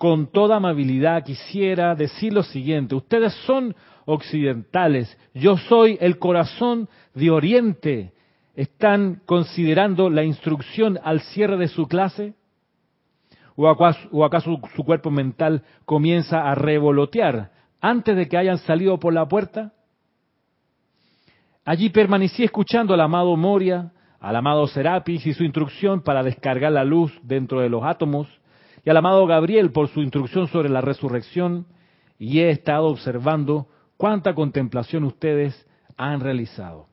Con 0.00 0.28
toda 0.28 0.56
amabilidad 0.56 1.24
quisiera 1.24 1.94
decir 1.94 2.32
lo 2.32 2.42
siguiente, 2.42 2.94
ustedes 2.94 3.34
son 3.44 3.76
occidentales, 4.06 5.14
yo 5.34 5.58
soy 5.58 5.98
el 6.00 6.18
corazón 6.18 6.88
de 7.12 7.30
Oriente. 7.30 8.14
¿Están 8.54 9.20
considerando 9.26 10.08
la 10.08 10.24
instrucción 10.24 10.98
al 11.04 11.20
cierre 11.20 11.58
de 11.58 11.68
su 11.68 11.86
clase? 11.86 12.32
¿O 13.56 13.68
acaso, 13.68 14.58
su 14.74 14.84
cuerpo 14.84 15.10
mental 15.10 15.64
comienza 15.84 16.50
a 16.50 16.54
revolotear 16.54 17.50
antes 17.82 18.16
de 18.16 18.26
que 18.26 18.38
hayan 18.38 18.56
salido 18.56 18.98
por 18.98 19.12
la 19.12 19.28
puerta? 19.28 19.74
Allí 21.62 21.90
permanecí 21.90 22.42
escuchando 22.42 22.94
al 22.94 23.02
amado 23.02 23.36
Moria, 23.36 23.92
al 24.18 24.34
amado 24.34 24.66
Serapis 24.66 25.26
y 25.26 25.34
su 25.34 25.44
instrucción 25.44 26.00
para 26.00 26.22
descargar 26.22 26.72
la 26.72 26.84
luz 26.84 27.12
dentro 27.22 27.60
de 27.60 27.68
los 27.68 27.84
átomos, 27.84 28.39
y 28.84 28.90
al 28.90 28.96
amado 28.96 29.26
Gabriel 29.26 29.72
por 29.72 29.88
su 29.88 30.02
instrucción 30.02 30.48
sobre 30.48 30.68
la 30.68 30.80
resurrección, 30.80 31.66
y 32.18 32.40
he 32.40 32.50
estado 32.50 32.86
observando 32.86 33.68
cuánta 33.96 34.34
contemplación 34.34 35.04
ustedes 35.04 35.66
han 35.96 36.20
realizado. 36.20 36.86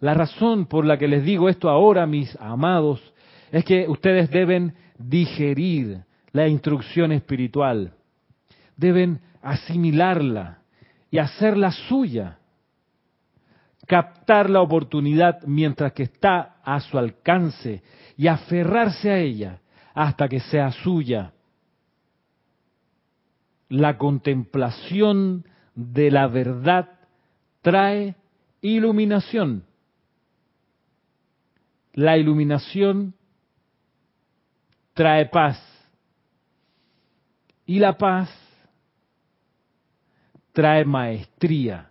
La 0.00 0.14
razón 0.14 0.66
por 0.66 0.84
la 0.84 0.98
que 0.98 1.08
les 1.08 1.24
digo 1.24 1.48
esto 1.48 1.68
ahora, 1.68 2.06
mis 2.06 2.36
amados, 2.40 3.00
es 3.50 3.64
que 3.64 3.86
ustedes 3.88 4.30
deben 4.30 4.74
digerir 4.98 6.04
la 6.32 6.48
instrucción 6.48 7.12
espiritual, 7.12 7.94
deben 8.76 9.20
asimilarla 9.42 10.58
y 11.10 11.18
hacerla 11.18 11.70
suya, 11.70 12.38
captar 13.86 14.50
la 14.50 14.60
oportunidad 14.60 15.42
mientras 15.46 15.92
que 15.92 16.04
está 16.04 16.56
a 16.64 16.80
su 16.80 16.98
alcance 16.98 17.82
y 18.16 18.26
aferrarse 18.26 19.10
a 19.10 19.18
ella 19.18 19.60
hasta 19.94 20.28
que 20.28 20.40
sea 20.40 20.72
suya. 20.72 21.32
La 23.68 23.96
contemplación 23.96 25.46
de 25.74 26.10
la 26.10 26.26
verdad 26.26 26.90
trae 27.62 28.16
iluminación. 28.60 29.64
La 31.94 32.18
iluminación 32.18 33.14
trae 34.92 35.26
paz. 35.26 35.58
Y 37.66 37.78
la 37.78 37.96
paz 37.96 38.28
trae 40.52 40.84
maestría. 40.84 41.90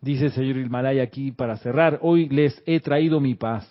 Dice 0.00 0.26
el 0.26 0.32
señor 0.32 0.56
Himalaya 0.56 1.02
aquí 1.02 1.32
para 1.32 1.56
cerrar, 1.58 1.98
hoy 2.02 2.28
les 2.28 2.60
he 2.66 2.80
traído 2.80 3.20
mi 3.20 3.34
paz. 3.34 3.68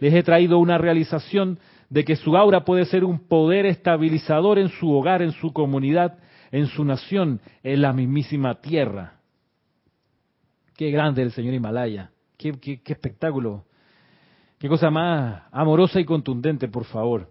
Les 0.00 0.12
he 0.14 0.22
traído 0.22 0.58
una 0.58 0.78
realización 0.78 1.58
de 1.88 2.04
que 2.04 2.16
su 2.16 2.36
aura 2.36 2.64
puede 2.64 2.84
ser 2.86 3.04
un 3.04 3.18
poder 3.18 3.66
estabilizador 3.66 4.58
en 4.58 4.68
su 4.68 4.90
hogar, 4.92 5.22
en 5.22 5.32
su 5.32 5.52
comunidad, 5.52 6.18
en 6.50 6.66
su 6.66 6.84
nación, 6.84 7.40
en 7.62 7.82
la 7.82 7.92
mismísima 7.92 8.60
tierra. 8.60 9.20
Qué 10.76 10.90
grande 10.90 11.22
el 11.22 11.32
señor 11.32 11.54
Himalaya, 11.54 12.10
qué, 12.38 12.52
qué, 12.58 12.80
qué 12.82 12.92
espectáculo, 12.92 13.64
qué 14.58 14.68
cosa 14.68 14.90
más 14.90 15.42
amorosa 15.52 16.00
y 16.00 16.04
contundente, 16.04 16.68
por 16.68 16.84
favor. 16.84 17.28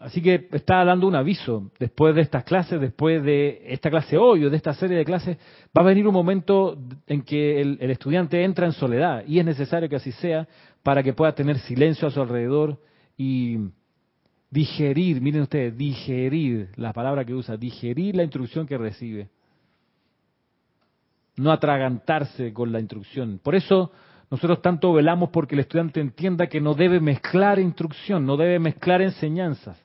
Así 0.00 0.22
que 0.22 0.48
está 0.52 0.82
dando 0.82 1.06
un 1.06 1.14
aviso. 1.14 1.70
Después 1.78 2.14
de 2.14 2.22
estas 2.22 2.44
clases, 2.44 2.80
después 2.80 3.22
de 3.22 3.62
esta 3.66 3.90
clase 3.90 4.16
hoy 4.16 4.44
o 4.44 4.50
de 4.50 4.56
esta 4.56 4.72
serie 4.72 4.96
de 4.96 5.04
clases, 5.04 5.36
va 5.76 5.82
a 5.82 5.84
venir 5.84 6.06
un 6.08 6.14
momento 6.14 6.78
en 7.06 7.20
que 7.20 7.60
el, 7.60 7.76
el, 7.80 7.90
estudiante 7.90 8.42
entra 8.42 8.64
en 8.64 8.72
soledad 8.72 9.22
y 9.26 9.38
es 9.38 9.44
necesario 9.44 9.90
que 9.90 9.96
así 9.96 10.10
sea 10.12 10.48
para 10.82 11.02
que 11.02 11.12
pueda 11.12 11.34
tener 11.34 11.58
silencio 11.58 12.08
a 12.08 12.10
su 12.10 12.18
alrededor 12.18 12.78
y 13.18 13.58
digerir, 14.48 15.20
miren 15.20 15.42
ustedes, 15.42 15.76
digerir, 15.76 16.70
la 16.76 16.94
palabra 16.94 17.26
que 17.26 17.34
usa, 17.34 17.58
digerir 17.58 18.16
la 18.16 18.22
instrucción 18.22 18.66
que 18.66 18.78
recibe. 18.78 19.28
No 21.36 21.52
atragantarse 21.52 22.54
con 22.54 22.72
la 22.72 22.80
instrucción. 22.80 23.38
Por 23.42 23.54
eso 23.54 23.92
nosotros 24.30 24.62
tanto 24.62 24.94
velamos 24.94 25.28
porque 25.28 25.56
el 25.56 25.60
estudiante 25.60 26.00
entienda 26.00 26.46
que 26.46 26.62
no 26.62 26.72
debe 26.72 27.00
mezclar 27.00 27.58
instrucción, 27.58 28.24
no 28.24 28.38
debe 28.38 28.58
mezclar 28.58 29.02
enseñanzas. 29.02 29.78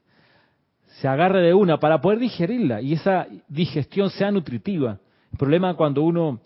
Se 1.02 1.08
agarre 1.08 1.42
de 1.42 1.54
una 1.54 1.80
para 1.80 2.00
poder 2.00 2.20
digerirla 2.20 2.82
y 2.82 2.94
esa 2.94 3.28
digestión 3.48 4.10
sea 4.10 4.32
nutritiva. 4.32 5.00
El 5.32 5.38
problema 5.38 5.76
cuando 5.76 6.02
uno 6.04 6.42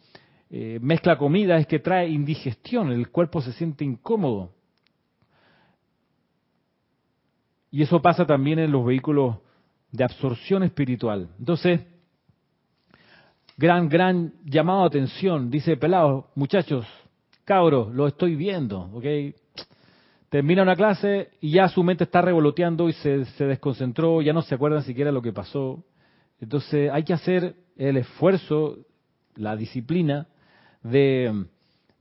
eh, 0.50 0.80
mezcla 0.82 1.18
comida 1.18 1.58
es 1.58 1.68
que 1.68 1.80
trae 1.80 2.10
indigestión, 2.10 2.92
el 2.92 3.10
cuerpo 3.10 3.42
se 3.42 3.54
siente 3.54 3.86
incómodo. 3.86 4.52
Y 7.72 7.84
eso 7.84 8.02
pasa 8.02 8.26
también 8.26 8.58
en 8.58 8.72
los 8.72 8.84
vehículos 8.84 9.38
de 9.92 10.04
absorción 10.04 10.64
espiritual. 10.64 11.30
Entonces, 11.38 11.82
gran, 13.58 13.88
gran 13.90 14.34
llamado 14.44 14.84
a 14.84 14.88
atención. 14.88 15.52
Dice 15.52 15.78
Pelado, 15.78 16.32
muchachos, 16.34 16.88
cabros, 17.46 17.94
lo 17.94 18.08
estoy 18.08 18.36
viendo, 18.36 18.90
¿ok? 18.94 19.06
Termina 20.30 20.62
una 20.62 20.76
clase 20.76 21.32
y 21.42 21.52
ya 21.52 21.68
su 21.70 21.84
mente 21.84 22.04
está 22.04 22.22
revoloteando 22.22 22.88
y 22.88 22.94
se, 22.94 23.26
desconcentró, 23.40 24.22
ya 24.22 24.32
no 24.32 24.44
se 24.44 24.56
acuerdan 24.56 24.84
siquiera 24.84 25.12
lo 25.12 25.24
que 25.24 25.34
pasó. 25.34 25.84
Entonces 26.40 26.92
hay 26.92 27.04
que 27.04 27.14
hacer 27.14 27.56
el 27.76 27.98
esfuerzo, 27.98 28.78
la 29.36 29.56
disciplina 29.56 30.28
de, 30.84 31.46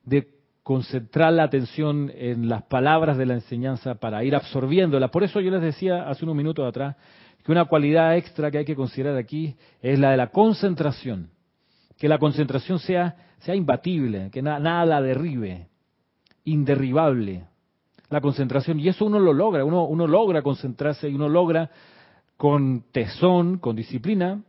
de 0.04 0.28
concentrar 0.62 1.32
la 1.32 1.44
atención 1.44 2.12
en 2.14 2.50
las 2.50 2.64
palabras 2.64 3.16
de 3.16 3.24
la 3.24 3.32
enseñanza 3.32 3.94
para 3.94 4.22
ir 4.22 4.34
absorbiéndola. 4.34 5.08
Por 5.08 5.24
eso 5.24 5.40
yo 5.40 5.50
les 5.50 5.62
decía 5.62 6.06
hace 6.10 6.26
unos 6.26 6.36
minutos 6.36 6.68
atrás 6.68 6.96
que 7.42 7.50
una 7.50 7.64
cualidad 7.64 8.14
extra 8.14 8.50
que 8.50 8.58
hay 8.58 8.64
que 8.66 8.76
considerar 8.76 9.16
aquí 9.16 9.56
es 9.80 9.98
la 9.98 10.10
de 10.10 10.18
la 10.18 10.26
concentración. 10.26 11.30
Que 11.96 12.08
la 12.08 12.18
concentración 12.18 12.78
sea, 12.78 13.16
sea 13.38 13.54
imbatible, 13.54 14.28
que 14.30 14.42
nada 14.42 14.84
la 14.84 15.00
derribe, 15.00 15.68
inderribable. 16.44 17.46
La 18.10 18.20
concentración, 18.20 18.80
y 18.80 18.88
eso 18.88 19.04
uno 19.04 19.18
lo 19.18 19.32
logra, 19.32 19.64
uno, 19.64 19.84
uno 19.84 20.06
logra 20.06 20.42
concentrarse 20.42 21.08
y 21.08 21.14
uno 21.14 21.28
logra 21.28 21.70
con 22.38 22.84
tesón, 22.92 23.58
con 23.58 23.76
disciplina, 23.76 24.42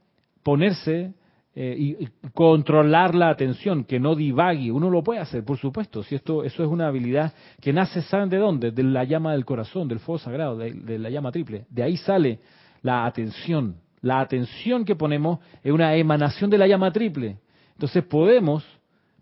ponerse 0.43 1.14
eh, 1.55 1.76
y, 1.78 2.07
controlar 2.34 3.16
la 3.16 3.30
atención, 3.30 3.84
que 3.84 3.99
no 3.99 4.16
divague. 4.16 4.72
Uno 4.72 4.89
lo 4.89 5.03
puede 5.03 5.20
hacer, 5.20 5.43
por 5.43 5.57
supuesto. 5.57 6.03
Si 6.03 6.16
esto, 6.16 6.43
eso 6.43 6.64
es 6.64 6.70
una 6.70 6.88
habilidad 6.88 7.34
que 7.60 7.74
nace, 7.74 8.01
¿saben 8.03 8.30
de 8.30 8.38
dónde? 8.38 8.72
De 8.72 8.84
la 8.84 9.03
llama 9.03 9.34
del 9.34 9.43
corazón, 9.43 9.88
del 9.88 9.99
fuego 9.99 10.20
sagrado, 10.20 10.55
de, 10.55 10.72
de 10.72 10.99
la 10.99 11.10
llama 11.10 11.32
triple. 11.32 11.66
De 11.70 11.84
ahí 11.84 11.97
sale 11.97 12.39
la 12.82 13.05
atención. 13.05 13.76
La 14.01 14.22
atención 14.22 14.86
que 14.86 14.95
ponemos 14.95 15.39
es 15.64 15.74
una 15.74 15.95
emanación 15.95 16.49
de 16.49 16.57
la 16.60 16.68
llama 16.68 16.91
triple. 16.91 17.39
Entonces 17.74 18.03
podemos, 18.05 18.64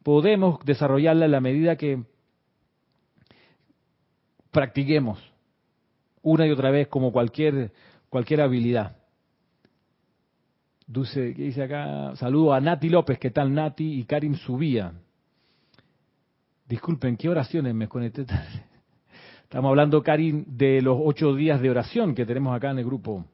podemos 0.03 0.59
desarrollarla 0.63 1.25
en 1.25 1.31
la 1.31 1.41
medida 1.41 1.75
que 1.75 2.03
practiquemos 4.51 5.19
una 6.21 6.45
y 6.45 6.51
otra 6.51 6.71
vez 6.71 6.87
como 6.87 7.11
cualquier, 7.11 7.71
cualquier 8.09 8.41
habilidad. 8.41 8.97
Dulce, 10.85 11.33
¿qué 11.33 11.43
dice 11.43 11.63
acá? 11.63 12.15
Saludo 12.15 12.53
a 12.53 12.61
Nati 12.61 12.89
López, 12.89 13.19
¿qué 13.19 13.31
tal 13.31 13.53
Nati? 13.53 13.99
Y 13.99 14.03
Karim 14.03 14.35
Subía. 14.35 14.93
Disculpen, 16.67 17.15
¿qué 17.15 17.29
oraciones 17.29 17.73
me 17.73 17.87
conecté 17.87 18.25
Estamos 19.43 19.69
hablando, 19.69 20.03
Karin, 20.03 20.45
de 20.57 20.81
los 20.81 20.97
ocho 21.01 21.33
días 21.33 21.61
de 21.61 21.69
oración 21.69 22.13
que 22.13 22.25
tenemos 22.25 22.53
acá 22.53 22.71
en 22.71 22.79
el 22.79 22.85
grupo 22.85 23.25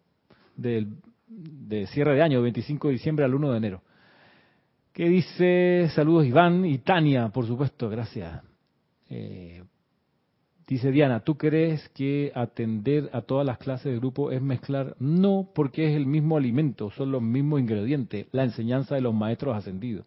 del, 0.55 0.97
de 1.27 1.87
cierre 1.87 2.13
de 2.13 2.21
año, 2.21 2.41
25 2.43 2.87
de 2.89 2.93
diciembre 2.93 3.25
al 3.25 3.33
1 3.33 3.51
de 3.51 3.57
enero. 3.57 3.81
¿Qué 4.91 5.09
dice? 5.09 5.89
Saludos 5.95 6.27
Iván 6.27 6.65
y 6.65 6.77
Tania, 6.77 7.29
por 7.29 7.47
supuesto, 7.47 7.89
gracias. 7.89 8.43
Eh, 9.09 9.63
dice 10.67 10.91
Diana, 10.91 11.21
¿tú 11.21 11.37
crees 11.37 11.89
que 11.89 12.31
atender 12.35 13.09
a 13.13 13.21
todas 13.21 13.45
las 13.45 13.57
clases 13.57 13.85
del 13.85 13.99
grupo 13.99 14.31
es 14.31 14.41
mezclar? 14.41 14.95
No, 14.99 15.49
porque 15.53 15.89
es 15.89 15.95
el 15.95 16.05
mismo 16.05 16.37
alimento, 16.37 16.91
son 16.91 17.11
los 17.11 17.21
mismos 17.21 17.59
ingredientes, 17.59 18.27
la 18.31 18.43
enseñanza 18.43 18.95
de 18.95 19.01
los 19.01 19.13
maestros 19.13 19.55
ascendidos. 19.55 20.05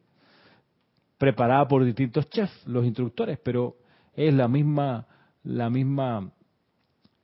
Preparada 1.18 1.66
por 1.66 1.84
distintos 1.84 2.28
chefs, 2.28 2.66
los 2.66 2.84
instructores, 2.84 3.38
pero 3.42 3.76
es 4.14 4.32
la 4.34 4.48
misma 4.48 5.06
la 5.46 5.70
misma 5.70 6.32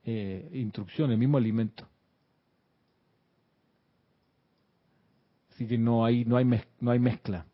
eh, 0.05 0.49
instrucción, 0.53 1.11
el 1.11 1.17
mismo 1.17 1.37
alimento. 1.37 1.85
Así 5.51 5.67
que 5.67 5.77
no 5.77 6.05
hay, 6.05 6.25
no 6.25 6.37
hay, 6.37 6.45
no 6.79 6.91
hay 6.91 6.99
mezcla. 6.99 7.45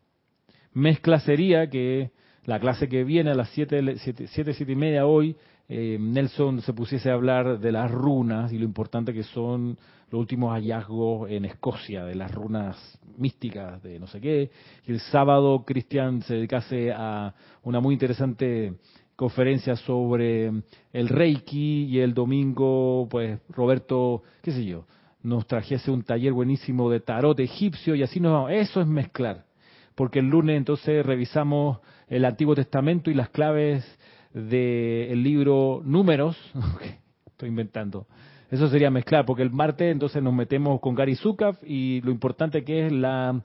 Mezcla 0.72 1.20
sería 1.20 1.68
que 1.68 2.12
la 2.44 2.60
clase 2.60 2.88
que 2.88 3.04
viene 3.04 3.30
a 3.30 3.34
las 3.34 3.50
7, 3.50 3.98
siete, 3.98 4.26
siete, 4.28 4.72
y 4.72 4.76
media 4.76 5.06
hoy, 5.06 5.36
eh, 5.72 5.98
Nelson 6.00 6.62
se 6.62 6.72
pusiese 6.72 7.10
a 7.10 7.14
hablar 7.14 7.60
de 7.60 7.70
las 7.70 7.88
runas 7.88 8.52
y 8.52 8.58
lo 8.58 8.64
importante 8.64 9.14
que 9.14 9.22
son 9.22 9.78
los 10.10 10.18
últimos 10.18 10.52
hallazgos 10.52 11.30
en 11.30 11.44
Escocia, 11.44 12.04
de 12.04 12.16
las 12.16 12.34
runas 12.34 12.76
místicas, 13.16 13.80
de 13.80 14.00
no 14.00 14.08
sé 14.08 14.20
qué. 14.20 14.50
Y 14.84 14.90
el 14.90 14.98
sábado 14.98 15.64
Cristian 15.64 16.22
se 16.22 16.34
dedicase 16.34 16.90
a 16.92 17.32
una 17.62 17.78
muy 17.78 17.94
interesante 17.94 18.74
conferencias 19.14 19.78
sobre 19.82 20.50
el 20.92 21.08
Reiki 21.08 21.84
y 21.84 22.00
el 22.00 22.14
domingo, 22.14 23.06
pues 23.08 23.38
Roberto, 23.50 24.24
qué 24.42 24.50
sé 24.50 24.64
yo, 24.64 24.86
nos 25.22 25.46
trajese 25.46 25.92
un 25.92 26.02
taller 26.02 26.32
buenísimo 26.32 26.90
de 26.90 26.98
tarot 26.98 27.38
egipcio 27.38 27.94
y 27.94 28.02
así 28.02 28.18
nos 28.18 28.32
vamos. 28.32 28.50
Eso 28.50 28.80
es 28.80 28.88
mezclar, 28.88 29.44
porque 29.94 30.18
el 30.18 30.26
lunes 30.26 30.56
entonces 30.56 31.06
revisamos 31.06 31.78
el 32.08 32.24
Antiguo 32.24 32.56
Testamento 32.56 33.08
y 33.08 33.14
las 33.14 33.28
claves 33.28 33.84
del 34.32 35.22
libro 35.22 35.82
Números, 35.84 36.36
estoy 37.26 37.48
inventando. 37.48 38.06
Eso 38.50 38.68
sería 38.68 38.90
mezclar, 38.90 39.24
porque 39.24 39.42
el 39.42 39.50
martes 39.50 39.92
entonces 39.92 40.22
nos 40.22 40.34
metemos 40.34 40.80
con 40.80 40.94
Gary 40.94 41.14
Zukaf 41.14 41.62
y 41.62 42.00
lo 42.00 42.10
importante 42.10 42.64
que 42.64 42.86
es 42.86 42.92
la 42.92 43.40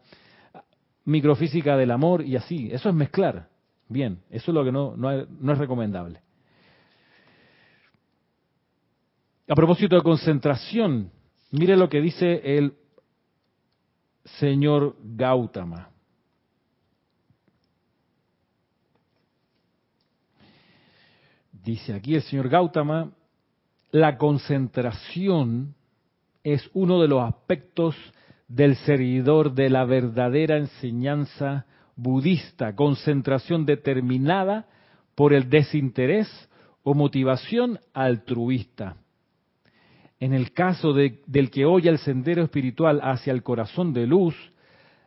microfísica 1.06 1.78
del 1.78 1.92
amor 1.92 2.24
y 2.24 2.36
así. 2.36 2.70
Eso 2.72 2.90
es 2.90 2.96
mezclar. 2.96 3.48
Bien, 3.88 4.20
eso 4.32 4.52
es 4.52 4.56
lo 4.56 4.64
que 4.64 4.72
no, 4.72 4.98
no, 4.98 5.12
es 5.12 5.58
recomendable. 5.58 6.22
A 9.48 9.54
propósito 9.54 9.96
de 9.96 10.02
concentración, 10.02 11.12
mire 11.52 11.78
lo 11.78 11.88
que 11.88 12.02
dice 12.02 12.58
el 12.58 12.74
señor 14.40 14.96
Gautama. 15.04 15.90
Dice 21.66 21.96
aquí 21.96 22.14
el 22.14 22.22
señor 22.22 22.48
Gautama, 22.48 23.10
la 23.90 24.20
concentración 24.20 25.74
es 26.44 26.70
uno 26.76 27.02
de 27.02 27.08
los 27.08 27.24
aspectos 27.24 27.96
del 28.48 28.76
servidor 28.76 29.56
de 29.56 29.72
la 29.72 29.84
verdadera 29.84 30.58
enseñanza 30.58 31.66
budista, 31.96 32.76
concentración 32.76 33.66
determinada 33.66 34.68
por 35.16 35.34
el 35.34 35.50
desinterés 35.50 36.30
o 36.84 36.94
motivación 36.94 37.80
altruista. 37.96 38.98
En 40.20 40.36
el 40.36 40.52
caso 40.52 40.94
del 40.94 41.50
que 41.50 41.66
oye 41.66 41.90
el 41.90 41.98
sendero 41.98 42.44
espiritual 42.44 43.00
hacia 43.02 43.34
el 43.34 43.42
corazón 43.42 43.92
de 43.92 44.06
luz, 44.06 44.36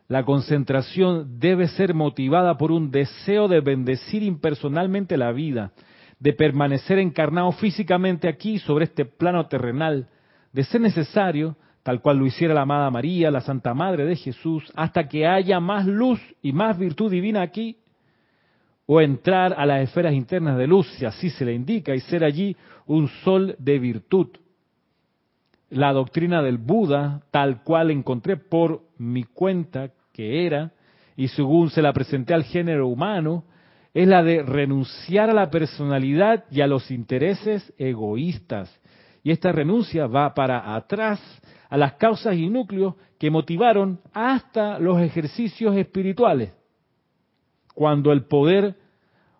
la 0.09 0.25
concentración 0.25 1.39
debe 1.39 1.69
ser 1.69 1.93
motivada 1.93 2.57
por 2.57 2.73
un 2.73 2.91
deseo 2.91 3.47
de 3.47 3.61
bendecir 3.61 4.23
impersonalmente 4.23 5.15
la 5.15 5.31
vida, 5.31 5.71
de 6.19 6.33
permanecer 6.33 6.99
encarnado 6.99 7.51
físicamente 7.53 8.27
aquí 8.27 8.59
sobre 8.59 8.85
este 8.85 9.05
plano 9.05 9.47
terrenal, 9.47 10.07
de 10.51 10.63
ser 10.63 10.81
necesario, 10.81 11.55
tal 11.83 12.01
cual 12.01 12.17
lo 12.17 12.25
hiciera 12.25 12.53
la 12.53 12.61
amada 12.61 12.91
María, 12.91 13.31
la 13.31 13.41
Santa 13.41 13.73
Madre 13.73 14.05
de 14.05 14.15
Jesús, 14.15 14.69
hasta 14.75 15.07
que 15.07 15.25
haya 15.25 15.59
más 15.59 15.85
luz 15.85 16.19
y 16.41 16.51
más 16.51 16.77
virtud 16.77 17.09
divina 17.09 17.41
aquí, 17.41 17.77
o 18.85 18.99
entrar 19.01 19.53
a 19.57 19.65
las 19.65 19.83
esferas 19.83 20.13
internas 20.13 20.57
de 20.57 20.67
luz, 20.67 20.87
si 20.97 21.05
así 21.05 21.29
se 21.29 21.45
le 21.45 21.53
indica, 21.53 21.95
y 21.95 21.99
ser 22.01 22.23
allí 22.23 22.57
un 22.85 23.07
sol 23.23 23.55
de 23.59 23.79
virtud. 23.79 24.27
La 25.69 25.93
doctrina 25.93 26.41
del 26.41 26.57
Buda, 26.57 27.21
tal 27.31 27.63
cual 27.63 27.91
encontré 27.91 28.35
por 28.35 28.81
mi 28.97 29.23
cuenta 29.23 29.91
que 30.11 30.45
era, 30.47 30.71
y 31.15 31.27
según 31.27 31.69
se 31.69 31.83
la 31.83 31.93
presenté 31.93 32.33
al 32.33 32.43
género 32.43 32.87
humano, 32.87 33.43
es 33.93 34.07
la 34.07 34.23
de 34.23 34.43
renunciar 34.43 35.29
a 35.29 35.33
la 35.33 35.49
personalidad 35.49 36.45
y 36.51 36.61
a 36.61 36.67
los 36.67 36.91
intereses 36.91 37.73
egoístas. 37.77 38.73
Y 39.23 39.31
esta 39.31 39.51
renuncia 39.51 40.07
va 40.07 40.33
para 40.33 40.75
atrás 40.75 41.19
a 41.69 41.77
las 41.77 41.93
causas 41.93 42.35
y 42.35 42.49
núcleos 42.49 42.95
que 43.17 43.29
motivaron 43.29 43.99
hasta 44.13 44.79
los 44.79 44.99
ejercicios 45.01 45.75
espirituales. 45.75 46.53
Cuando 47.73 48.11
el 48.11 48.23
poder 48.25 48.75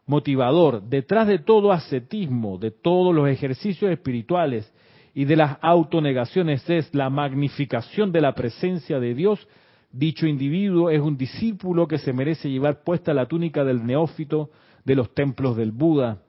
motivador, 0.06 0.82
detrás 0.82 1.28
de 1.28 1.40
todo 1.40 1.72
ascetismo, 1.72 2.58
de 2.58 2.72
todos 2.72 3.14
los 3.14 3.30
ejercicios 3.30 3.92
espirituales 3.92 4.72
y 5.14 5.26
de 5.26 5.36
las 5.36 5.58
autonegaciones 5.62 6.68
es 6.70 6.94
la 6.96 7.10
magnificación 7.10 8.12
de 8.12 8.22
la 8.22 8.34
presencia 8.34 9.00
de 9.00 9.14
Dios, 9.14 9.48
dicho 9.92 10.28
individuo 10.28 10.90
es 10.90 11.02
un 11.02 11.18
discípulo 11.18 11.88
que 11.88 11.98
se 11.98 12.14
merece 12.14 12.50
llevar 12.50 12.84
puesta 12.84 13.14
la 13.14 13.26
túnica 13.26 13.64
del 13.64 13.86
neófito 13.86 14.50
de 14.86 14.96
los 14.96 15.14
templos 15.14 15.56
del 15.58 15.72
Buda. 15.72 16.20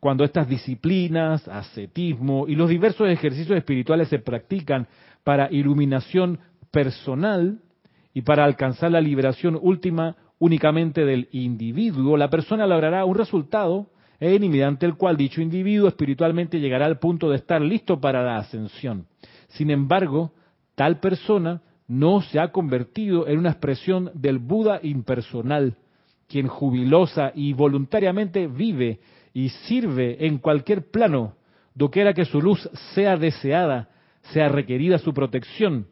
Cuando 0.00 0.24
estas 0.24 0.48
disciplinas, 0.48 1.48
ascetismo 1.48 2.46
y 2.46 2.54
los 2.54 2.68
diversos 2.68 3.08
ejercicios 3.08 3.56
espirituales 3.56 4.08
se 4.08 4.18
practican 4.18 4.86
para 5.24 5.50
iluminación 5.50 6.38
personal 6.70 7.58
y 8.14 8.22
para 8.22 8.44
alcanzar 8.44 8.92
la 8.92 9.00
liberación 9.00 9.58
última 9.60 10.16
únicamente 10.38 11.04
del 11.04 11.28
individuo, 11.32 12.16
la 12.16 12.30
persona 12.30 12.66
logrará 12.66 13.04
un 13.04 13.16
resultado 13.16 13.90
en 14.20 14.42
mediante 14.50 14.86
el 14.86 14.96
cual 14.96 15.16
dicho 15.16 15.40
individuo 15.40 15.88
espiritualmente 15.88 16.60
llegará 16.60 16.86
al 16.86 16.98
punto 16.98 17.30
de 17.30 17.36
estar 17.36 17.60
listo 17.60 18.00
para 18.00 18.22
la 18.22 18.38
ascensión. 18.38 19.06
Sin 19.48 19.70
embargo, 19.70 20.32
tal 20.74 21.00
persona 21.00 21.62
no 21.88 22.20
se 22.22 22.38
ha 22.40 22.52
convertido 22.52 23.28
en 23.28 23.38
una 23.38 23.50
expresión 23.50 24.10
del 24.14 24.38
Buda 24.38 24.80
impersonal, 24.82 25.76
quien 26.28 26.48
jubilosa 26.48 27.32
y 27.34 27.52
voluntariamente 27.52 28.46
vive 28.46 29.00
y 29.32 29.50
sirve 29.50 30.26
en 30.26 30.38
cualquier 30.38 30.90
plano, 30.90 31.34
doquiera 31.74 32.14
que 32.14 32.24
su 32.24 32.40
luz 32.40 32.68
sea 32.94 33.16
deseada 33.16 33.90
sea 34.32 34.48
requerida 34.48 34.98
su 34.98 35.12
protección, 35.12 35.86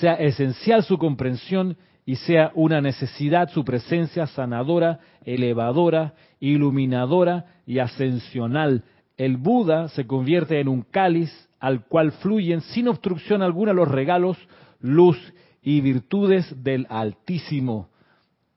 sea 0.00 0.14
esencial 0.14 0.82
su 0.82 0.98
comprensión 0.98 1.76
y 2.04 2.16
sea 2.16 2.50
una 2.54 2.80
necesidad 2.80 3.50
su 3.50 3.64
presencia 3.64 4.26
sanadora, 4.26 5.00
elevadora, 5.24 6.14
iluminadora 6.40 7.46
y 7.66 7.78
ascensional. 7.78 8.84
El 9.16 9.36
Buda 9.36 9.88
se 9.88 10.06
convierte 10.06 10.60
en 10.60 10.68
un 10.68 10.82
cáliz 10.82 11.30
al 11.62 11.84
cual 11.86 12.10
fluyen 12.10 12.60
sin 12.60 12.88
obstrucción 12.88 13.40
alguna 13.40 13.72
los 13.72 13.86
regalos, 13.86 14.36
luz 14.80 15.16
y 15.62 15.80
virtudes 15.80 16.64
del 16.64 16.88
Altísimo. 16.90 17.88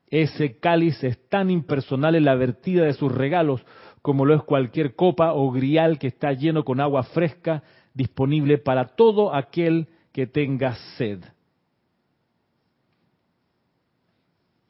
Ese 0.08 0.58
cáliz 0.58 1.04
es 1.04 1.16
tan 1.28 1.48
impersonal 1.48 2.16
en 2.16 2.24
la 2.24 2.34
vertida 2.34 2.84
de 2.84 2.94
sus 2.94 3.12
regalos 3.12 3.64
como 4.02 4.24
lo 4.24 4.34
es 4.34 4.42
cualquier 4.42 4.96
copa 4.96 5.34
o 5.34 5.52
grial 5.52 6.00
que 6.00 6.08
está 6.08 6.32
lleno 6.32 6.64
con 6.64 6.80
agua 6.80 7.04
fresca 7.04 7.62
disponible 7.94 8.58
para 8.58 8.88
todo 8.88 9.32
aquel 9.32 9.86
que 10.10 10.26
tenga 10.26 10.74
sed. 10.96 11.20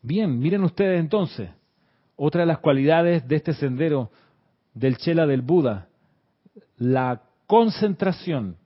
Bien, 0.02 0.38
miren 0.38 0.62
ustedes 0.62 1.00
entonces, 1.00 1.48
otra 2.16 2.42
de 2.42 2.46
las 2.48 2.58
cualidades 2.58 3.26
de 3.26 3.36
este 3.36 3.54
sendero 3.54 4.10
del 4.74 4.98
Chela 4.98 5.26
del 5.26 5.40
Buda, 5.40 5.88
la 6.76 7.22
concentración. 7.46 8.56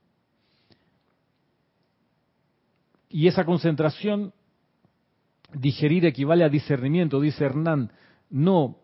Y 3.08 3.26
esa 3.26 3.44
concentración, 3.44 4.32
digerir 5.52 6.06
equivale 6.06 6.44
a 6.44 6.48
discernimiento, 6.48 7.20
dice 7.20 7.44
Hernán. 7.44 7.92
No, 8.30 8.76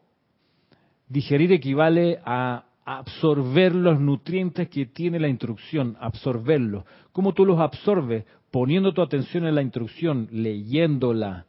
digerir 1.08 1.52
equivale 1.52 2.20
a 2.24 2.64
absorber 2.84 3.74
los 3.74 4.00
nutrientes 4.00 4.68
que 4.68 4.86
tiene 4.86 5.18
la 5.18 5.28
instrucción, 5.28 5.96
absorberlos. 6.00 6.84
¿Cómo 7.12 7.34
tú 7.34 7.44
los 7.44 7.58
absorbes? 7.60 8.24
Poniendo 8.50 8.94
tu 8.94 9.02
atención 9.02 9.46
en 9.46 9.54
la 9.54 9.62
instrucción, 9.62 10.28
leyéndola 10.30 11.46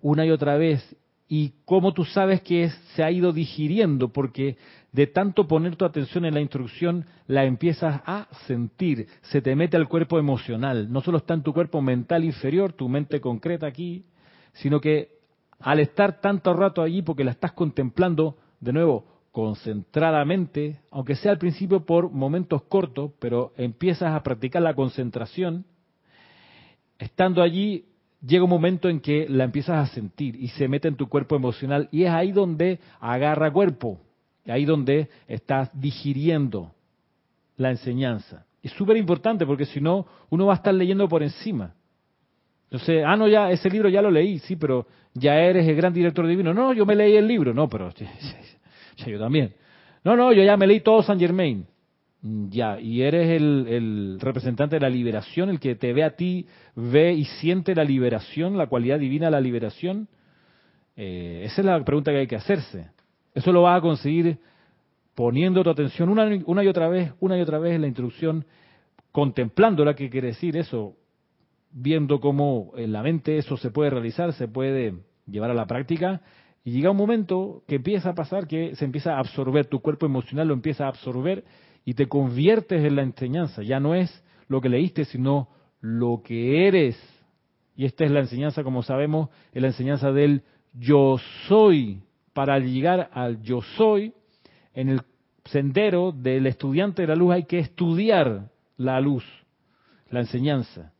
una 0.00 0.26
y 0.26 0.30
otra 0.30 0.56
vez 0.56 0.96
y 1.28 1.52
cómo 1.64 1.92
tú 1.92 2.04
sabes 2.04 2.42
que 2.42 2.68
se 2.94 3.02
ha 3.02 3.10
ido 3.10 3.32
digiriendo, 3.32 4.12
porque 4.12 4.56
de 4.92 5.06
tanto 5.06 5.48
poner 5.48 5.76
tu 5.76 5.84
atención 5.84 6.26
en 6.26 6.34
la 6.34 6.40
instrucción, 6.40 7.06
la 7.26 7.44
empiezas 7.44 8.02
a 8.04 8.28
sentir, 8.46 9.08
se 9.22 9.40
te 9.40 9.56
mete 9.56 9.76
al 9.76 9.88
cuerpo 9.88 10.18
emocional. 10.18 10.92
No 10.92 11.00
solo 11.00 11.18
está 11.18 11.34
en 11.34 11.42
tu 11.42 11.54
cuerpo 11.54 11.80
mental 11.80 12.24
inferior, 12.24 12.74
tu 12.74 12.88
mente 12.88 13.20
concreta 13.20 13.66
aquí, 13.66 14.04
sino 14.52 14.80
que 14.80 15.18
al 15.58 15.80
estar 15.80 16.20
tanto 16.20 16.52
rato 16.52 16.82
allí, 16.82 17.02
porque 17.02 17.24
la 17.24 17.30
estás 17.30 17.52
contemplando, 17.52 18.36
de 18.60 18.72
nuevo, 18.72 19.06
concentradamente, 19.30 20.80
aunque 20.90 21.14
sea 21.16 21.32
al 21.32 21.38
principio 21.38 21.86
por 21.86 22.10
momentos 22.10 22.62
cortos, 22.64 23.12
pero 23.18 23.52
empiezas 23.56 24.12
a 24.12 24.22
practicar 24.22 24.60
la 24.60 24.74
concentración, 24.74 25.64
estando 26.98 27.42
allí 27.42 27.86
llega 28.24 28.44
un 28.44 28.50
momento 28.50 28.88
en 28.88 29.00
que 29.00 29.26
la 29.28 29.44
empiezas 29.44 29.90
a 29.90 29.92
sentir 29.94 30.36
y 30.36 30.48
se 30.48 30.68
mete 30.68 30.88
en 30.88 30.96
tu 30.96 31.08
cuerpo 31.08 31.34
emocional 31.34 31.88
y 31.90 32.04
es 32.04 32.10
ahí 32.10 32.30
donde 32.30 32.78
agarra 33.00 33.50
cuerpo, 33.50 34.00
ahí 34.46 34.64
donde 34.64 35.08
estás 35.26 35.70
digiriendo 35.78 36.72
la 37.56 37.70
enseñanza. 37.70 38.46
Es 38.62 38.72
súper 38.72 38.96
importante 38.96 39.44
porque 39.46 39.66
si 39.66 39.80
no, 39.80 40.06
uno 40.30 40.46
va 40.46 40.54
a 40.54 40.56
estar 40.56 40.74
leyendo 40.74 41.08
por 41.08 41.22
encima. 41.22 41.74
Entonces, 42.64 43.04
ah, 43.06 43.16
no, 43.16 43.28
ya, 43.28 43.50
ese 43.50 43.68
libro 43.68 43.88
ya 43.88 44.00
lo 44.00 44.10
leí, 44.10 44.38
sí, 44.38 44.56
pero 44.56 44.86
ya 45.14 45.36
eres 45.36 45.66
el 45.68 45.76
gran 45.76 45.92
director 45.92 46.26
divino. 46.26 46.54
No, 46.54 46.72
yo 46.72 46.86
me 46.86 46.94
leí 46.94 47.16
el 47.16 47.26
libro, 47.26 47.52
no, 47.52 47.68
pero 47.68 47.92
yo 49.06 49.18
también. 49.18 49.54
No, 50.04 50.16
no, 50.16 50.32
yo 50.32 50.42
ya 50.42 50.56
me 50.56 50.66
leí 50.66 50.80
todo 50.80 51.02
San 51.02 51.18
Germain. 51.18 51.66
Mm, 52.22 52.48
ya, 52.50 52.80
y 52.80 53.02
eres 53.02 53.28
el, 53.30 54.18
representante 54.20 54.76
de 54.76 54.80
la 54.80 54.88
liberación, 54.88 55.50
el 55.50 55.60
que 55.60 55.74
te 55.74 55.92
ve 55.92 56.04
a 56.04 56.16
ti, 56.16 56.46
ve 56.74 57.12
y 57.12 57.24
siente 57.24 57.74
la 57.74 57.84
liberación, 57.84 58.56
la 58.56 58.68
cualidad 58.68 58.98
divina 58.98 59.26
de 59.26 59.32
la 59.32 59.40
liberación. 59.40 60.08
Eh, 60.96 61.42
esa 61.44 61.60
es 61.60 61.66
la 61.66 61.84
pregunta 61.84 62.10
que 62.12 62.18
hay 62.18 62.26
que 62.26 62.36
hacerse. 62.36 62.90
Eso 63.34 63.52
lo 63.52 63.62
vas 63.62 63.78
a 63.78 63.80
conseguir 63.80 64.38
poniendo 65.14 65.62
tu 65.62 65.70
atención 65.70 66.08
una, 66.08 66.64
y 66.64 66.68
otra 66.68 66.88
vez, 66.88 67.12
una 67.20 67.36
y 67.36 67.40
otra 67.40 67.58
vez 67.58 67.74
en 67.74 67.82
la 67.82 67.86
instrucción, 67.86 68.46
contemplando 69.10 69.84
la 69.84 69.94
que 69.94 70.10
quiere 70.10 70.28
decir 70.28 70.56
eso, 70.56 70.96
viendo 71.70 72.20
cómo 72.20 72.72
en 72.76 72.92
la 72.92 73.02
mente 73.02 73.36
eso 73.36 73.56
se 73.56 73.70
puede 73.70 73.90
realizar, 73.90 74.32
se 74.32 74.48
puede 74.48 74.94
llevar 75.26 75.50
a 75.50 75.54
la 75.54 75.66
práctica, 75.66 76.22
y 76.64 76.72
llega 76.72 76.90
un 76.90 76.96
momento 76.96 77.62
que 77.66 77.76
empieza 77.76 78.10
a 78.10 78.14
pasar 78.14 78.46
que 78.46 78.76
se 78.76 78.84
empieza 78.84 79.16
a 79.16 79.18
absorber, 79.18 79.66
tu 79.66 79.80
cuerpo 79.80 80.06
emocional 80.06 80.48
lo 80.48 80.54
empieza 80.54 80.84
a 80.84 80.88
absorber 80.88 81.44
y 81.84 81.94
te 81.94 82.06
conviertes 82.06 82.84
en 82.84 82.96
la 82.96 83.02
enseñanza. 83.02 83.62
Ya 83.62 83.80
no 83.80 83.94
es 83.94 84.24
lo 84.46 84.60
que 84.60 84.68
leíste, 84.68 85.04
sino 85.04 85.48
lo 85.80 86.22
que 86.24 86.68
eres. 86.68 86.96
Y 87.74 87.84
esta 87.84 88.04
es 88.04 88.12
la 88.12 88.20
enseñanza, 88.20 88.62
como 88.62 88.82
sabemos, 88.84 89.28
es 89.52 89.60
la 89.60 89.68
enseñanza 89.68 90.12
del 90.12 90.42
yo 90.72 91.16
soy. 91.48 92.00
Para 92.32 92.58
llegar 92.58 93.10
al 93.12 93.42
yo 93.42 93.60
soy, 93.76 94.14
en 94.74 94.88
el 94.88 95.00
sendero 95.44 96.12
del 96.12 96.46
estudiante 96.46 97.02
de 97.02 97.08
la 97.08 97.16
luz 97.16 97.32
hay 97.32 97.44
que 97.44 97.58
estudiar 97.58 98.50
la 98.76 99.00
luz, 99.00 99.24
la 100.10 100.20
enseñanza. 100.20 100.92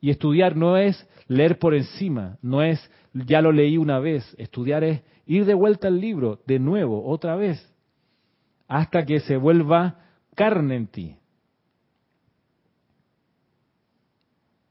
Y 0.00 0.10
estudiar 0.10 0.56
no 0.56 0.76
es 0.76 1.08
leer 1.26 1.58
por 1.58 1.74
encima, 1.74 2.38
no 2.42 2.62
es 2.62 2.90
ya 3.12 3.40
lo 3.40 3.52
leí 3.52 3.76
una 3.76 3.98
vez, 3.98 4.34
estudiar 4.38 4.84
es 4.84 5.02
ir 5.26 5.44
de 5.44 5.54
vuelta 5.54 5.88
al 5.88 6.00
libro, 6.00 6.40
de 6.46 6.58
nuevo, 6.58 7.04
otra 7.06 7.36
vez, 7.36 7.74
hasta 8.66 9.04
que 9.04 9.20
se 9.20 9.36
vuelva 9.36 10.00
carne 10.34 10.76
en 10.76 10.86
ti. 10.86 11.16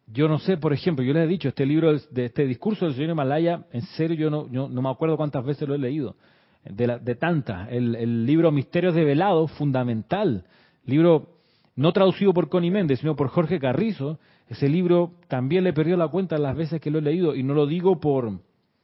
Yo 0.08 0.30
no 0.30 0.40
sé, 0.40 0.56
por 0.58 0.72
ejemplo, 0.72 1.04
yo 1.04 1.14
les 1.14 1.26
he 1.26 1.28
dicho, 1.28 1.50
este 1.50 1.66
libro 1.66 1.92
este 1.92 2.46
discurso 2.46 2.86
del 2.86 2.96
señor 2.96 3.16
Malaya, 3.16 3.66
en 3.74 3.82
serio 3.82 4.16
yo 4.16 4.30
no, 4.30 4.48
no 4.70 4.82
me 4.82 4.90
acuerdo 4.90 5.18
cuántas 5.18 5.46
veces 5.46 5.68
lo 5.68 5.76
he 5.76 5.78
leído, 5.78 6.16
de, 6.64 6.88
la, 6.88 6.98
de 6.98 7.16
tantas. 7.16 7.70
El, 7.72 8.26
libro 8.26 8.52
Misterios 8.52 8.96
de 8.96 9.04
Velado, 9.04 9.48
fundamental, 9.48 10.46
libro 10.86 11.30
no 11.76 11.92
traducido 11.92 12.34
por 12.34 12.48
Connie 12.48 12.72
Méndez, 12.72 13.00
sino 13.00 13.16
por 13.16 13.28
Jorge 13.28 13.60
Carrizo, 13.60 14.18
ese 14.48 14.70
libro 14.70 15.12
también 15.28 15.66
le 15.66 15.74
perdió 15.74 15.98
la 15.98 16.08
cuenta 16.08 16.38
las 16.38 16.56
veces 16.56 16.80
que 16.80 16.90
lo 16.90 17.00
he 17.00 17.02
leído, 17.02 17.36
y 17.36 17.44
no 17.44 17.54
lo 17.54 17.68
digo 17.68 18.00
por 18.00 18.40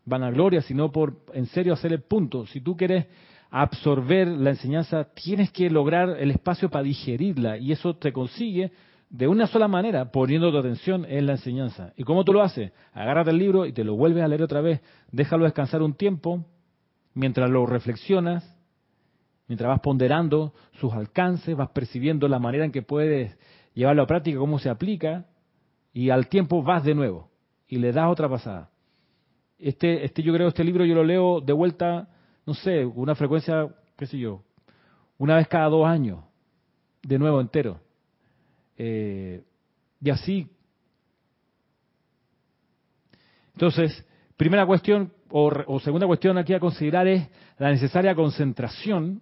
vanagloria, 0.05 0.61
sino 0.61 0.91
por 0.91 1.15
en 1.33 1.45
serio 1.47 1.73
hacer 1.73 1.93
el 1.93 2.01
punto. 2.01 2.45
Si 2.47 2.59
tú 2.59 2.75
quieres 2.75 3.07
absorber 3.49 4.27
la 4.27 4.49
enseñanza, 4.49 5.05
tienes 5.13 5.51
que 5.51 5.69
lograr 5.69 6.17
el 6.19 6.31
espacio 6.31 6.69
para 6.69 6.83
digerirla, 6.83 7.57
y 7.57 7.71
eso 7.71 7.95
te 7.95 8.11
consigue 8.11 8.71
de 9.13 9.27
una 9.27 9.45
sola 9.45 9.67
manera, 9.67 10.11
poniendo 10.11 10.51
tu 10.51 10.57
atención 10.57 11.05
en 11.07 11.27
la 11.27 11.33
enseñanza. 11.33 11.93
¿Y 11.95 12.03
cómo 12.03 12.25
tú 12.25 12.33
lo 12.33 12.41
haces? 12.41 12.71
Agárrate 12.93 13.29
el 13.29 13.37
libro 13.37 13.67
y 13.67 13.71
te 13.71 13.83
lo 13.83 13.95
vuelves 13.95 14.23
a 14.23 14.27
leer 14.27 14.41
otra 14.41 14.59
vez, 14.59 14.81
déjalo 15.11 15.43
descansar 15.43 15.83
un 15.83 15.93
tiempo, 15.93 16.43
mientras 17.13 17.47
lo 17.47 17.67
reflexionas, 17.67 18.43
mientras 19.47 19.69
vas 19.69 19.81
ponderando 19.81 20.55
sus 20.79 20.91
alcances, 20.93 21.55
vas 21.55 21.69
percibiendo 21.69 22.27
la 22.27 22.39
manera 22.39 22.65
en 22.65 22.71
que 22.71 22.81
puedes 22.81 23.37
llevarlo 23.75 24.01
a 24.01 24.07
práctica, 24.07 24.39
cómo 24.39 24.57
se 24.57 24.71
aplica, 24.71 25.27
y 25.93 26.09
al 26.09 26.27
tiempo 26.27 26.63
vas 26.63 26.83
de 26.83 26.95
nuevo 26.95 27.29
y 27.67 27.77
le 27.77 27.91
das 27.91 28.09
otra 28.09 28.27
pasada. 28.27 28.71
Este, 29.59 30.05
este 30.05 30.23
yo 30.23 30.33
creo, 30.33 30.47
este 30.47 30.63
libro 30.63 30.85
yo 30.85 30.95
lo 30.95 31.03
leo 31.03 31.39
de 31.39 31.53
vuelta, 31.53 32.09
no 32.47 32.55
sé, 32.55 32.83
una 32.83 33.13
frecuencia, 33.13 33.67
qué 33.95 34.07
sé 34.07 34.17
yo, 34.17 34.41
una 35.19 35.35
vez 35.35 35.47
cada 35.47 35.69
dos 35.69 35.85
años, 35.85 36.23
de 37.03 37.19
nuevo 37.19 37.39
entero. 37.39 37.79
Eh, 38.77 39.41
y 40.01 40.09
así. 40.09 40.47
Entonces, 43.53 44.05
primera 44.35 44.65
cuestión 44.65 45.13
o, 45.29 45.79
segunda 45.79 46.05
cuestión 46.05 46.37
aquí 46.37 46.53
a 46.53 46.59
considerar 46.59 47.07
es 47.07 47.27
la 47.57 47.71
necesaria 47.71 48.13
concentración, 48.13 49.21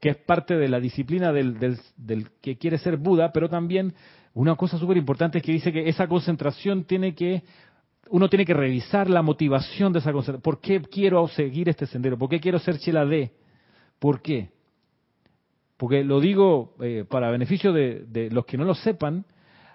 que 0.00 0.10
es 0.10 0.16
parte 0.16 0.56
de 0.56 0.68
la 0.68 0.80
disciplina 0.80 1.32
del, 1.32 1.58
del, 1.58 1.78
del 1.96 2.30
que 2.42 2.58
quiere 2.58 2.78
ser 2.78 2.98
Buda, 2.98 3.32
pero 3.32 3.48
también 3.48 3.94
una 4.34 4.54
cosa 4.54 4.78
súper 4.78 4.98
importante 4.98 5.38
es 5.38 5.44
que 5.44 5.52
dice 5.52 5.72
que 5.72 5.88
esa 5.88 6.06
concentración 6.08 6.84
tiene 6.84 7.14
que, 7.14 7.42
uno 8.10 8.28
tiene 8.28 8.44
que 8.44 8.52
revisar 8.52 9.08
la 9.08 9.22
motivación 9.22 9.94
de 9.94 10.00
esa 10.00 10.12
concentración. 10.12 10.42
¿Por 10.42 10.60
qué 10.60 10.82
quiero 10.82 11.26
seguir 11.28 11.70
este 11.70 11.86
sendero? 11.86 12.18
¿Por 12.18 12.28
qué 12.28 12.38
quiero 12.38 12.58
ser 12.58 12.78
chela 12.78 13.06
D? 13.06 13.32
¿Por 13.98 14.20
qué? 14.20 14.50
Porque 15.76 16.04
lo 16.04 16.20
digo 16.20 16.74
eh, 16.80 17.04
para 17.08 17.30
beneficio 17.30 17.72
de, 17.72 18.28
los 18.30 18.46
que 18.46 18.56
no 18.56 18.64
lo 18.64 18.74
sepan, 18.74 19.24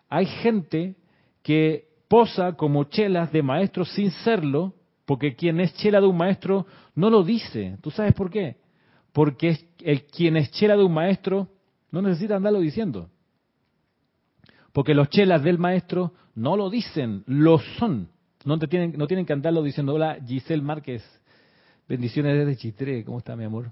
hay 0.10 0.26
gente 0.26 0.96
que 1.44 1.88
posa 2.08 2.54
como 2.54 2.86
chelas 2.86 3.32
de 3.32 3.44
maestro 3.44 3.86
sin 3.86 4.12
serlo, 4.12 4.74
porque 5.06 5.36
quien 5.36 5.60
es 5.60 5.74
chela 5.76 6.02
de 6.02 6.08
un 6.08 6.18
maestro 6.18 6.66
no 6.96 7.10
lo 7.10 7.24
dice. 7.24 7.78
¿Tú 7.82 7.92
sabes 7.92 8.14
por 8.14 8.30
qué? 8.30 8.58
Porque 9.14 9.58
el 9.80 10.06
quien 10.06 10.38
es 10.38 10.52
chela 10.52 10.76
de 10.76 10.84
un 10.84 10.94
maestro 10.94 11.50
no 11.92 12.02
necesita 12.02 12.36
andarlo 12.36 12.60
diciendo. 12.60 13.10
Porque 14.74 14.94
los 14.96 15.10
chelas 15.10 15.44
del 15.44 15.58
maestro 15.58 16.14
no 16.34 16.56
lo 16.56 16.70
dicen, 16.70 17.24
lo 17.28 17.60
son. 17.78 18.10
No, 18.46 18.58
te 18.58 18.68
tienen, 18.68 18.94
no 18.98 19.06
tienen 19.06 19.26
que 19.26 19.34
andarlo 19.34 19.62
diciendo, 19.62 19.94
hola 19.94 20.18
Giselle 20.26 20.64
Márquez, 20.64 21.04
bendiciones 21.88 22.38
desde 22.38 22.60
Chitré, 22.60 23.04
¿cómo 23.04 23.20
está 23.20 23.36
mi 23.36 23.44
amor? 23.44 23.72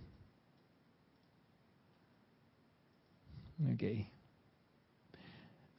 Ok. 3.61 3.83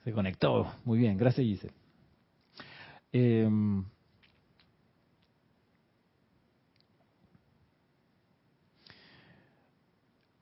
Se 0.04 0.12
conectó, 0.12 0.70
muy 0.84 0.98
bien, 0.98 1.16
gracias 1.16 1.46
Giselle. 1.46 1.74
Eh, 3.12 3.48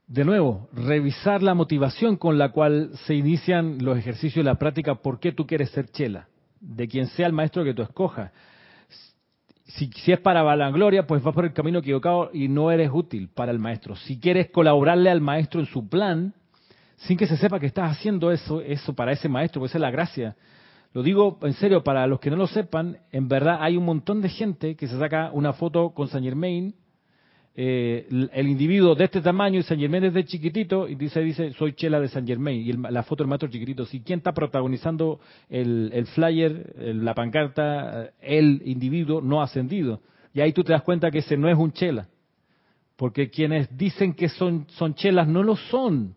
de 0.07 0.24
nuevo, 0.24 0.68
revisar 0.72 1.43
la 1.43 1.55
motivación 1.55 2.16
con 2.16 2.39
la 2.39 2.51
cual 2.51 2.91
se 3.07 3.14
inician 3.14 3.78
los 3.84 3.99
ejercicios 3.99 4.43
y 4.43 4.47
la 4.47 4.57
práctica, 4.57 4.97
por 4.97 5.18
qué 5.18 5.32
tú 5.32 5.47
quieres 5.47 5.70
ser 5.70 5.91
chela, 5.91 6.28
de 6.61 6.89
quien 6.89 7.07
sea 7.09 7.26
el 7.26 7.32
maestro 7.32 7.64
que 7.64 7.74
tú 7.74 7.82
escojas. 7.82 8.32
Si, 9.64 9.91
si, 9.93 10.12
es 10.12 10.20
para 10.20 10.43
vanagloria, 10.43 11.07
pues 11.07 11.22
vas 11.22 11.34
por 11.34 11.45
el 11.45 11.53
camino 11.53 11.80
equivocado 11.80 12.30
y 12.32 12.49
no 12.49 12.70
eres 12.70 12.91
útil 12.93 13.28
para 13.28 13.53
el 13.53 13.59
maestro. 13.59 13.97
Si 13.97 14.18
quieres 14.18 14.51
colaborarle 14.51 15.11
al 15.11 15.20
maestro 15.20 15.61
en 15.61 15.66
su 15.66 15.89
plan, 15.89 16.32
sin 16.99 17.17
que 17.17 17.27
se 17.27 17.37
sepa 17.37 17.59
que 17.59 17.67
estás 17.67 17.91
haciendo 17.91 18.31
eso, 18.31 18.61
eso 18.61 18.95
para 18.95 19.13
ese 19.13 19.29
maestro, 19.29 19.61
pues 19.61 19.71
esa 19.71 19.79
es 19.79 19.83
la 19.83 19.91
gracia. 19.91 20.37
Lo 20.93 21.03
digo 21.03 21.39
en 21.43 21.53
serio, 21.55 21.83
para 21.83 22.07
los 22.07 22.21
que 22.21 22.31
no 22.31 22.37
lo 22.37 22.47
sepan, 22.47 22.99
en 23.13 23.29
verdad 23.29 23.59
hay 23.61 23.77
un 23.77 23.85
montón 23.85 24.21
de 24.21 24.29
gente 24.29 24.75
que 24.75 24.87
se 24.89 24.99
saca 24.99 25.31
una 25.33 25.53
foto 25.53 25.91
con 25.91 26.09
Saint 26.09 26.25
Germain, 26.25 26.75
eh, 27.61 28.07
el 28.33 28.47
individuo 28.47 28.95
de 28.95 29.07
este 29.07 29.21
tamaño 29.21 29.59
y 29.59 29.65
San 29.65 29.81
Germain 29.81 30.05
es 30.05 30.15
de 30.15 30.25
chiquitito 30.25 30.87
y 30.87 30.95
dice, 30.95 31.21
dice, 31.21 31.53
soy 31.55 31.73
chela 31.73 31.99
de 31.99 32.07
San 32.07 32.25
Germain 32.25 32.61
y 32.61 32.73
la 32.73 33.03
foto 33.03 33.25
del 33.25 33.29
maestro 33.29 33.49
chiquitito. 33.49 33.85
Si 33.85 34.01
quién 34.01 34.19
está 34.21 34.33
protagonizando 34.33 35.19
el, 35.51 36.07
flyer, 36.15 36.73
la 36.95 37.15
pancarta, 37.15 38.11
el 38.21 38.63
individuo 38.65 39.21
no 39.21 39.43
ascendido. 39.43 40.01
Y 40.33 40.41
ahí 40.41 40.53
tú 40.53 40.63
te 40.63 40.73
das 40.73 40.83
cuenta 40.83 41.11
que 41.11 41.19
ese 41.19 41.37
no 41.37 41.49
es 41.49 41.59
un 41.59 41.73
chela. 41.73 42.07
Porque 42.95 43.29
quienes 43.29 43.77
dicen 43.77 44.15
que 44.15 44.29
son, 44.29 44.67
son 44.69 44.95
chelas 44.95 45.27
no 45.27 45.43
lo 45.43 45.57
son. 45.57 46.15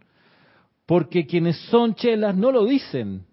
Porque 0.92 1.26
quienes 1.26 1.56
son 1.70 1.96
chelas 1.96 2.36
no 2.36 2.52
lo 2.52 2.66
dicen. 2.66 3.24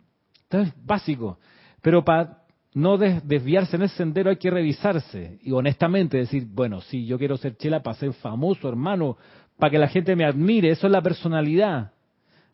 Entonces, 0.44 0.72
básico. 0.84 1.40
Pero 1.82 2.04
para 2.04 2.44
no 2.74 2.96
desviarse 2.96 3.74
en 3.74 3.82
el 3.82 3.88
sendero, 3.88 4.30
hay 4.30 4.36
que 4.36 4.48
revisarse 4.48 5.40
y 5.42 5.50
honestamente 5.50 6.18
decir, 6.18 6.46
bueno, 6.48 6.80
sí, 6.82 7.04
yo 7.04 7.18
quiero 7.18 7.36
ser 7.36 7.56
chela 7.56 7.82
para 7.82 7.98
ser 7.98 8.12
famoso, 8.12 8.68
hermano, 8.68 9.16
para 9.58 9.72
que 9.72 9.78
la 9.78 9.88
gente 9.88 10.14
me 10.14 10.24
admire, 10.24 10.70
eso 10.70 10.86
es 10.86 10.92
la 10.92 11.02
personalidad. 11.02 11.90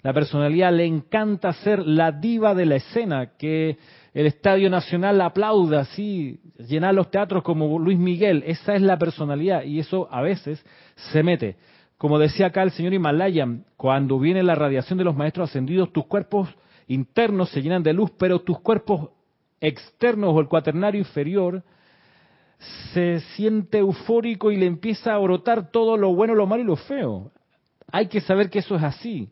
La 0.01 0.15
personalidad 0.15 0.73
le 0.73 0.87
encanta 0.87 1.53
ser 1.53 1.87
la 1.87 2.11
diva 2.11 2.55
de 2.55 2.65
la 2.65 2.77
escena, 2.77 3.37
que 3.37 3.77
el 4.15 4.25
Estadio 4.25 4.71
Nacional 4.71 5.21
aplauda 5.21 5.81
así, 5.81 6.41
llenar 6.67 6.95
los 6.95 7.11
teatros 7.11 7.43
como 7.43 7.79
Luis 7.79 7.99
Miguel, 7.99 8.43
esa 8.47 8.75
es 8.75 8.81
la 8.81 8.99
personalidad 8.99 9.65
y 9.65 9.81
eso 9.81 10.09
a 10.11 10.23
veces 10.23 10.65
se 11.13 11.23
mete. 11.23 11.57
Como 12.05 12.19
decía 12.19 12.49
acá 12.49 12.63
el 12.63 12.71
señor 12.71 12.93
Himalayan, 12.93 13.65
cuando 13.79 14.19
viene 14.19 14.43
la 14.43 14.55
radiación 14.55 14.99
de 14.99 15.05
los 15.05 15.17
maestros 15.17 15.49
ascendidos, 15.49 15.91
tus 15.91 16.05
cuerpos 16.05 16.55
internos 16.87 17.49
se 17.49 17.63
llenan 17.63 17.83
de 17.83 17.95
luz, 17.95 18.11
pero 18.19 18.43
tus 18.43 18.61
cuerpos 18.61 19.09
externos 19.59 20.35
o 20.35 20.41
el 20.41 20.47
cuaternario 20.47 20.99
inferior 20.99 21.63
se 22.93 23.21
siente 23.21 23.79
eufórico 23.79 24.53
y 24.53 24.59
le 24.59 24.67
empieza 24.67 25.15
a 25.15 25.19
brotar 25.19 25.71
todo 25.71 25.97
lo 25.97 26.15
bueno, 26.15 26.35
lo 26.35 26.47
malo 26.47 26.63
y 26.63 26.67
lo 26.67 26.77
feo. 26.77 27.33
Hay 27.91 28.09
que 28.09 28.21
saber 28.21 28.51
que 28.51 28.59
eso 28.59 28.77
es 28.77 28.83
así. 28.83 29.31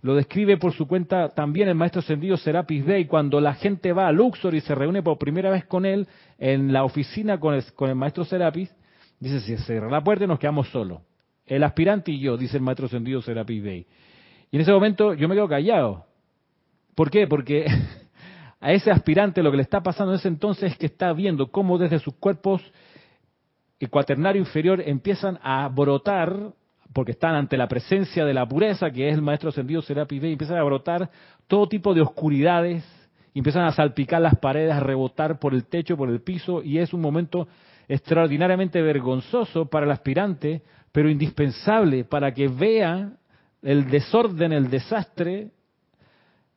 Lo 0.00 0.14
describe 0.14 0.58
por 0.58 0.72
su 0.74 0.86
cuenta 0.86 1.30
también 1.30 1.68
el 1.68 1.74
maestro 1.74 2.02
ascendido 2.02 2.36
Serapis 2.36 2.86
Bey 2.86 3.06
cuando 3.06 3.40
la 3.40 3.54
gente 3.54 3.92
va 3.92 4.06
a 4.06 4.12
Luxor 4.12 4.54
y 4.54 4.60
se 4.60 4.76
reúne 4.76 5.02
por 5.02 5.18
primera 5.18 5.50
vez 5.50 5.64
con 5.64 5.84
él 5.84 6.06
en 6.38 6.72
la 6.72 6.84
oficina 6.84 7.40
con 7.40 7.54
el, 7.54 7.64
con 7.74 7.88
el 7.90 7.96
maestro 7.96 8.24
Serapis. 8.24 8.72
Dice, 9.18 9.40
si 9.40 9.56
se 9.56 9.64
cierra 9.64 9.90
la 9.90 10.04
puerta 10.04 10.24
y 10.24 10.28
nos 10.28 10.38
quedamos 10.38 10.68
solos. 10.68 11.00
El 11.46 11.64
aspirante 11.64 12.12
y 12.12 12.20
yo, 12.20 12.36
dice 12.36 12.56
el 12.56 12.62
maestro 12.62 12.86
ascendido 12.86 13.20
Serapis 13.22 13.62
Bey. 13.62 13.86
Y 14.50 14.56
en 14.56 14.62
ese 14.62 14.72
momento 14.72 15.14
yo 15.14 15.28
me 15.28 15.34
quedo 15.34 15.48
callado. 15.48 16.06
¿Por 16.94 17.10
qué? 17.10 17.26
Porque 17.26 17.66
a 18.60 18.72
ese 18.72 18.90
aspirante 18.90 19.42
lo 19.42 19.50
que 19.50 19.56
le 19.56 19.62
está 19.62 19.82
pasando 19.82 20.12
en 20.12 20.18
ese 20.18 20.28
entonces 20.28 20.72
es 20.72 20.78
que 20.78 20.86
está 20.86 21.12
viendo 21.12 21.50
cómo 21.50 21.78
desde 21.78 21.98
sus 21.98 22.14
cuerpos 22.14 22.62
el 23.80 23.90
cuaternario 23.90 24.40
inferior 24.40 24.80
empiezan 24.80 25.40
a 25.42 25.66
brotar, 25.68 26.52
porque 26.92 27.12
están 27.12 27.34
ante 27.34 27.56
la 27.56 27.66
presencia 27.66 28.24
de 28.24 28.32
la 28.32 28.46
pureza, 28.46 28.92
que 28.92 29.08
es 29.08 29.14
el 29.14 29.22
maestro 29.22 29.48
ascendido 29.48 29.82
Serapis 29.82 30.22
Bey, 30.22 30.32
empiezan 30.32 30.58
a 30.58 30.62
brotar 30.62 31.10
todo 31.48 31.66
tipo 31.66 31.92
de 31.92 32.02
oscuridades, 32.02 32.84
empiezan 33.34 33.64
a 33.64 33.72
salpicar 33.72 34.20
las 34.20 34.38
paredes, 34.38 34.72
a 34.72 34.78
rebotar 34.78 35.40
por 35.40 35.52
el 35.52 35.64
techo, 35.64 35.96
por 35.96 36.10
el 36.10 36.20
piso, 36.20 36.62
y 36.62 36.78
es 36.78 36.94
un 36.94 37.00
momento 37.00 37.48
extraordinariamente 37.88 38.80
vergonzoso 38.80 39.66
para 39.66 39.86
el 39.86 39.92
aspirante, 39.92 40.62
pero 40.92 41.10
indispensable 41.10 42.04
para 42.04 42.32
que 42.32 42.48
vea 42.48 43.12
el 43.62 43.88
desorden, 43.90 44.52
el 44.52 44.70
desastre, 44.70 45.50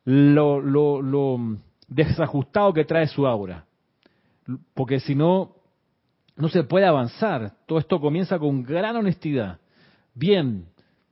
lo, 0.04 0.60
lo, 0.60 1.56
desajustado 1.88 2.72
que 2.72 2.84
trae 2.84 3.06
su 3.06 3.26
aura. 3.26 3.64
Porque 4.74 5.00
si 5.00 5.14
no, 5.14 5.56
no 6.36 6.48
se 6.48 6.64
puede 6.64 6.86
avanzar. 6.86 7.52
Todo 7.66 7.78
esto 7.78 8.00
comienza 8.00 8.38
con 8.38 8.62
gran 8.62 8.96
honestidad. 8.96 9.58
Bien, 10.14 10.66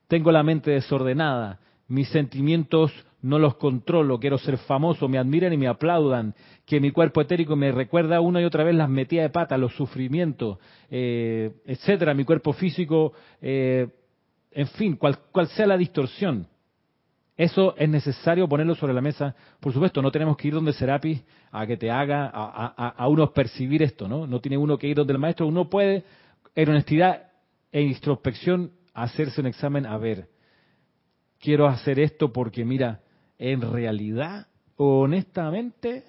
tengo 0.08 0.30
la 0.30 0.42
mente 0.42 0.70
desordenada, 0.70 1.60
mis 1.88 2.08
sentimientos 2.08 2.92
no 3.24 3.38
los 3.38 3.54
controlo, 3.54 4.20
quiero 4.20 4.36
ser 4.36 4.58
famoso, 4.58 5.08
me 5.08 5.16
admiren 5.16 5.50
y 5.54 5.56
me 5.56 5.66
aplaudan, 5.66 6.34
que 6.66 6.78
mi 6.78 6.90
cuerpo 6.90 7.22
etérico 7.22 7.56
me 7.56 7.72
recuerda 7.72 8.20
una 8.20 8.42
y 8.42 8.44
otra 8.44 8.64
vez 8.64 8.74
las 8.74 8.90
metidas 8.90 9.24
de 9.24 9.30
pata, 9.30 9.56
los 9.56 9.74
sufrimientos, 9.74 10.58
eh, 10.90 11.54
etcétera, 11.64 12.12
mi 12.12 12.24
cuerpo 12.24 12.52
físico, 12.52 13.14
eh, 13.40 13.88
en 14.50 14.66
fin, 14.68 14.96
cual, 14.96 15.18
cual 15.32 15.48
sea 15.48 15.66
la 15.66 15.78
distorsión. 15.78 16.46
Eso 17.34 17.74
es 17.78 17.88
necesario 17.88 18.46
ponerlo 18.46 18.74
sobre 18.74 18.92
la 18.92 19.00
mesa. 19.00 19.34
Por 19.58 19.72
supuesto, 19.72 20.02
no 20.02 20.12
tenemos 20.12 20.36
que 20.36 20.48
ir 20.48 20.54
donde 20.54 20.74
Serapis 20.74 21.24
a 21.50 21.66
que 21.66 21.78
te 21.78 21.90
haga 21.90 22.30
a, 22.32 22.88
a, 22.88 23.08
uno 23.08 23.32
percibir 23.32 23.82
esto, 23.82 24.06
¿no? 24.06 24.26
No 24.26 24.40
tiene 24.40 24.58
uno 24.58 24.76
que 24.76 24.86
ir 24.86 24.96
donde 24.96 25.14
el 25.14 25.18
maestro. 25.18 25.46
Uno 25.46 25.70
puede, 25.70 26.04
en 26.54 26.68
honestidad 26.68 27.32
e 27.72 27.80
introspección, 27.80 28.70
hacerse 28.92 29.40
un 29.40 29.46
examen 29.46 29.86
a 29.86 29.96
ver. 29.96 30.28
Quiero 31.40 31.66
hacer 31.66 31.98
esto 31.98 32.32
porque, 32.32 32.64
mira, 32.64 33.00
en 33.52 33.60
realidad, 33.60 34.46
honestamente, 34.76 36.04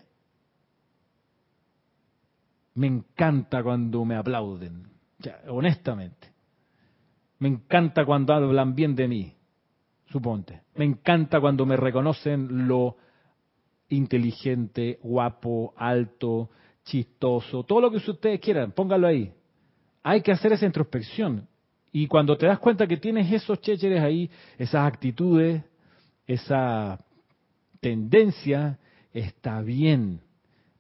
me 2.76 2.88
encanta 2.88 3.64
cuando 3.64 4.06
me 4.06 4.16
aplauden. 4.16 4.88
honestamente. 5.48 6.34
Me 7.40 7.50
encanta 7.50 8.06
cuando 8.06 8.34
hablan 8.34 8.76
bien 8.76 8.96
de 8.96 9.08
mí 9.08 9.36
suponte. 10.16 10.62
Me 10.76 10.86
encanta 10.86 11.42
cuando 11.42 11.66
me 11.66 11.76
reconocen 11.76 12.70
lo 12.70 12.96
inteligente, 13.90 14.98
guapo, 15.04 15.74
alto, 15.76 16.50
chistoso, 16.86 17.64
todo 17.64 17.82
lo 17.82 17.92
que 17.92 17.98
ustedes 17.98 18.40
quieran, 18.40 18.72
póngalo 18.72 19.08
ahí. 19.08 19.34
Hay 20.04 20.22
que 20.22 20.32
hacer 20.32 20.54
esa 20.54 20.66
introspección. 20.66 21.48
Y 21.92 22.08
cuando 22.08 22.38
te 22.38 22.46
das 22.46 22.60
cuenta 22.60 22.88
que 22.88 22.96
tienes 22.96 23.30
esos 23.32 23.60
chécheres 23.60 24.02
ahí, 24.02 24.30
esas 24.58 24.88
actitudes, 24.88 25.64
esa 26.26 26.98
tendencia, 27.86 28.80
está 29.14 29.62
bien. 29.62 30.20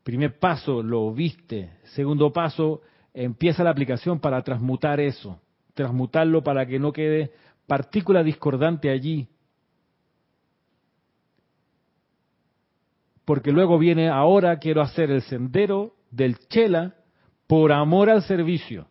Primer 0.01 0.39
paso, 0.39 0.81
lo 0.81 1.13
viste. 1.13 1.69
Segundo 1.93 2.33
paso, 2.33 2.81
empieza 3.13 3.63
la 3.63 3.69
aplicación 3.69 4.19
para 4.19 4.41
transmutar 4.41 4.99
eso. 4.99 5.39
Transmutarlo 5.75 6.43
para 6.43 6.65
que 6.65 6.79
no 6.79 6.91
quede 6.91 7.31
partícula 7.67 8.23
discordante 8.23 8.89
allí. 8.89 9.27
Porque 13.23 13.51
luego 13.51 13.77
viene, 13.77 14.09
ahora 14.09 14.57
quiero 14.57 14.81
hacer 14.81 15.11
el 15.11 15.21
sendero 15.21 15.93
del 16.09 16.39
chela 16.47 16.95
por 17.45 17.71
amor 17.71 18.09
al 18.09 18.23
servicio. 18.23 18.87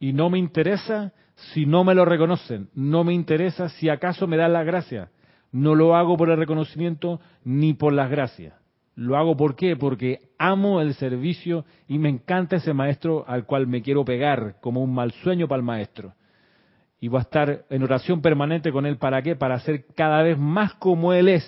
Y 0.00 0.14
no 0.14 0.30
me 0.30 0.38
interesa 0.38 1.12
si 1.52 1.66
no 1.66 1.84
me 1.84 1.94
lo 1.94 2.06
reconocen, 2.06 2.70
no 2.72 3.04
me 3.04 3.12
interesa 3.12 3.68
si 3.68 3.90
acaso 3.90 4.26
me 4.26 4.38
dan 4.38 4.54
la 4.54 4.64
gracia. 4.64 5.10
No 5.52 5.74
lo 5.74 5.96
hago 5.96 6.16
por 6.16 6.30
el 6.30 6.36
reconocimiento 6.36 7.20
ni 7.44 7.74
por 7.74 7.92
las 7.92 8.10
gracias. 8.10 8.54
Lo 8.94 9.16
hago. 9.16 9.36
Porque 9.36 10.20
amo 10.38 10.80
el 10.80 10.94
servicio 10.94 11.64
y 11.88 11.98
me 11.98 12.08
encanta 12.08 12.56
ese 12.56 12.72
maestro 12.72 13.24
al 13.28 13.46
cual 13.46 13.66
me 13.66 13.82
quiero 13.82 14.04
pegar 14.04 14.56
como 14.60 14.82
un 14.82 14.94
mal 14.94 15.12
sueño 15.12 15.48
para 15.48 15.58
el 15.58 15.64
maestro 15.64 16.14
y 17.00 17.08
voy 17.08 17.18
a 17.18 17.22
estar 17.22 17.64
en 17.68 17.82
oración 17.82 18.22
permanente 18.22 18.72
con 18.72 18.86
Él. 18.86 18.96
¿Para 18.96 19.22
qué? 19.22 19.36
Para 19.36 19.60
ser 19.60 19.86
cada 19.94 20.22
vez 20.22 20.38
más 20.38 20.74
como 20.74 21.12
Él 21.12 21.28
es. 21.28 21.44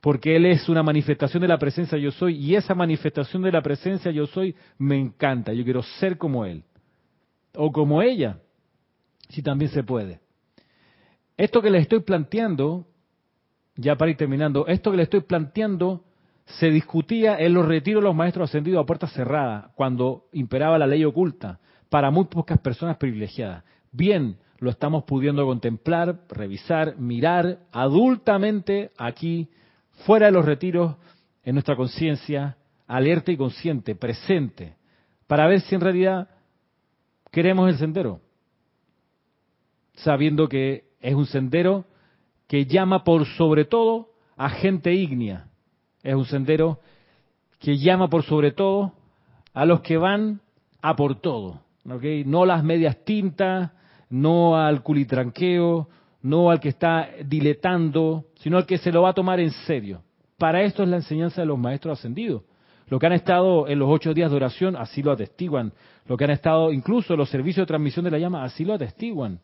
Porque 0.00 0.36
Él 0.36 0.44
es 0.46 0.68
una 0.68 0.82
manifestación 0.82 1.40
de 1.40 1.48
la 1.48 1.58
presencia 1.58 1.96
yo 1.96 2.10
soy 2.10 2.36
y 2.36 2.54
esa 2.54 2.74
manifestación 2.74 3.42
de 3.42 3.52
la 3.52 3.62
presencia 3.62 4.10
yo 4.10 4.26
soy 4.26 4.54
me 4.78 4.98
encanta. 4.98 5.52
Yo 5.52 5.64
quiero 5.64 5.82
ser 5.82 6.18
como 6.18 6.44
Él. 6.44 6.62
O 7.56 7.72
como 7.72 8.02
ella, 8.02 8.38
si 9.30 9.42
también 9.42 9.70
se 9.70 9.82
puede. 9.82 10.20
Esto 11.36 11.60
que 11.62 11.70
les 11.70 11.82
estoy 11.82 12.00
planteando, 12.00 12.86
ya 13.76 13.96
para 13.96 14.10
ir 14.10 14.16
terminando, 14.16 14.66
esto 14.66 14.90
que 14.90 14.96
les 14.96 15.04
estoy 15.04 15.20
planteando 15.20 16.04
se 16.46 16.70
discutía 16.70 17.38
en 17.38 17.54
los 17.54 17.66
retiros 17.66 18.02
de 18.02 18.08
los 18.08 18.16
maestros 18.16 18.50
ascendidos 18.50 18.82
a 18.82 18.86
puerta 18.86 19.06
cerrada, 19.08 19.72
cuando 19.74 20.28
imperaba 20.32 20.78
la 20.78 20.86
ley 20.86 21.04
oculta 21.04 21.58
para 21.88 22.10
muy 22.10 22.26
pocas 22.26 22.58
personas 22.58 22.96
privilegiadas. 22.98 23.64
Bien, 23.90 24.36
lo 24.58 24.70
estamos 24.70 25.04
pudiendo 25.04 25.44
contemplar, 25.46 26.20
revisar, 26.28 26.96
mirar 26.98 27.60
adultamente 27.72 28.90
aquí, 28.96 29.48
fuera 30.06 30.26
de 30.26 30.32
los 30.32 30.44
retiros, 30.44 30.96
en 31.44 31.54
nuestra 31.54 31.76
conciencia, 31.76 32.56
alerta 32.86 33.32
y 33.32 33.36
consciente, 33.36 33.94
presente, 33.94 34.76
para 35.26 35.46
ver 35.46 35.60
si 35.62 35.74
en 35.74 35.80
realidad 35.80 36.28
queremos 37.30 37.68
el 37.68 37.78
sendero, 37.78 38.20
sabiendo 39.94 40.48
que 40.48 40.83
es 41.04 41.14
un 41.14 41.26
sendero 41.26 41.84
que 42.48 42.64
llama 42.64 43.04
por 43.04 43.26
sobre 43.26 43.66
todo 43.66 44.08
a 44.36 44.48
gente 44.48 44.94
ígnea, 44.94 45.48
es 46.02 46.14
un 46.14 46.24
sendero 46.24 46.80
que 47.58 47.76
llama 47.76 48.08
por 48.08 48.24
sobre 48.24 48.52
todo 48.52 48.94
a 49.52 49.66
los 49.66 49.82
que 49.82 49.98
van 49.98 50.40
a 50.80 50.96
por 50.96 51.20
todo, 51.20 51.60
no 51.84 52.46
las 52.46 52.64
medias 52.64 53.04
tintas, 53.04 53.70
no 54.08 54.56
al 54.56 54.82
culitranqueo, 54.82 55.88
no 56.22 56.50
al 56.50 56.58
que 56.58 56.70
está 56.70 57.10
diletando, 57.22 58.24
sino 58.36 58.56
al 58.56 58.64
que 58.64 58.78
se 58.78 58.90
lo 58.90 59.02
va 59.02 59.10
a 59.10 59.14
tomar 59.14 59.40
en 59.40 59.50
serio. 59.50 60.02
Para 60.38 60.62
esto 60.62 60.82
es 60.82 60.88
la 60.88 60.96
enseñanza 60.96 61.42
de 61.42 61.46
los 61.46 61.58
maestros 61.58 61.98
ascendidos. 61.98 62.42
Lo 62.88 62.98
que 62.98 63.06
han 63.06 63.12
estado 63.12 63.68
en 63.68 63.78
los 63.78 63.90
ocho 63.90 64.14
días 64.14 64.30
de 64.30 64.36
oración, 64.36 64.74
así 64.74 65.02
lo 65.02 65.12
atestiguan. 65.12 65.72
Lo 66.06 66.16
que 66.16 66.24
han 66.24 66.30
estado 66.30 66.72
incluso 66.72 67.12
en 67.12 67.18
los 67.18 67.28
servicios 67.28 67.64
de 67.64 67.68
transmisión 67.68 68.06
de 68.06 68.10
la 68.10 68.18
llama, 68.18 68.42
así 68.42 68.64
lo 68.64 68.72
atestiguan. 68.72 69.40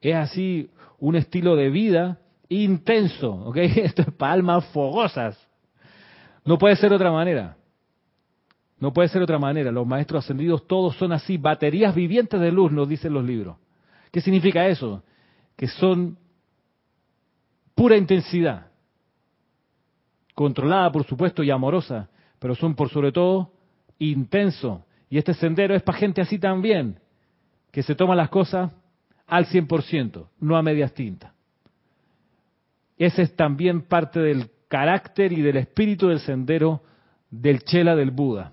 Es 0.00 0.14
así 0.14 0.70
un 0.98 1.16
estilo 1.16 1.56
de 1.56 1.70
vida 1.70 2.18
intenso, 2.48 3.30
¿ok? 3.30 3.56
Esto 3.76 4.02
es 4.02 4.12
para 4.12 4.32
almas 4.32 4.64
fogosas. 4.66 5.38
No 6.44 6.58
puede 6.58 6.76
ser 6.76 6.90
de 6.90 6.96
otra 6.96 7.12
manera. 7.12 7.56
No 8.78 8.92
puede 8.92 9.08
ser 9.08 9.22
otra 9.22 9.38
manera. 9.38 9.72
Los 9.72 9.86
maestros 9.86 10.24
ascendidos 10.24 10.66
todos 10.66 10.96
son 10.96 11.12
así, 11.12 11.36
baterías 11.36 11.94
vivientes 11.94 12.40
de 12.40 12.52
luz, 12.52 12.70
nos 12.70 12.88
dicen 12.88 13.12
los 13.12 13.24
libros. 13.24 13.56
¿Qué 14.10 14.20
significa 14.20 14.66
eso? 14.66 15.02
Que 15.56 15.66
son 15.68 16.16
pura 17.74 17.96
intensidad. 17.96 18.66
controlada 20.34 20.92
por 20.92 21.04
supuesto 21.04 21.42
y 21.42 21.50
amorosa, 21.50 22.08
pero 22.38 22.54
son 22.54 22.76
por 22.76 22.88
sobre 22.90 23.10
todo 23.10 23.52
intensos. 23.98 24.82
Y 25.10 25.18
este 25.18 25.34
sendero 25.34 25.74
es 25.74 25.82
para 25.82 25.98
gente 25.98 26.20
así 26.20 26.38
también, 26.38 27.00
que 27.72 27.82
se 27.82 27.96
toma 27.96 28.14
las 28.14 28.28
cosas 28.28 28.70
al 29.28 29.46
100%, 29.46 30.26
no 30.40 30.56
a 30.56 30.62
medias 30.62 30.92
tintas. 30.94 31.32
Ese 32.96 33.22
es 33.22 33.36
también 33.36 33.82
parte 33.82 34.18
del 34.18 34.50
carácter 34.66 35.32
y 35.32 35.42
del 35.42 35.58
espíritu 35.58 36.08
del 36.08 36.20
sendero 36.20 36.82
del 37.30 37.60
Chela 37.62 37.94
del 37.94 38.10
Buda. 38.10 38.52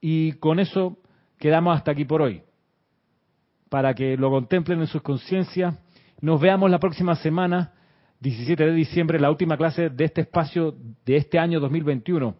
Y 0.00 0.32
con 0.32 0.58
eso 0.58 0.98
quedamos 1.38 1.76
hasta 1.76 1.92
aquí 1.92 2.04
por 2.04 2.20
hoy. 2.20 2.42
Para 3.70 3.94
que 3.94 4.16
lo 4.16 4.30
contemplen 4.30 4.80
en 4.80 4.86
sus 4.86 5.00
conciencias. 5.00 5.74
Nos 6.20 6.40
veamos 6.40 6.70
la 6.70 6.78
próxima 6.78 7.14
semana, 7.16 7.72
17 8.20 8.66
de 8.66 8.72
diciembre, 8.72 9.18
la 9.18 9.30
última 9.30 9.56
clase 9.56 9.88
de 9.88 10.04
este 10.04 10.20
espacio 10.22 10.74
de 11.06 11.16
este 11.16 11.38
año 11.38 11.58
2021. 11.60 12.36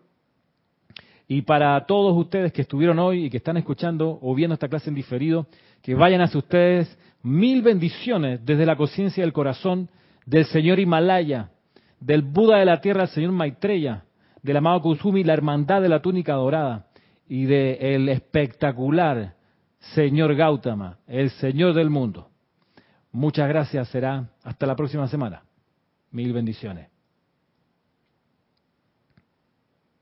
Y 1.29 1.43
para 1.43 1.87
todos 1.87 2.17
ustedes 2.17 2.53
que 2.53 2.63
estuvieron 2.63 2.99
hoy 2.99 3.25
y 3.25 3.31
que 3.31 3.39
están 3.39 3.57
escuchando 3.57 4.19
o 4.21 4.35
viendo 4.35 4.55
esta 4.55 4.69
clase 4.69 4.91
en 4.91 4.95
diferido, 4.95 5.47
que 5.81 5.95
vayan 5.95 6.21
hacia 6.21 6.39
ustedes 6.39 6.99
mil 7.23 7.63
bendiciones 7.63 8.45
desde 8.45 8.67
la 8.67 8.77
conciencia 8.77 9.23
del 9.23 9.33
corazón 9.33 9.89
del 10.27 10.45
señor 10.47 10.79
Himalaya, 10.79 11.51
del 12.01 12.23
Buda 12.23 12.59
de 12.59 12.65
la 12.65 12.81
tierra, 12.81 13.03
el 13.03 13.09
señor 13.09 13.33
Maitreya, 13.33 14.05
del 14.43 14.57
amado 14.57 14.81
Kusumi, 14.83 15.25
la 15.25 15.35
hermandad 15.35 15.83
de 15.83 15.89
la 15.89 16.03
túnica 16.03 16.35
dorada 16.35 16.87
y 17.29 17.45
del 17.45 18.09
espectacular 18.09 19.35
señor 19.95 20.35
Gautama, 20.35 20.99
el 21.07 21.31
señor 21.31 21.75
del 21.75 21.91
mundo. 21.91 22.29
Muchas 23.13 23.49
gracias, 23.49 23.89
será 23.89 24.31
hasta 24.43 24.67
la 24.67 24.77
próxima 24.77 25.07
semana. 25.09 25.43
Mil 26.11 26.33
bendiciones. 26.33 26.92